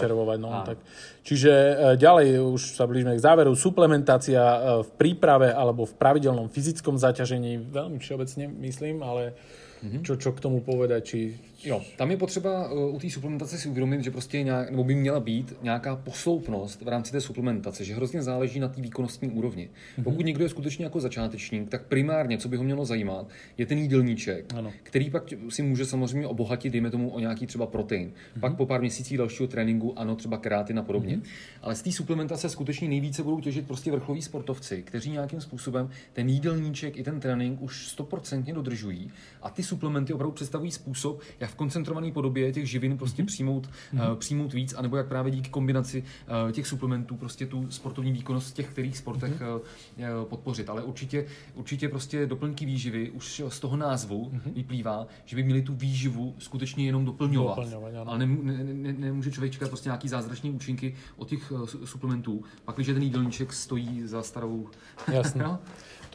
odčervovať 0.00 0.38
no, 0.40 0.50
tak. 0.64 0.80
Čiže 1.20 1.52
e, 1.52 1.74
ďalej 2.00 2.40
už 2.40 2.62
sa 2.72 2.88
blížime 2.88 3.12
k 3.14 3.20
záveru. 3.20 3.52
Suplementácia 3.52 4.40
e, 4.40 4.58
v 4.80 4.90
príprave 4.96 5.52
alebo 5.52 5.84
v 5.84 5.92
pravidelnom 5.92 6.48
fyzickom 6.48 6.96
zaťažení, 6.96 7.60
veľmi 7.68 8.00
všeobecne 8.00 8.48
myslím, 8.64 9.04
ale 9.04 9.36
mm-hmm. 9.84 10.02
čo, 10.08 10.16
čo 10.16 10.32
k 10.32 10.40
tomu 10.40 10.64
povedať, 10.64 11.00
či 11.04 11.20
Jo, 11.64 11.82
tam 11.96 12.10
je 12.10 12.16
potřeba 12.16 12.72
uh, 12.72 12.94
u 12.94 12.98
té 12.98 13.10
suplementace 13.10 13.58
si 13.58 13.68
uvědomit, 13.68 14.04
že 14.04 14.10
prostě 14.10 14.42
nějak, 14.42 14.70
nebo 14.70 14.84
by 14.84 14.94
měla 14.94 15.20
být 15.20 15.54
nějaká 15.62 15.96
posloupnost 15.96 16.82
v 16.82 16.88
rámci 16.88 17.12
té 17.12 17.20
suplementace, 17.20 17.84
že 17.84 17.94
hrozně 17.94 18.22
záleží 18.22 18.60
na 18.60 18.68
té 18.68 18.82
výkonnostní 18.82 19.30
úrovni. 19.30 19.68
Mm-hmm. 19.68 20.02
Pokud 20.02 20.26
někdo 20.26 20.44
je 20.44 20.48
skutečně 20.48 20.84
jako 20.84 21.00
začátečník, 21.00 21.70
tak 21.70 21.84
primárně, 21.84 22.38
co 22.38 22.48
by 22.48 22.56
ho 22.56 22.64
mělo 22.64 22.84
zajímat, 22.84 23.28
je 23.58 23.66
ten 23.66 23.78
jídelníček, 23.78 24.54
ano. 24.54 24.72
který 24.82 25.10
pak 25.10 25.24
si 25.48 25.62
může 25.62 25.86
samozřejmě 25.86 26.26
obohatit, 26.26 26.72
dejme 26.72 26.90
tomu, 26.90 27.10
o 27.10 27.20
nějaký 27.20 27.46
třeba 27.46 27.66
protein. 27.66 28.08
Mm-hmm. 28.08 28.40
Pak 28.40 28.56
po 28.56 28.66
pár 28.66 28.80
měsících 28.80 29.18
dalšího 29.18 29.46
tréninku, 29.46 29.98
ano, 29.98 30.16
třeba 30.16 30.36
kerátin 30.36 30.78
a 30.78 30.82
podobně. 30.82 31.16
Mm-hmm. 31.16 31.28
Ale 31.62 31.74
z 31.74 31.82
té 31.82 31.92
suplementace 31.92 32.48
skutečně 32.48 32.88
nejvíce 32.88 33.22
budou 33.22 33.40
těžit 33.40 33.66
prostě 33.66 33.92
vrcholoví 33.92 34.22
sportovci, 34.22 34.82
kteří 34.82 35.10
nějakým 35.10 35.40
způsobem 35.40 35.90
ten 36.12 36.28
jídelníček 36.28 36.96
i 36.96 37.02
ten 37.02 37.20
trénink 37.20 37.62
už 37.62 37.88
stoprocentně 37.88 38.54
dodržují 38.54 39.10
a 39.42 39.50
ty 39.50 39.62
suplementy 39.62 40.12
opravdu 40.12 40.32
představují 40.32 40.70
způsob, 40.70 41.20
jak 41.40 41.53
v 41.54 41.56
koncentrované 41.56 42.12
podobě 42.12 42.52
těch 42.52 42.70
živin 42.70 42.98
prostě 42.98 43.22
mm-hmm. 43.22 43.26
přijmout, 43.26 43.70
mm-hmm. 43.94 44.16
přijmout 44.16 44.52
víc, 44.52 44.74
anebo 44.74 44.96
jak 44.96 45.08
právě 45.08 45.32
díky 45.32 45.50
kombinaci 45.50 46.04
uh, 46.44 46.52
těch 46.52 46.66
suplementů 46.66 47.16
prostě 47.16 47.46
tu 47.46 47.70
sportovní 47.70 48.12
výkonnost 48.12 48.50
v 48.50 48.54
těch 48.54 48.68
kterých 48.68 48.98
sportech 48.98 49.40
mm-hmm. 49.40 50.24
podpořit. 50.24 50.68
Ale 50.68 50.82
určitě, 50.82 51.26
určitě 51.54 51.88
prostě 51.88 52.26
doplňky 52.26 52.66
výživy 52.66 53.10
už 53.10 53.42
z 53.48 53.60
toho 53.60 53.76
názvu 53.76 54.30
mm-hmm. 54.34 54.54
vyplývá, 54.54 55.06
že 55.24 55.36
by 55.36 55.42
měli 55.42 55.62
tu 55.62 55.74
výživu 55.74 56.34
skutečně 56.38 56.86
jenom 56.86 57.04
doplňovat. 57.04 57.56
doplňovat 57.56 58.08
Ale 58.08 58.18
nemůže 58.18 58.52
ne, 58.64 58.92
ne, 58.92 59.12
ne, 59.12 59.30
člověk 59.30 59.52
čekat 59.52 59.68
prostě 59.68 59.88
nějaký 59.88 60.08
zázračný 60.08 60.50
účinky 60.50 60.94
od 61.16 61.28
těch 61.28 61.52
suplementů, 61.84 62.44
pak 62.64 62.74
když 62.74 62.86
ten 62.86 63.02
jídelníček 63.02 63.52
stojí 63.52 64.02
za 64.06 64.22
starou. 64.22 64.68
Jasně. 65.12 65.42
no? 65.42 65.58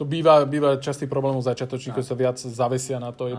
To 0.00 0.08
býva, 0.08 0.48
býva 0.48 0.80
častý 0.80 1.04
problém 1.04 1.36
u 1.36 1.44
začiatočníkov, 1.44 2.00
sa 2.00 2.16
viac 2.16 2.40
zavesia 2.40 2.96
na 2.96 3.12
to 3.12 3.28
1% 3.28 3.36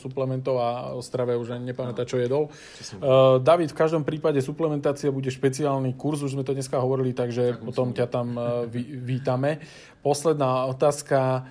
suplementov 0.00 0.56
a 0.56 0.96
o 0.96 1.04
strave 1.04 1.36
už 1.36 1.52
ani 1.52 1.76
nepamätá, 1.76 2.08
čo 2.08 2.16
jedol. 2.16 2.48
Uh, 2.48 3.36
David, 3.36 3.76
v 3.76 3.84
každom 3.84 4.00
prípade 4.00 4.40
suplementácia 4.40 5.12
bude 5.12 5.28
špeciálny 5.28 6.00
kurz, 6.00 6.24
už 6.24 6.40
sme 6.40 6.44
to 6.48 6.56
dneska 6.56 6.80
hovorili, 6.80 7.12
takže 7.12 7.60
tak 7.60 7.68
potom 7.68 7.92
ťa 7.92 8.06
tam 8.08 8.32
uh, 8.32 8.64
vítame. 9.04 9.60
Posledná 10.00 10.64
otázka 10.72 11.44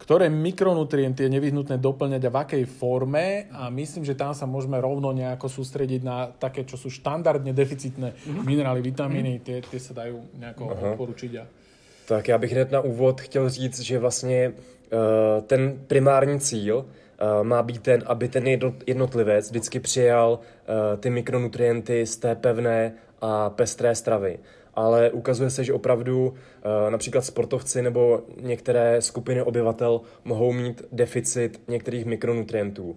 ktoré 0.00 0.32
mikronutrienty 0.32 1.28
je 1.28 1.34
nevyhnutné 1.36 1.76
doplňať 1.76 2.24
a 2.24 2.32
v 2.32 2.40
akej 2.40 2.64
forme 2.64 3.52
a 3.52 3.68
myslím, 3.68 4.00
že 4.00 4.16
tam 4.16 4.32
sa 4.32 4.48
môžeme 4.48 4.80
rovno 4.80 5.12
nejako 5.12 5.52
sústrediť 5.60 6.00
na 6.00 6.32
také, 6.32 6.64
čo 6.64 6.80
sú 6.80 6.88
štandardne 6.88 7.52
deficitné 7.52 8.16
mm-hmm. 8.16 8.40
minerály, 8.48 8.80
vitamíny, 8.80 9.36
mm-hmm. 9.36 9.44
tie, 9.44 9.60
tie 9.60 9.76
sa 9.76 9.92
dajú 9.92 10.40
nejako 10.40 10.62
Aha. 10.72 10.96
odporučiť. 10.96 11.32
A... 11.36 11.44
Tak 12.10 12.28
já 12.28 12.38
bych 12.38 12.52
hned 12.52 12.70
na 12.70 12.80
úvod 12.80 13.20
chtěl 13.20 13.48
říct, 13.48 13.80
že 13.80 13.98
vlastně 13.98 14.52
uh, 14.52 15.42
ten 15.42 15.80
primární 15.86 16.40
cíl 16.40 16.76
uh, 16.76 16.84
má 17.42 17.62
být 17.62 17.82
ten, 17.82 18.02
aby 18.06 18.28
ten 18.28 18.46
jednotlivec 18.86 19.50
vždycky 19.50 19.80
přijal 19.80 20.38
uh, 20.38 21.00
ty 21.00 21.10
mikronutrienty 21.10 22.06
z 22.06 22.16
té 22.16 22.34
pevné 22.34 22.92
a 23.20 23.50
pestré 23.50 23.94
stravy. 23.94 24.38
Ale 24.74 25.10
ukazuje 25.10 25.50
se, 25.50 25.64
že 25.64 25.72
opravdu 25.72 26.34
například 26.88 27.24
sportovci 27.24 27.82
nebo 27.82 28.22
některé 28.40 29.02
skupiny 29.02 29.42
obyvatel 29.42 30.00
mohou 30.24 30.52
mít 30.52 30.82
deficit 30.92 31.60
některých 31.68 32.04
mikronutrientů. 32.04 32.96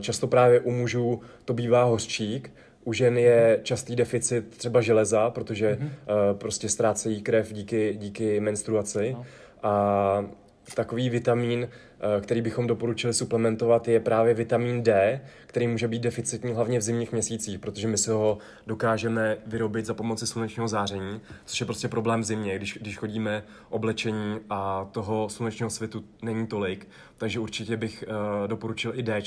Často 0.00 0.26
právě 0.26 0.60
u 0.60 0.70
mužů 0.70 1.20
to 1.44 1.54
bývá 1.54 1.84
hořčík, 1.84 2.52
u 2.84 2.92
žen 2.92 3.18
je 3.18 3.60
častý 3.62 3.96
deficit 3.96 4.56
třeba 4.56 4.80
železa, 4.80 5.30
protože 5.30 5.78
mm-hmm. 5.80 5.84
uh, 5.84 6.38
prostě 6.38 6.68
ztrácejí 6.68 7.22
krev 7.22 7.52
díky, 7.52 7.94
díky 7.98 8.40
menstruaci. 8.40 9.12
No. 9.12 9.24
A 9.62 10.24
takový 10.74 11.10
vitamín, 11.10 11.68
eh, 11.68 12.20
který 12.20 12.42
bychom 12.42 12.66
doporučili 12.66 13.14
suplementovat, 13.14 13.88
je 13.88 14.00
právě 14.00 14.34
vitamin 14.34 14.82
D, 14.82 15.20
který 15.46 15.66
může 15.66 15.88
být 15.88 16.02
deficitní 16.02 16.52
hlavně 16.52 16.78
v 16.78 16.82
zimních 16.82 17.12
měsících, 17.12 17.58
protože 17.58 17.88
my 17.88 17.98
si 17.98 18.10
ho 18.10 18.38
dokážeme 18.66 19.36
vyrobit 19.46 19.86
za 19.86 19.94
pomoci 19.94 20.26
slunečního 20.26 20.68
záření, 20.68 21.20
což 21.44 21.60
je 21.60 21.66
prostě 21.66 21.88
problém 21.88 22.20
v 22.20 22.24
zimě, 22.24 22.56
když, 22.56 22.78
když 22.80 22.98
chodíme 22.98 23.44
oblečení 23.68 24.40
a 24.50 24.88
toho 24.92 25.28
slunečního 25.28 25.70
světu 25.70 26.04
není 26.22 26.46
tolik, 26.46 26.88
takže 27.20 27.40
určitě 27.40 27.76
bych 27.76 28.04
uh, 28.08 28.48
doporučil 28.48 28.92
i 28.94 29.02
D, 29.02 29.22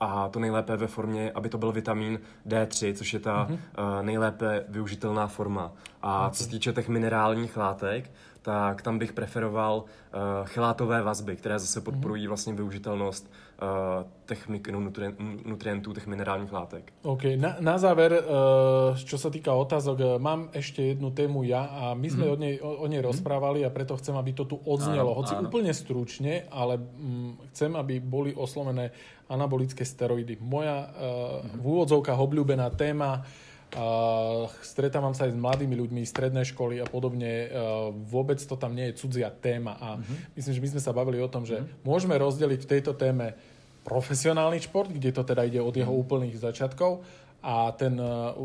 a 0.00 0.28
to 0.28 0.38
nejlépe 0.38 0.76
ve 0.76 0.86
formě, 0.86 1.32
aby 1.34 1.48
to 1.48 1.58
byl 1.58 1.72
vitamin 1.72 2.20
D3, 2.48 2.94
což 2.94 3.14
je 3.14 3.20
ta 3.20 3.46
mm-hmm. 3.46 3.52
uh, 3.52 4.02
nejlépe 4.02 4.64
využitelná 4.68 5.26
forma. 5.26 5.72
A 6.02 6.20
okay. 6.20 6.30
co 6.30 6.44
se 6.44 6.50
týče 6.50 6.72
těch 6.72 6.88
minerálních 6.88 7.56
látek, 7.56 8.10
tak 8.42 8.82
tam 8.82 8.98
bych 8.98 9.12
preferoval 9.12 9.76
uh, 9.76 10.46
chelátové 10.46 11.02
vazby, 11.02 11.36
které 11.36 11.58
zase 11.58 11.80
podporují 11.80 12.22
mhm. 12.22 12.28
vlastně 12.28 12.52
využitelnost 12.52 13.30
těch 14.26 14.48
mikronutrientů, 14.48 15.92
těch 15.92 16.06
minerálních 16.06 16.52
látek. 16.52 16.92
OK. 17.02 17.24
Na, 17.36 17.56
na 17.60 17.78
záver, 17.78 18.12
uh, 18.12 18.92
čo 18.92 19.16
sa 19.16 19.32
týka 19.32 19.56
otázok, 19.56 20.20
mám 20.20 20.52
ešte 20.52 20.92
jednu 20.92 21.08
tému 21.08 21.40
ja 21.48 21.64
a 21.64 21.96
my 21.96 22.08
sme 22.10 22.24
mm. 22.28 22.32
o 22.32 22.36
nej, 22.36 22.54
o, 22.60 22.70
o 22.84 22.86
nej 22.90 23.00
mm. 23.00 23.08
rozprávali 23.08 23.64
a 23.64 23.72
preto 23.72 23.96
chcem, 23.96 24.12
aby 24.12 24.36
to 24.36 24.44
tu 24.44 24.60
odznelo. 24.60 25.16
Áno, 25.16 25.18
Hoci 25.24 25.34
áno. 25.40 25.48
úplne 25.48 25.72
stručne, 25.72 26.44
ale 26.52 26.76
mm, 26.76 27.56
chcem, 27.56 27.72
aby 27.80 27.96
boli 27.96 28.36
oslovené 28.36 28.92
anabolické 29.32 29.88
steroidy. 29.88 30.36
Moja 30.36 30.76
uh, 30.76 30.88
mm. 31.40 31.56
v 31.56 31.64
úvodzovkách 31.64 32.18
obľúbená 32.20 32.68
téma 32.76 33.24
Uh, 33.74 34.46
stretávam 34.62 35.10
sa 35.10 35.26
aj 35.26 35.34
s 35.34 35.42
mladými 35.42 35.74
ľuďmi, 35.74 36.06
stredné 36.06 36.46
školy 36.46 36.78
a 36.78 36.86
podobne. 36.86 37.50
Uh, 37.50 37.90
vôbec 37.90 38.38
to 38.38 38.54
tam 38.54 38.72
nie 38.78 38.88
je 38.88 39.02
cudzia 39.02 39.26
téma 39.28 39.74
a 39.82 39.98
uh-huh. 39.98 40.38
myslím, 40.38 40.54
že 40.54 40.62
my 40.62 40.68
sme 40.78 40.82
sa 40.86 40.94
bavili 40.94 41.18
o 41.18 41.26
tom, 41.26 41.42
že 41.42 41.60
uh-huh. 41.60 41.82
môžeme 41.82 42.14
rozdeliť 42.14 42.62
v 42.62 42.70
tejto 42.70 42.94
téme 42.94 43.34
profesionálny 43.82 44.62
šport, 44.62 44.88
kde 44.88 45.10
to 45.10 45.26
teda 45.26 45.44
ide 45.50 45.58
od 45.58 45.74
jeho 45.74 45.90
uh-huh. 45.90 46.06
úplných 46.06 46.38
začiatkov 46.38 47.02
a 47.42 47.74
ten, 47.74 47.98
uh, 47.98 48.38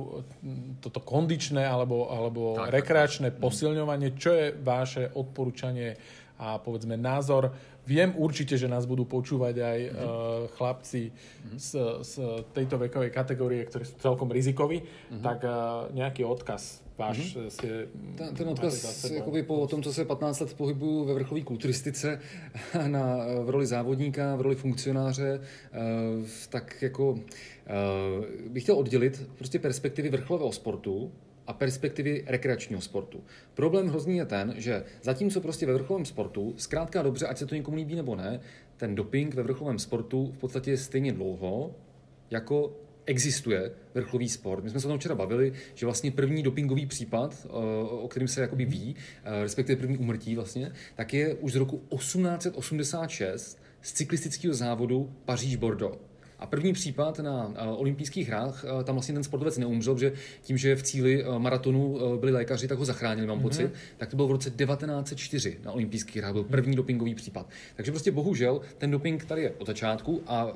toto 0.82 1.00
kondičné 1.00 1.64
alebo, 1.64 2.10
alebo 2.10 2.58
tak, 2.58 2.82
rekreačné 2.82 3.32
tak. 3.32 3.40
posilňovanie, 3.40 4.18
čo 4.18 4.34
je 4.34 4.58
vaše 4.58 5.06
odporúčanie 5.16 5.96
a 6.42 6.58
povedzme 6.58 6.98
názor 6.98 7.54
Viem 7.88 8.14
určite, 8.14 8.58
že 8.62 8.70
nás 8.70 8.86
budú 8.86 9.10
počúvať 9.10 9.56
aj 9.58 9.80
mm-hmm. 9.82 9.98
uh, 9.98 10.12
chlapci 10.54 11.10
mm-hmm. 11.10 11.58
z, 11.58 11.70
z 12.06 12.14
tejto 12.54 12.78
vekovej 12.78 13.10
kategórie, 13.10 13.66
ktorí 13.66 13.84
sú 13.90 13.98
celkom 13.98 14.30
rizikoví, 14.30 14.86
mm-hmm. 14.86 15.24
tak 15.26 15.40
uh, 15.44 15.90
nejaký 15.90 16.22
odkaz 16.22 16.86
váš 17.02 17.18
mm-hmm. 17.34 17.50
si 17.50 17.68
ten, 18.18 18.30
ten 18.36 18.48
odkaz, 18.48 19.10
jakoby 19.10 19.44
po 19.44 19.68
tom, 19.68 19.84
co 19.84 19.94
se 19.94 20.06
15 20.06 20.40
let 20.40 20.54
pohybuju 20.54 21.06
ve 21.06 21.14
vrcholové 21.14 21.46
kulturistice 21.46 22.20
na, 22.88 23.18
v 23.44 23.50
roli 23.50 23.66
závodníka, 23.66 24.36
v 24.36 24.42
roli 24.42 24.56
funkcionáře, 24.56 25.40
uh, 25.40 26.28
tak 26.50 26.82
jako 26.82 27.10
uh, 27.12 27.20
bych 28.50 28.64
chtěl 28.64 28.76
oddělit 28.76 29.30
prostě 29.38 29.60
perspektivy 29.60 30.10
vrcholového 30.10 30.52
sportu 30.52 31.12
a 31.52 31.54
perspektivy 31.54 32.24
rekreačního 32.28 32.82
sportu. 32.82 33.24
Problém 33.54 33.88
hrozný 33.88 34.18
je 34.18 34.26
ten, 34.26 34.54
že 34.58 34.84
zatímco 35.02 35.42
prostě 35.42 35.66
ve 35.66 35.74
vrcholovém 35.74 36.06
sportu, 36.06 36.54
zkrátka 36.58 37.02
dobře, 37.02 37.28
ať 37.28 37.38
se 37.38 37.46
to 37.46 37.56
někomu 37.56 37.78
líbí 37.78 37.96
nebo 37.96 38.16
ne, 38.16 38.40
ten 38.78 38.96
doping 38.96 39.36
ve 39.36 39.44
vrcholovém 39.44 39.80
sportu 39.80 40.32
v 40.32 40.38
podstatě 40.38 40.72
je 40.72 40.78
stejně 40.78 41.14
dlouho, 41.14 41.76
jako 42.30 42.74
existuje 43.06 43.72
vrcholový 43.94 44.30
sport. 44.30 44.64
My 44.64 44.70
jsme 44.70 44.80
se 44.80 44.88
o 44.88 44.90
tom 44.90 45.00
včera 45.00 45.16
bavili, 45.16 45.54
že 45.74 45.86
vlastně 45.86 46.12
první 46.12 46.44
dopingový 46.44 46.86
případ, 46.86 47.46
eh, 47.46 47.50
o 47.90 48.08
kterém 48.08 48.28
se 48.28 48.42
jakoby 48.42 48.66
ví, 48.66 48.96
eh, 49.24 49.44
respektive 49.44 49.76
první 49.76 49.98
umrtí 49.98 50.36
vlastně, 50.36 50.72
tak 50.96 51.14
je 51.14 51.34
už 51.34 51.52
z 51.52 51.56
roku 51.56 51.82
1886 51.90 53.62
z 53.82 53.94
cyklistického 53.94 54.54
závodu 54.54 55.14
Paříž-Bordeaux. 55.26 56.11
A 56.42 56.46
první 56.46 56.74
případ 56.74 57.20
na 57.20 57.54
eh, 57.56 57.68
olympijských 57.68 58.28
hrách, 58.28 58.66
eh, 58.66 58.84
tam 58.84 58.96
vlastně 58.96 59.14
ten 59.14 59.24
sportovec 59.24 59.58
neumřel, 59.58 59.98
že 59.98 60.14
tím, 60.42 60.58
že 60.58 60.76
v 60.76 60.84
cíli 60.84 61.24
eh, 61.24 61.40
maratonu 61.40 62.00
byli 62.20 62.32
lékaři, 62.32 62.68
tak 62.68 62.78
ho 62.78 62.86
zachránili, 62.86 63.28
mám 63.28 63.40
mm-hmm. 63.40 63.42
pocit. 63.42 63.72
Tak 63.98 64.10
to 64.10 64.16
bylo 64.16 64.28
v 64.28 64.32
roce 64.32 64.50
1904 64.50 65.58
na 65.64 65.72
olympijských 65.72 66.18
hrách, 66.18 66.34
byl 66.34 66.44
první 66.44 66.76
dopingový 66.76 67.16
případ. 67.16 67.50
Takže 67.76 67.92
prostě 67.92 68.12
bohužel 68.12 68.62
ten 68.78 68.92
doping 68.92 69.26
tady 69.26 69.42
je 69.42 69.52
od 69.58 69.68
začátku 69.68 70.22
a 70.28 70.48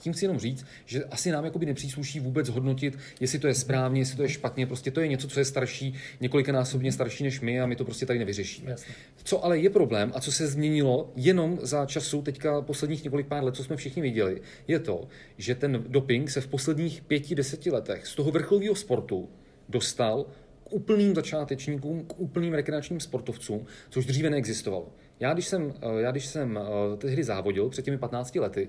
tím 0.00 0.12
chci 0.12 0.24
jenom 0.24 0.38
říct, 0.38 0.66
že 0.86 1.04
asi 1.04 1.30
nám 1.30 1.44
jakoby 1.44 1.66
nepřísluší 1.66 2.20
vůbec 2.20 2.48
hodnotit, 2.48 2.98
jestli 3.20 3.38
to 3.38 3.46
je 3.46 3.54
správně, 3.54 4.00
jestli 4.00 4.16
to 4.16 4.22
je 4.22 4.28
špatně. 4.28 4.66
Prostě 4.66 4.90
to 4.90 5.00
je 5.00 5.08
něco, 5.08 5.28
co 5.28 5.40
je 5.40 5.44
starší, 5.44 5.94
několikanásobně 6.20 6.92
starší 6.92 7.24
než 7.24 7.40
my 7.40 7.60
a 7.60 7.66
my 7.66 7.76
to 7.76 7.84
prostě 7.84 8.06
tady 8.06 8.18
nevyřešíme. 8.18 8.70
Jasně. 8.70 8.94
Co 9.24 9.44
ale 9.44 9.58
je 9.58 9.70
problém 9.70 10.12
a 10.14 10.20
co 10.20 10.32
se 10.32 10.46
změnilo 10.46 11.12
jenom 11.16 11.58
za 11.62 11.86
času 11.86 12.22
teďka 12.22 12.60
posledních 12.60 13.04
několik 13.04 13.26
pár 13.26 13.44
let, 13.44 13.56
co 13.56 13.64
jsme 13.64 13.76
všichni 13.76 14.02
viděli, 14.02 14.40
je 14.68 14.78
to, 14.78 15.08
že 15.38 15.54
ten 15.54 15.84
doping 15.88 16.30
se 16.30 16.40
v 16.40 16.48
posledních 16.48 17.02
pěti, 17.02 17.34
deseti 17.34 17.70
letech 17.70 18.06
z 18.06 18.14
toho 18.14 18.30
vrcholového 18.30 18.74
sportu 18.74 19.28
dostal 19.68 20.24
k 20.64 20.72
úplným 20.72 21.14
začátečníkům, 21.14 22.04
k 22.04 22.20
úplným 22.20 22.54
rekreačním 22.54 23.00
sportovcům, 23.00 23.66
což 23.90 24.06
dříve 24.06 24.30
neexistovalo. 24.30 24.88
Já 25.20 25.32
když 25.32 25.46
jsem, 25.46 25.74
já 25.98 26.10
když 26.10 26.26
jsem 26.26 26.58
eh, 26.58 26.96
tehdy 26.96 27.24
závodil 27.24 27.68
před 27.68 27.84
těmi 27.84 27.98
15 27.98 28.34
lety, 28.34 28.68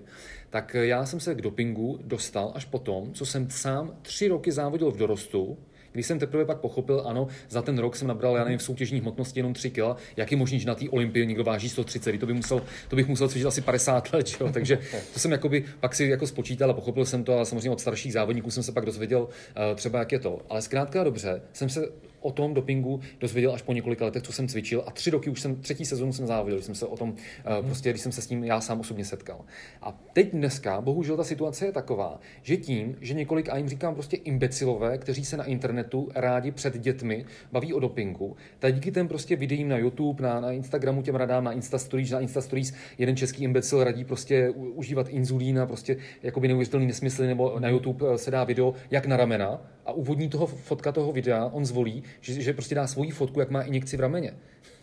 tak 0.50 0.76
já 0.80 1.06
jsem 1.06 1.20
se 1.20 1.36
k 1.36 1.42
dopingu 1.42 2.00
dostal 2.04 2.52
až 2.56 2.66
potom, 2.66 3.14
co 3.14 3.26
jsem 3.26 3.50
sám 3.50 3.98
tři 4.02 4.28
roky 4.28 4.52
závodil 4.52 4.92
v 4.92 4.98
dorostu, 4.98 5.58
když 5.94 6.06
jsem 6.06 6.20
teprve 6.20 6.46
pak 6.46 6.58
pochopil, 6.58 7.04
ano, 7.06 7.28
za 7.50 7.62
ten 7.62 7.78
rok 7.78 7.96
jsem 7.96 8.08
nabral, 8.08 8.36
já 8.38 8.44
nevím, 8.44 8.60
v 8.60 8.64
soutěžní 8.64 9.00
hmotnosti 9.00 9.40
jenom 9.40 9.54
3 9.54 9.72
kg, 9.72 9.98
jak 10.18 10.32
je 10.32 10.38
možný, 10.38 10.60
že 10.60 10.68
na 10.68 10.76
té 10.76 10.90
olympii 10.90 11.26
někdo 11.26 11.44
váží 11.44 11.70
130, 11.70 12.20
to, 12.20 12.26
by 12.26 12.34
musel, 12.34 12.62
to 12.88 12.96
bych 12.96 13.08
musel 13.08 13.28
cvičit 13.28 13.48
asi 13.48 13.62
50 13.62 14.14
let, 14.14 14.42
jo? 14.42 14.50
takže 14.54 14.80
to 15.14 15.20
jsem 15.20 15.32
jakoby, 15.32 15.66
pak 15.80 15.96
si 15.96 16.06
jako 16.06 16.28
spočítal 16.28 16.70
a 16.72 16.74
pochopil 16.74 17.06
jsem 17.06 17.24
to 17.24 17.40
a 17.40 17.46
samozřejmě 17.46 17.70
od 17.70 17.82
starších 17.82 18.14
závodníků 18.14 18.52
jsem 18.52 18.64
se 18.64 18.72
pak 18.72 18.86
dozvěděl 18.86 19.22
uh, 19.22 19.76
třeba, 19.76 20.00
jak 20.00 20.12
je 20.12 20.20
to. 20.20 20.42
Ale 20.50 20.62
zkrátka 20.62 21.04
dobře, 21.04 21.42
jsem 21.54 21.70
se 21.70 21.88
o 22.24 22.32
tom 22.32 22.54
dopingu 22.54 23.00
dozvěděl 23.20 23.54
až 23.54 23.62
po 23.62 23.74
několika 23.74 24.06
letech, 24.06 24.24
co 24.24 24.34
jsem 24.34 24.48
cvičil 24.48 24.84
a 24.88 24.92
tři 24.92 25.10
roky 25.10 25.30
už 25.30 25.42
jsem, 25.42 25.56
třetí 25.56 25.86
sezónu 25.86 26.14
jsem 26.14 26.28
závodil, 26.28 26.58
když 26.58 26.66
jsem 26.66 26.76
se 26.76 26.86
o 26.86 26.98
tom, 26.98 27.10
uh, 27.10 27.66
prostě, 27.66 27.90
když 27.90 28.02
jsem 28.02 28.12
se 28.12 28.22
s 28.22 28.28
tím 28.28 28.44
já 28.44 28.62
sám 28.62 28.80
osobně 28.80 29.06
setkal. 29.06 29.46
A 29.82 29.92
teď 30.14 30.32
dneska, 30.32 30.82
bohužel 30.82 31.18
ta 31.18 31.24
situace 31.24 31.66
je 31.66 31.72
taková, 31.72 32.20
že 32.42 32.58
tím, 32.58 32.96
že 33.02 33.14
několik, 33.14 33.50
a 33.50 33.58
jim 33.58 33.70
říkám 33.70 33.94
prostě 33.94 34.18
imbecilové, 34.18 34.98
kteří 34.98 35.26
se 35.26 35.38
na 35.38 35.44
internetu 35.44 36.10
rádi 36.16 36.52
před 36.52 36.78
dětmi 36.78 37.26
baví 37.52 37.74
o 37.74 37.80
dopingu, 37.80 38.36
tak 38.60 38.76
díky 38.76 38.92
těm 38.92 39.08
prostě 39.08 39.36
videím 39.36 39.70
na 39.70 39.78
YouTube, 39.78 40.24
na, 40.24 40.40
na 40.40 40.52
Instagramu 40.52 41.02
těm 41.02 41.16
radám, 41.16 41.44
na 41.44 41.52
Insta 41.52 41.78
Stories, 41.78 42.12
na 42.12 42.20
Insta 42.20 42.42
Stories 42.42 42.74
jeden 42.98 43.16
český 43.16 43.44
imbecil 43.44 43.84
radí 43.84 44.06
prostě 44.06 44.50
užívat 44.50 45.10
inzulín 45.10 45.60
a 45.60 45.66
prostě 45.66 45.98
jakoby 46.24 46.48
neuvěřitelný 46.48 46.88
nesmysly, 46.88 47.28
nebo 47.28 47.60
na 47.60 47.70
YouTube 47.70 48.06
eh, 48.14 48.18
se 48.18 48.32
dá 48.32 48.44
video 48.44 48.74
jak 48.92 49.06
na 49.06 49.18
ramena 49.18 49.62
a 49.86 49.92
úvodní 49.92 50.30
toho 50.30 50.46
fotka 50.46 50.92
toho 50.92 51.12
videa 51.12 51.46
on 51.46 51.66
zvolí, 51.66 52.04
že, 52.22 52.42
že 52.42 52.54
prostě 52.54 52.76
dá 52.76 52.88
svoji 52.88 53.12
fotku, 53.12 53.40
jak 53.40 53.50
má 53.50 53.62
injekci 53.62 53.98
v 53.98 54.00
rameně. 54.00 54.34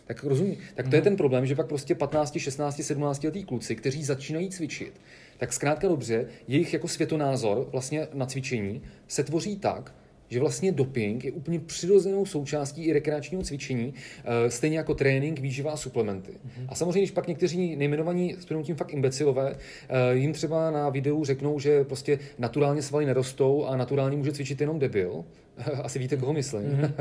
Tak 0.05 0.23
rozumí. 0.23 0.57
Tak 0.75 0.87
to 0.87 0.95
je 0.95 1.01
mhm. 1.01 1.03
ten 1.03 1.15
problém, 1.15 1.45
že 1.45 1.55
pak 1.55 1.67
prostě 1.67 1.95
15, 1.95 2.39
16, 2.39 2.81
17 2.83 3.23
letý 3.23 3.43
kluci, 3.43 3.75
kteří 3.75 4.03
začínají 4.03 4.49
cvičit, 4.49 5.01
tak 5.37 5.53
zkrátka 5.53 5.87
dobře, 5.87 6.25
jejich 6.47 6.73
jako 6.73 6.87
světonázor 6.87 7.67
vlastně 7.71 8.07
na 8.13 8.25
cvičení 8.25 8.81
se 9.07 9.23
tvoří 9.23 9.57
tak, 9.57 9.93
že 10.31 10.39
vlastně 10.39 10.71
doping 10.71 11.25
je 11.25 11.31
úplně 11.31 11.59
přirozenou 11.59 12.25
součástí 12.25 12.83
i 12.83 12.93
rekreačního 12.93 13.43
cvičení, 13.43 13.93
eh, 14.23 14.49
stejně 14.49 14.77
jako 14.77 14.93
trénink, 14.93 15.39
výživa 15.39 15.71
a 15.71 15.77
suplementy. 15.77 16.31
Mm-hmm. 16.31 16.65
A 16.69 16.75
samozřejmě, 16.75 16.99
když 16.99 17.11
pak 17.11 17.27
někteří 17.27 17.75
nejmenovaní 17.75 18.35
s 18.39 18.45
tím 18.63 18.75
fakt 18.75 18.93
imbecilové, 18.93 19.55
eh, 19.55 20.15
jim 20.15 20.33
třeba 20.33 20.71
na 20.71 20.89
videu 20.89 21.25
řeknou, 21.25 21.59
že 21.59 21.83
prostě 21.83 22.19
naturálně 22.39 22.81
svaly 22.81 23.05
nerostou 23.05 23.65
a 23.65 23.77
naturálně 23.77 24.17
může 24.17 24.31
cvičit 24.31 24.61
jenom 24.61 24.79
debil, 24.79 25.25
asi 25.83 25.99
víte, 25.99 26.17
koho 26.17 26.33
myslím. 26.33 26.61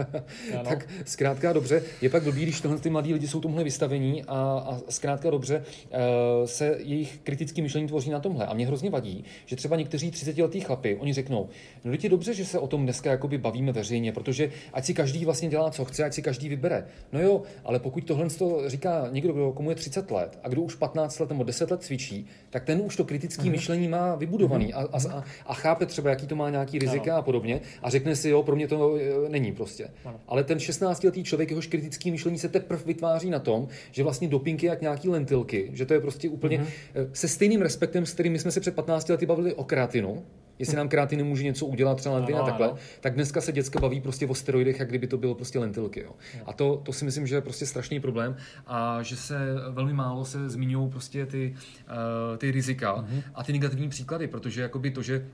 Mm-hmm. 0.50 0.68
tak 0.68 0.88
zkrátka 1.04 1.52
dobře, 1.52 1.82
je 2.02 2.08
pak 2.08 2.22
blbý, 2.22 2.42
když 2.42 2.60
tohle 2.60 2.78
ty 2.78 2.90
mladí 2.90 3.12
lidi 3.12 3.28
jsou 3.28 3.40
tomuhle 3.40 3.64
vystavení 3.64 4.24
a, 4.24 4.34
a 4.66 4.78
zkrátka 4.88 5.30
dobře 5.30 5.58
uh, 5.58 6.46
se 6.46 6.76
jejich 6.78 7.18
kritický 7.22 7.62
myšlení 7.62 7.86
tvoří 7.86 8.10
na 8.10 8.20
tomhle. 8.20 8.46
A 8.46 8.54
mě 8.54 8.66
hrozně 8.66 8.90
vadí, 8.90 9.24
že 9.46 9.56
třeba 9.56 9.76
někteří 9.76 10.10
30-letí 10.10 10.60
chlapy, 10.60 10.96
oni 10.96 11.12
řeknou, 11.12 11.48
no 11.84 11.92
je 12.02 12.08
dobře, 12.08 12.34
že 12.34 12.44
se 12.44 12.58
o 12.58 12.66
tom 12.66 12.82
dneska 12.82 13.10
jakoby 13.10 13.38
bavíme 13.38 13.72
veřejně, 13.72 14.12
protože 14.12 14.50
ať 14.72 14.84
si 14.84 14.94
každý 14.94 15.24
vlastně 15.24 15.48
dělá, 15.48 15.70
co 15.70 15.84
chce, 15.84 16.04
ať 16.04 16.12
si 16.12 16.22
každý 16.22 16.48
vybere. 16.48 16.86
No 17.12 17.20
jo, 17.20 17.42
ale 17.64 17.78
pokud 17.78 18.04
tohle 18.04 18.30
to 18.30 18.62
říká 18.66 19.08
někdo, 19.10 19.32
kdo 19.32 19.52
komu 19.52 19.70
je 19.70 19.76
30 19.76 20.10
let 20.10 20.38
a 20.42 20.48
kdo 20.48 20.62
už 20.62 20.74
15 20.74 21.18
let 21.18 21.28
nebo 21.28 21.44
10 21.44 21.70
let 21.70 21.82
cvičí, 21.82 22.26
tak 22.50 22.64
ten 22.64 22.80
už 22.80 22.96
to 22.96 23.04
kritické 23.04 23.42
mm-hmm. 23.42 23.50
myšlení 23.50 23.88
má 23.88 24.14
vybudovaný 24.14 24.72
mm-hmm. 24.72 25.10
a, 25.12 25.18
a, 25.18 25.24
a 25.46 25.54
chápe 25.54 25.86
třeba, 25.86 26.10
jaký 26.10 26.26
to 26.26 26.36
má 26.36 26.50
nějaký 26.50 26.78
rizika 26.78 27.12
ano. 27.12 27.20
a 27.20 27.22
podobně 27.22 27.60
a 27.82 27.90
řekne 27.90 28.16
si, 28.16 28.28
jo, 28.28 28.39
pro 28.42 28.56
mě 28.56 28.68
to 28.68 28.96
e, 28.96 29.28
není 29.28 29.52
prostě. 29.52 29.88
Ano. 30.04 30.20
Ale 30.28 30.44
ten 30.44 30.58
16-letý 30.58 31.24
člověk, 31.24 31.50
jehož 31.50 31.66
kritický 31.66 32.10
myšlení 32.10 32.38
se 32.38 32.48
teprve 32.48 32.82
vytváří 32.86 33.30
na 33.30 33.38
tom, 33.38 33.68
že 33.90 34.02
vlastně 34.02 34.28
doping 34.28 34.62
je 34.62 34.68
jak 34.68 34.80
nějaký 34.80 35.08
lentilky, 35.08 35.70
že 35.72 35.86
to 35.86 35.94
je 35.94 36.00
prostě 36.00 36.28
úplně 36.28 36.58
mm-hmm. 36.58 37.10
se 37.12 37.28
stejným 37.28 37.62
respektem, 37.62 38.06
s 38.06 38.12
kterým 38.12 38.38
jsme 38.38 38.50
se 38.50 38.60
před 38.60 38.74
15 38.74 39.08
lety 39.08 39.26
bavili 39.26 39.54
o 39.54 39.64
kreatinu, 39.64 40.24
jestli 40.60 40.76
nám 40.76 40.88
kreatiny 40.88 41.22
může 41.22 41.44
něco 41.44 41.66
udělat, 41.66 41.94
třeba 41.98 42.14
lentina 42.14 42.38
no, 42.38 42.44
takhle, 42.44 42.66
no. 42.66 42.76
tak 43.00 43.14
dneska 43.14 43.40
se 43.40 43.52
děcka 43.52 43.80
baví 43.80 44.00
prostě 44.00 44.26
o 44.26 44.34
steroidech, 44.34 44.78
jak 44.78 44.88
kdyby 44.88 45.06
to 45.06 45.18
bylo 45.18 45.34
prostě 45.34 45.58
lentilky. 45.58 46.00
Jo. 46.00 46.12
A 46.46 46.52
to, 46.52 46.76
to 46.76 46.92
si 46.92 47.04
myslím, 47.04 47.26
že 47.26 47.34
je 47.34 47.40
prostě 47.40 47.66
strašný 47.66 48.00
problém 48.00 48.36
a 48.66 49.02
že 49.02 49.16
se 49.16 49.38
velmi 49.70 49.92
málo 49.92 50.24
se 50.24 50.48
zmiňují 50.48 50.90
prostě 50.90 51.26
ty, 51.26 51.54
uh, 52.32 52.36
ty 52.36 52.50
rizika 52.50 52.96
mm-hmm. 52.96 53.22
a 53.34 53.44
ty 53.44 53.52
negativní 53.52 53.88
příklady, 53.88 54.26
protože 54.26 54.62
jakoby 54.62 54.90
to, 54.90 55.02
že 55.02 55.26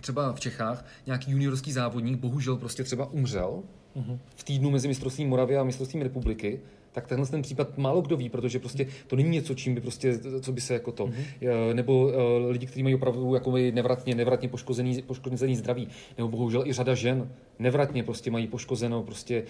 třeba 0.00 0.32
v 0.32 0.40
Čechách 0.40 0.84
nějaký 1.06 1.30
juniorský 1.30 1.72
závodník 1.72 2.18
bohužel 2.18 2.56
prostě 2.56 2.84
třeba 2.84 3.06
umřel 3.06 3.62
mm-hmm. 3.96 4.18
v 4.36 4.44
týdnu 4.44 4.70
mezi 4.70 4.88
mistrovstvím 4.88 5.28
Moravy 5.28 5.56
a 5.56 5.64
mistrovstvím 5.64 6.02
republiky, 6.02 6.60
tak 6.98 7.06
tenhle 7.06 7.26
ten 7.26 7.42
případ 7.42 7.78
málo 7.78 8.00
kdo 8.02 8.16
ví, 8.16 8.28
protože 8.28 8.58
prostě 8.58 8.86
to 9.06 9.16
není 9.16 9.28
něco, 9.28 9.54
čím 9.54 9.74
by 9.74 9.80
prostě, 9.80 10.18
co 10.40 10.52
by 10.52 10.60
se 10.60 10.74
jako 10.74 10.92
to, 10.92 11.06
mm-hmm. 11.06 11.74
nebo 11.74 12.06
uh, 12.06 12.12
lidi, 12.50 12.66
kteří 12.66 12.82
mají 12.82 12.94
opravdu 12.94 13.34
jako 13.34 13.52
nevratně, 13.72 14.14
nevratně 14.14 14.48
poškozený, 14.48 15.02
poškozený 15.02 15.56
zdraví, 15.56 15.88
nebo 16.16 16.28
bohužel 16.28 16.66
i 16.66 16.72
řada 16.72 16.94
žen 16.94 17.30
nevratně 17.58 18.02
prostě 18.02 18.30
mají 18.30 18.46
poškozeno 18.46 19.02
prostě 19.02 19.42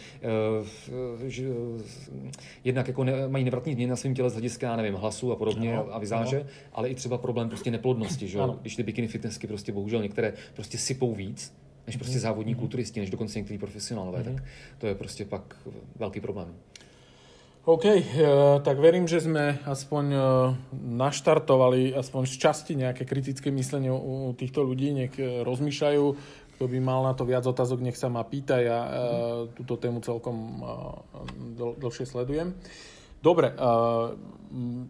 uh, 0.62 1.26
že, 1.26 1.46
jednak 2.64 2.88
jako 2.88 3.04
ne, 3.04 3.28
mají 3.28 3.44
nevratný 3.44 3.72
změny 3.72 3.90
na 3.90 3.96
svém 3.96 4.14
těle 4.14 4.30
z 4.30 4.32
hlediska, 4.32 4.76
nevím, 4.76 4.94
hlasu 4.94 5.32
a 5.32 5.36
podobně 5.36 5.72
ano, 5.72 5.94
a 5.94 5.98
vizáže, 5.98 6.36
ano. 6.36 6.46
ale 6.72 6.88
i 6.88 6.94
třeba 6.94 7.18
problém 7.18 7.48
prostě 7.48 7.70
neplodnosti, 7.70 8.28
že? 8.28 8.38
když 8.60 8.76
ty 8.76 8.82
bikini 8.82 9.08
fitnessky 9.08 9.46
prostě 9.46 9.72
bohužel 9.72 10.02
některé 10.02 10.32
prostě 10.54 10.78
sypou 10.78 11.14
víc, 11.14 11.52
než 11.88 11.96
prostě 11.96 12.16
mhm. 12.16 12.20
závodní 12.20 12.54
mm-hmm. 12.54 12.58
kulturisti, 12.58 13.00
než 13.00 13.10
dokonce 13.10 13.38
někteří 13.38 13.58
profesionálové, 13.58 14.20
mm-hmm. 14.20 14.34
tak 14.34 14.44
to 14.78 14.86
je 14.86 14.94
prostě 14.94 15.24
pak 15.24 15.56
velký 15.96 16.20
problém. 16.20 16.54
OK, 17.68 17.84
eh, 17.84 18.00
tak 18.64 18.80
verím, 18.80 19.04
že 19.04 19.20
sme 19.20 19.60
aspoň 19.68 20.04
eh, 20.08 20.20
naštartovali 20.72 21.92
aspoň 21.92 22.22
z 22.24 22.34
časti 22.40 22.72
nejaké 22.72 23.04
kritické 23.04 23.52
myslenie 23.52 23.92
u 23.92 24.32
týchto 24.32 24.64
ľudí, 24.64 24.96
nech 24.96 25.12
eh, 25.20 25.44
rozmýšľajú, 25.44 26.04
kto 26.56 26.64
by 26.64 26.78
mal 26.80 27.04
na 27.04 27.12
to 27.12 27.28
viac 27.28 27.44
otázok, 27.44 27.84
nech 27.84 28.00
sa 28.00 28.08
ma 28.08 28.24
pýta. 28.24 28.58
Ja 28.58 28.78
uh, 28.82 28.90
túto 29.54 29.78
tému 29.78 30.02
celkom 30.02 30.58
dl- 31.54 31.78
dlhšie 31.78 32.02
sledujem. 32.02 32.50
Dobre, 33.22 33.50
uh, 33.50 33.54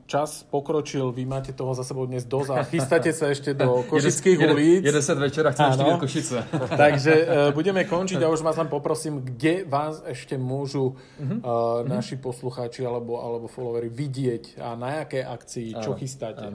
čas 0.07 0.47
pokročil, 0.47 1.11
vy 1.13 1.27
máte 1.27 1.53
toho 1.53 1.75
za 1.75 1.85
sebou 1.85 2.07
dnes 2.07 2.25
dosť 2.25 2.51
a 2.53 2.63
chystáte 2.73 3.13
sa 3.13 3.27
ešte 3.33 3.55
do 3.57 3.83
košických 3.89 4.39
ulic. 4.39 4.85
Je 4.85 4.93
10 4.93 5.19
večer 5.19 5.47
a 5.49 5.51
chcem 5.51 5.71
ešte 5.73 5.85
Košice. 5.99 6.45
Takže 6.85 7.13
uh, 7.25 7.51
budeme 7.57 7.85
končiť 7.89 8.23
a 8.23 8.29
už 8.29 8.43
vás 8.45 8.57
len 8.61 8.69
poprosím, 8.69 9.21
kde 9.25 9.65
vás 9.65 10.03
ešte 10.05 10.39
môžu 10.39 10.93
uh, 10.93 10.97
naši 11.89 12.17
poslucháči 12.21 12.87
alebo, 12.87 13.21
alebo 13.21 13.49
followery 13.49 13.89
vidieť 13.89 14.59
a 14.61 14.77
na 14.77 14.91
jaké 15.03 15.25
akcii, 15.25 15.75
čo 15.81 15.95
chystáte. 15.97 16.53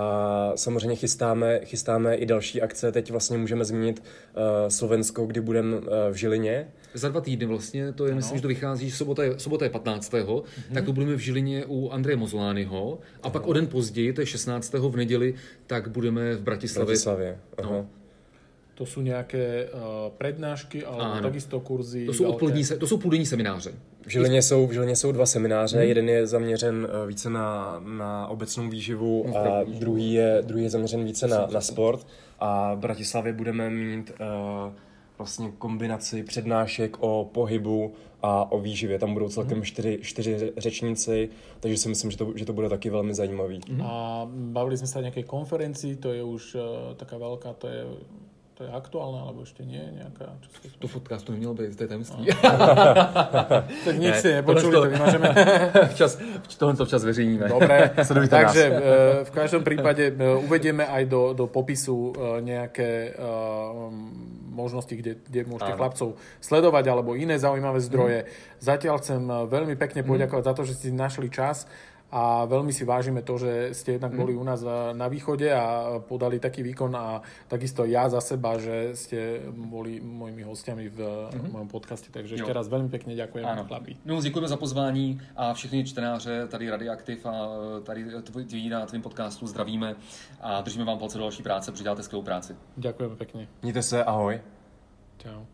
a 0.00 0.52
samozřejmě 0.56 0.96
chystáme, 0.96 1.60
chystáme 1.64 2.14
i 2.14 2.26
další 2.26 2.62
akce. 2.62 2.92
Teď 2.92 3.10
vlastně 3.10 3.38
můžeme 3.38 3.64
zmínit 3.64 4.02
uh, 4.02 4.68
Slovensko, 4.68 5.26
kdy 5.26 5.40
budeme 5.40 5.76
uh, 5.76 5.84
v 6.10 6.14
Žilině. 6.14 6.68
Za 6.94 7.08
dva 7.08 7.20
týdny 7.20 7.46
vlastně, 7.46 7.92
to 7.92 8.06
je, 8.06 8.14
myslím, 8.14 8.38
že 8.38 8.42
to 8.42 8.48
vychází, 8.48 8.90
sobota 8.90 9.24
je, 9.24 9.38
sobota 9.38 9.64
je 9.64 9.70
15. 9.70 10.12
Mm-hmm. 10.12 10.42
tak 10.74 10.84
to 10.84 10.92
budeme 10.92 11.14
v 11.14 11.18
Žilině 11.18 11.64
u 11.66 11.90
Andreje 11.90 12.16
Mozolányho 12.16 12.98
a 13.22 13.30
pak 13.30 13.46
o 13.46 13.52
den 13.52 13.66
později, 13.66 14.12
to 14.12 14.20
je 14.20 14.26
16. 14.26 14.72
v 14.72 14.96
neděli, 14.96 15.34
tak 15.66 15.88
budeme 15.88 16.34
v 16.34 16.42
Bratislavě. 16.42 16.86
Bratislavě. 16.86 17.38
Aha. 17.58 17.70
No. 17.70 17.86
To 18.80 18.88
sú 18.88 19.04
nejaké 19.04 19.68
uh, 19.68 20.08
prednášky 20.16 20.80
alebo 20.80 21.20
Áno. 21.20 21.28
takisto 21.28 21.60
kurzy? 21.60 22.08
To 22.08 22.12
jsou, 22.16 22.24
odpolední, 22.24 22.64
se- 22.64 22.76
to 22.80 22.86
jsou 22.86 22.96
půldenní 22.96 23.26
semináře. 23.26 23.76
V 24.10 24.12
Žilině 24.12 24.42
jsou, 24.42 24.66
v 24.66 24.72
Žilině 24.72 24.96
jsou 24.96 25.12
dva 25.12 25.26
semináře, 25.26 25.76
mm. 25.76 25.82
jeden 25.82 26.08
je 26.08 26.26
zaměřen 26.26 26.88
eh, 26.90 27.06
více 27.06 27.30
na, 27.30 27.80
na 27.98 28.26
obecnou 28.26 28.68
výživu 28.68 29.36
a 29.36 29.64
druhý 29.64 30.12
je, 30.12 30.42
druhý 30.42 30.64
je 30.64 30.70
zaměřen 30.70 31.04
více 31.04 31.28
na, 31.28 31.46
na 31.46 31.60
sport. 31.60 32.06
A 32.40 32.74
v 32.74 32.78
Bratislavě 32.78 33.32
budeme 33.32 33.70
mít 33.70 34.10
uh, 34.10 34.72
vlastně 35.18 35.52
kombinaci 35.58 36.22
přednášek 36.22 36.96
o 37.00 37.30
pohybu 37.32 37.92
a 38.22 38.52
o 38.52 38.60
výživě. 38.60 38.98
Tam 38.98 39.14
budou 39.14 39.28
celkem 39.28 39.62
čtyři, 39.62 39.98
čtyři 40.02 40.52
řečníci, 40.56 41.28
takže 41.60 41.78
si 41.78 41.88
myslím, 41.88 42.10
že 42.10 42.16
to, 42.16 42.32
že 42.34 42.44
to 42.44 42.52
bude 42.52 42.68
taky 42.68 42.90
velmi 42.90 43.14
zajímavý. 43.14 43.60
A 43.82 44.26
bavili 44.30 44.76
sme 44.76 44.90
sa 44.90 44.98
o 44.98 45.06
nejakej 45.06 45.22
konferencii, 45.22 46.02
to 46.02 46.10
je 46.10 46.22
už 46.22 46.42
uh, 46.58 46.62
taká 46.98 47.14
veľká, 47.14 47.54
to 47.62 47.66
je, 47.70 47.80
to 48.60 48.68
je 48.68 48.76
aktuálne, 48.76 49.24
alebo 49.24 49.40
ešte 49.40 49.64
nie? 49.64 49.80
Nejaká, 49.80 50.36
čo 50.44 50.48
sa 50.52 50.68
To 50.76 50.84
v 50.84 50.92
podcastu 51.00 51.32
nemělo 51.32 51.56
být, 51.56 51.80
to 51.80 51.82
je 51.82 51.88
tajemství. 51.88 52.28
Tak 53.84 53.94
nic 53.96 54.12
Ne, 54.12 54.20
si 54.20 54.28
nepočuli, 54.36 54.72
tohle 54.72 54.88
to 54.88 54.92
vymažeme. 54.92 55.28
včas, 55.96 56.18
tohle 56.60 56.76
to 56.76 56.84
včas 56.84 57.04
veřejníme. 57.04 57.48
Nás. 57.48 58.12
takže 58.28 58.64
e, 58.68 59.24
v 59.24 59.30
každom 59.32 59.64
prípade 59.64 60.12
e, 60.12 60.36
uvedieme 60.44 60.84
aj 60.84 61.08
do, 61.08 61.32
do 61.32 61.48
popisu 61.48 62.12
e, 62.12 62.42
nejaké 62.44 63.16
e, 63.16 63.20
možnosti, 64.52 64.92
kde, 64.92 65.16
kde 65.24 65.48
môžete 65.48 65.72
Áno. 65.72 65.80
chlapcov 65.80 66.08
sledovať 66.44 66.84
alebo 66.92 67.16
iné 67.16 67.40
zaujímavé 67.40 67.80
zdroje. 67.80 68.28
Zatiaľ 68.60 69.00
chcem 69.00 69.24
veľmi 69.24 69.72
pekne 69.80 70.04
poďakovať 70.04 70.44
za 70.44 70.52
to, 70.52 70.62
že 70.68 70.76
ste 70.76 70.88
našli 70.92 71.32
čas 71.32 71.64
a 72.10 72.44
veľmi 72.46 72.74
si 72.74 72.82
vážime 72.82 73.22
to, 73.22 73.38
že 73.38 73.70
ste 73.74 73.96
jednak 73.96 74.14
boli 74.18 74.34
u 74.34 74.42
nás 74.42 74.62
na 74.92 75.06
východe 75.06 75.46
a 75.46 75.98
podali 76.02 76.42
taký 76.42 76.66
výkon 76.66 76.90
a 76.94 77.22
takisto 77.46 77.86
ja 77.86 78.10
za 78.10 78.18
seba, 78.18 78.58
že 78.58 78.98
ste 78.98 79.46
boli 79.50 80.02
mojimi 80.02 80.42
hostiami 80.42 80.86
v 80.90 80.98
mm 81.30 81.48
mojom 81.50 81.68
podcaste. 81.70 82.14
Takže 82.14 82.38
ešte 82.38 82.54
raz 82.54 82.70
veľmi 82.70 82.90
pekne 82.90 83.18
ďakujem, 83.18 83.42
Ano. 83.42 83.64
chlapi. 83.66 83.96
No, 84.06 84.22
děkujeme 84.22 84.48
za 84.48 84.56
pozvání 84.56 85.20
a 85.36 85.54
všechny 85.54 85.84
čtenáře 85.84 86.46
tady 86.46 86.70
Radioaktiv 86.70 87.26
a 87.26 87.48
eh, 87.78 87.80
tady 87.80 88.04
tví 88.46 88.68
na 88.68 88.86
tvým 88.86 89.02
podcastu 89.02 89.46
zdravíme 89.46 89.96
a 90.40 90.60
držíme 90.60 90.84
vám 90.84 90.98
palce 90.98 91.18
do 91.18 91.24
další 91.24 91.42
práce, 91.42 91.72
přiděláte 91.72 92.02
skvělou 92.02 92.22
práci. 92.22 92.56
Ďakujem 92.76 93.16
pekne. 93.16 93.46
Mějte 93.62 93.82
se, 93.82 94.04
ahoj. 94.04 94.40
Čau. 95.18 95.44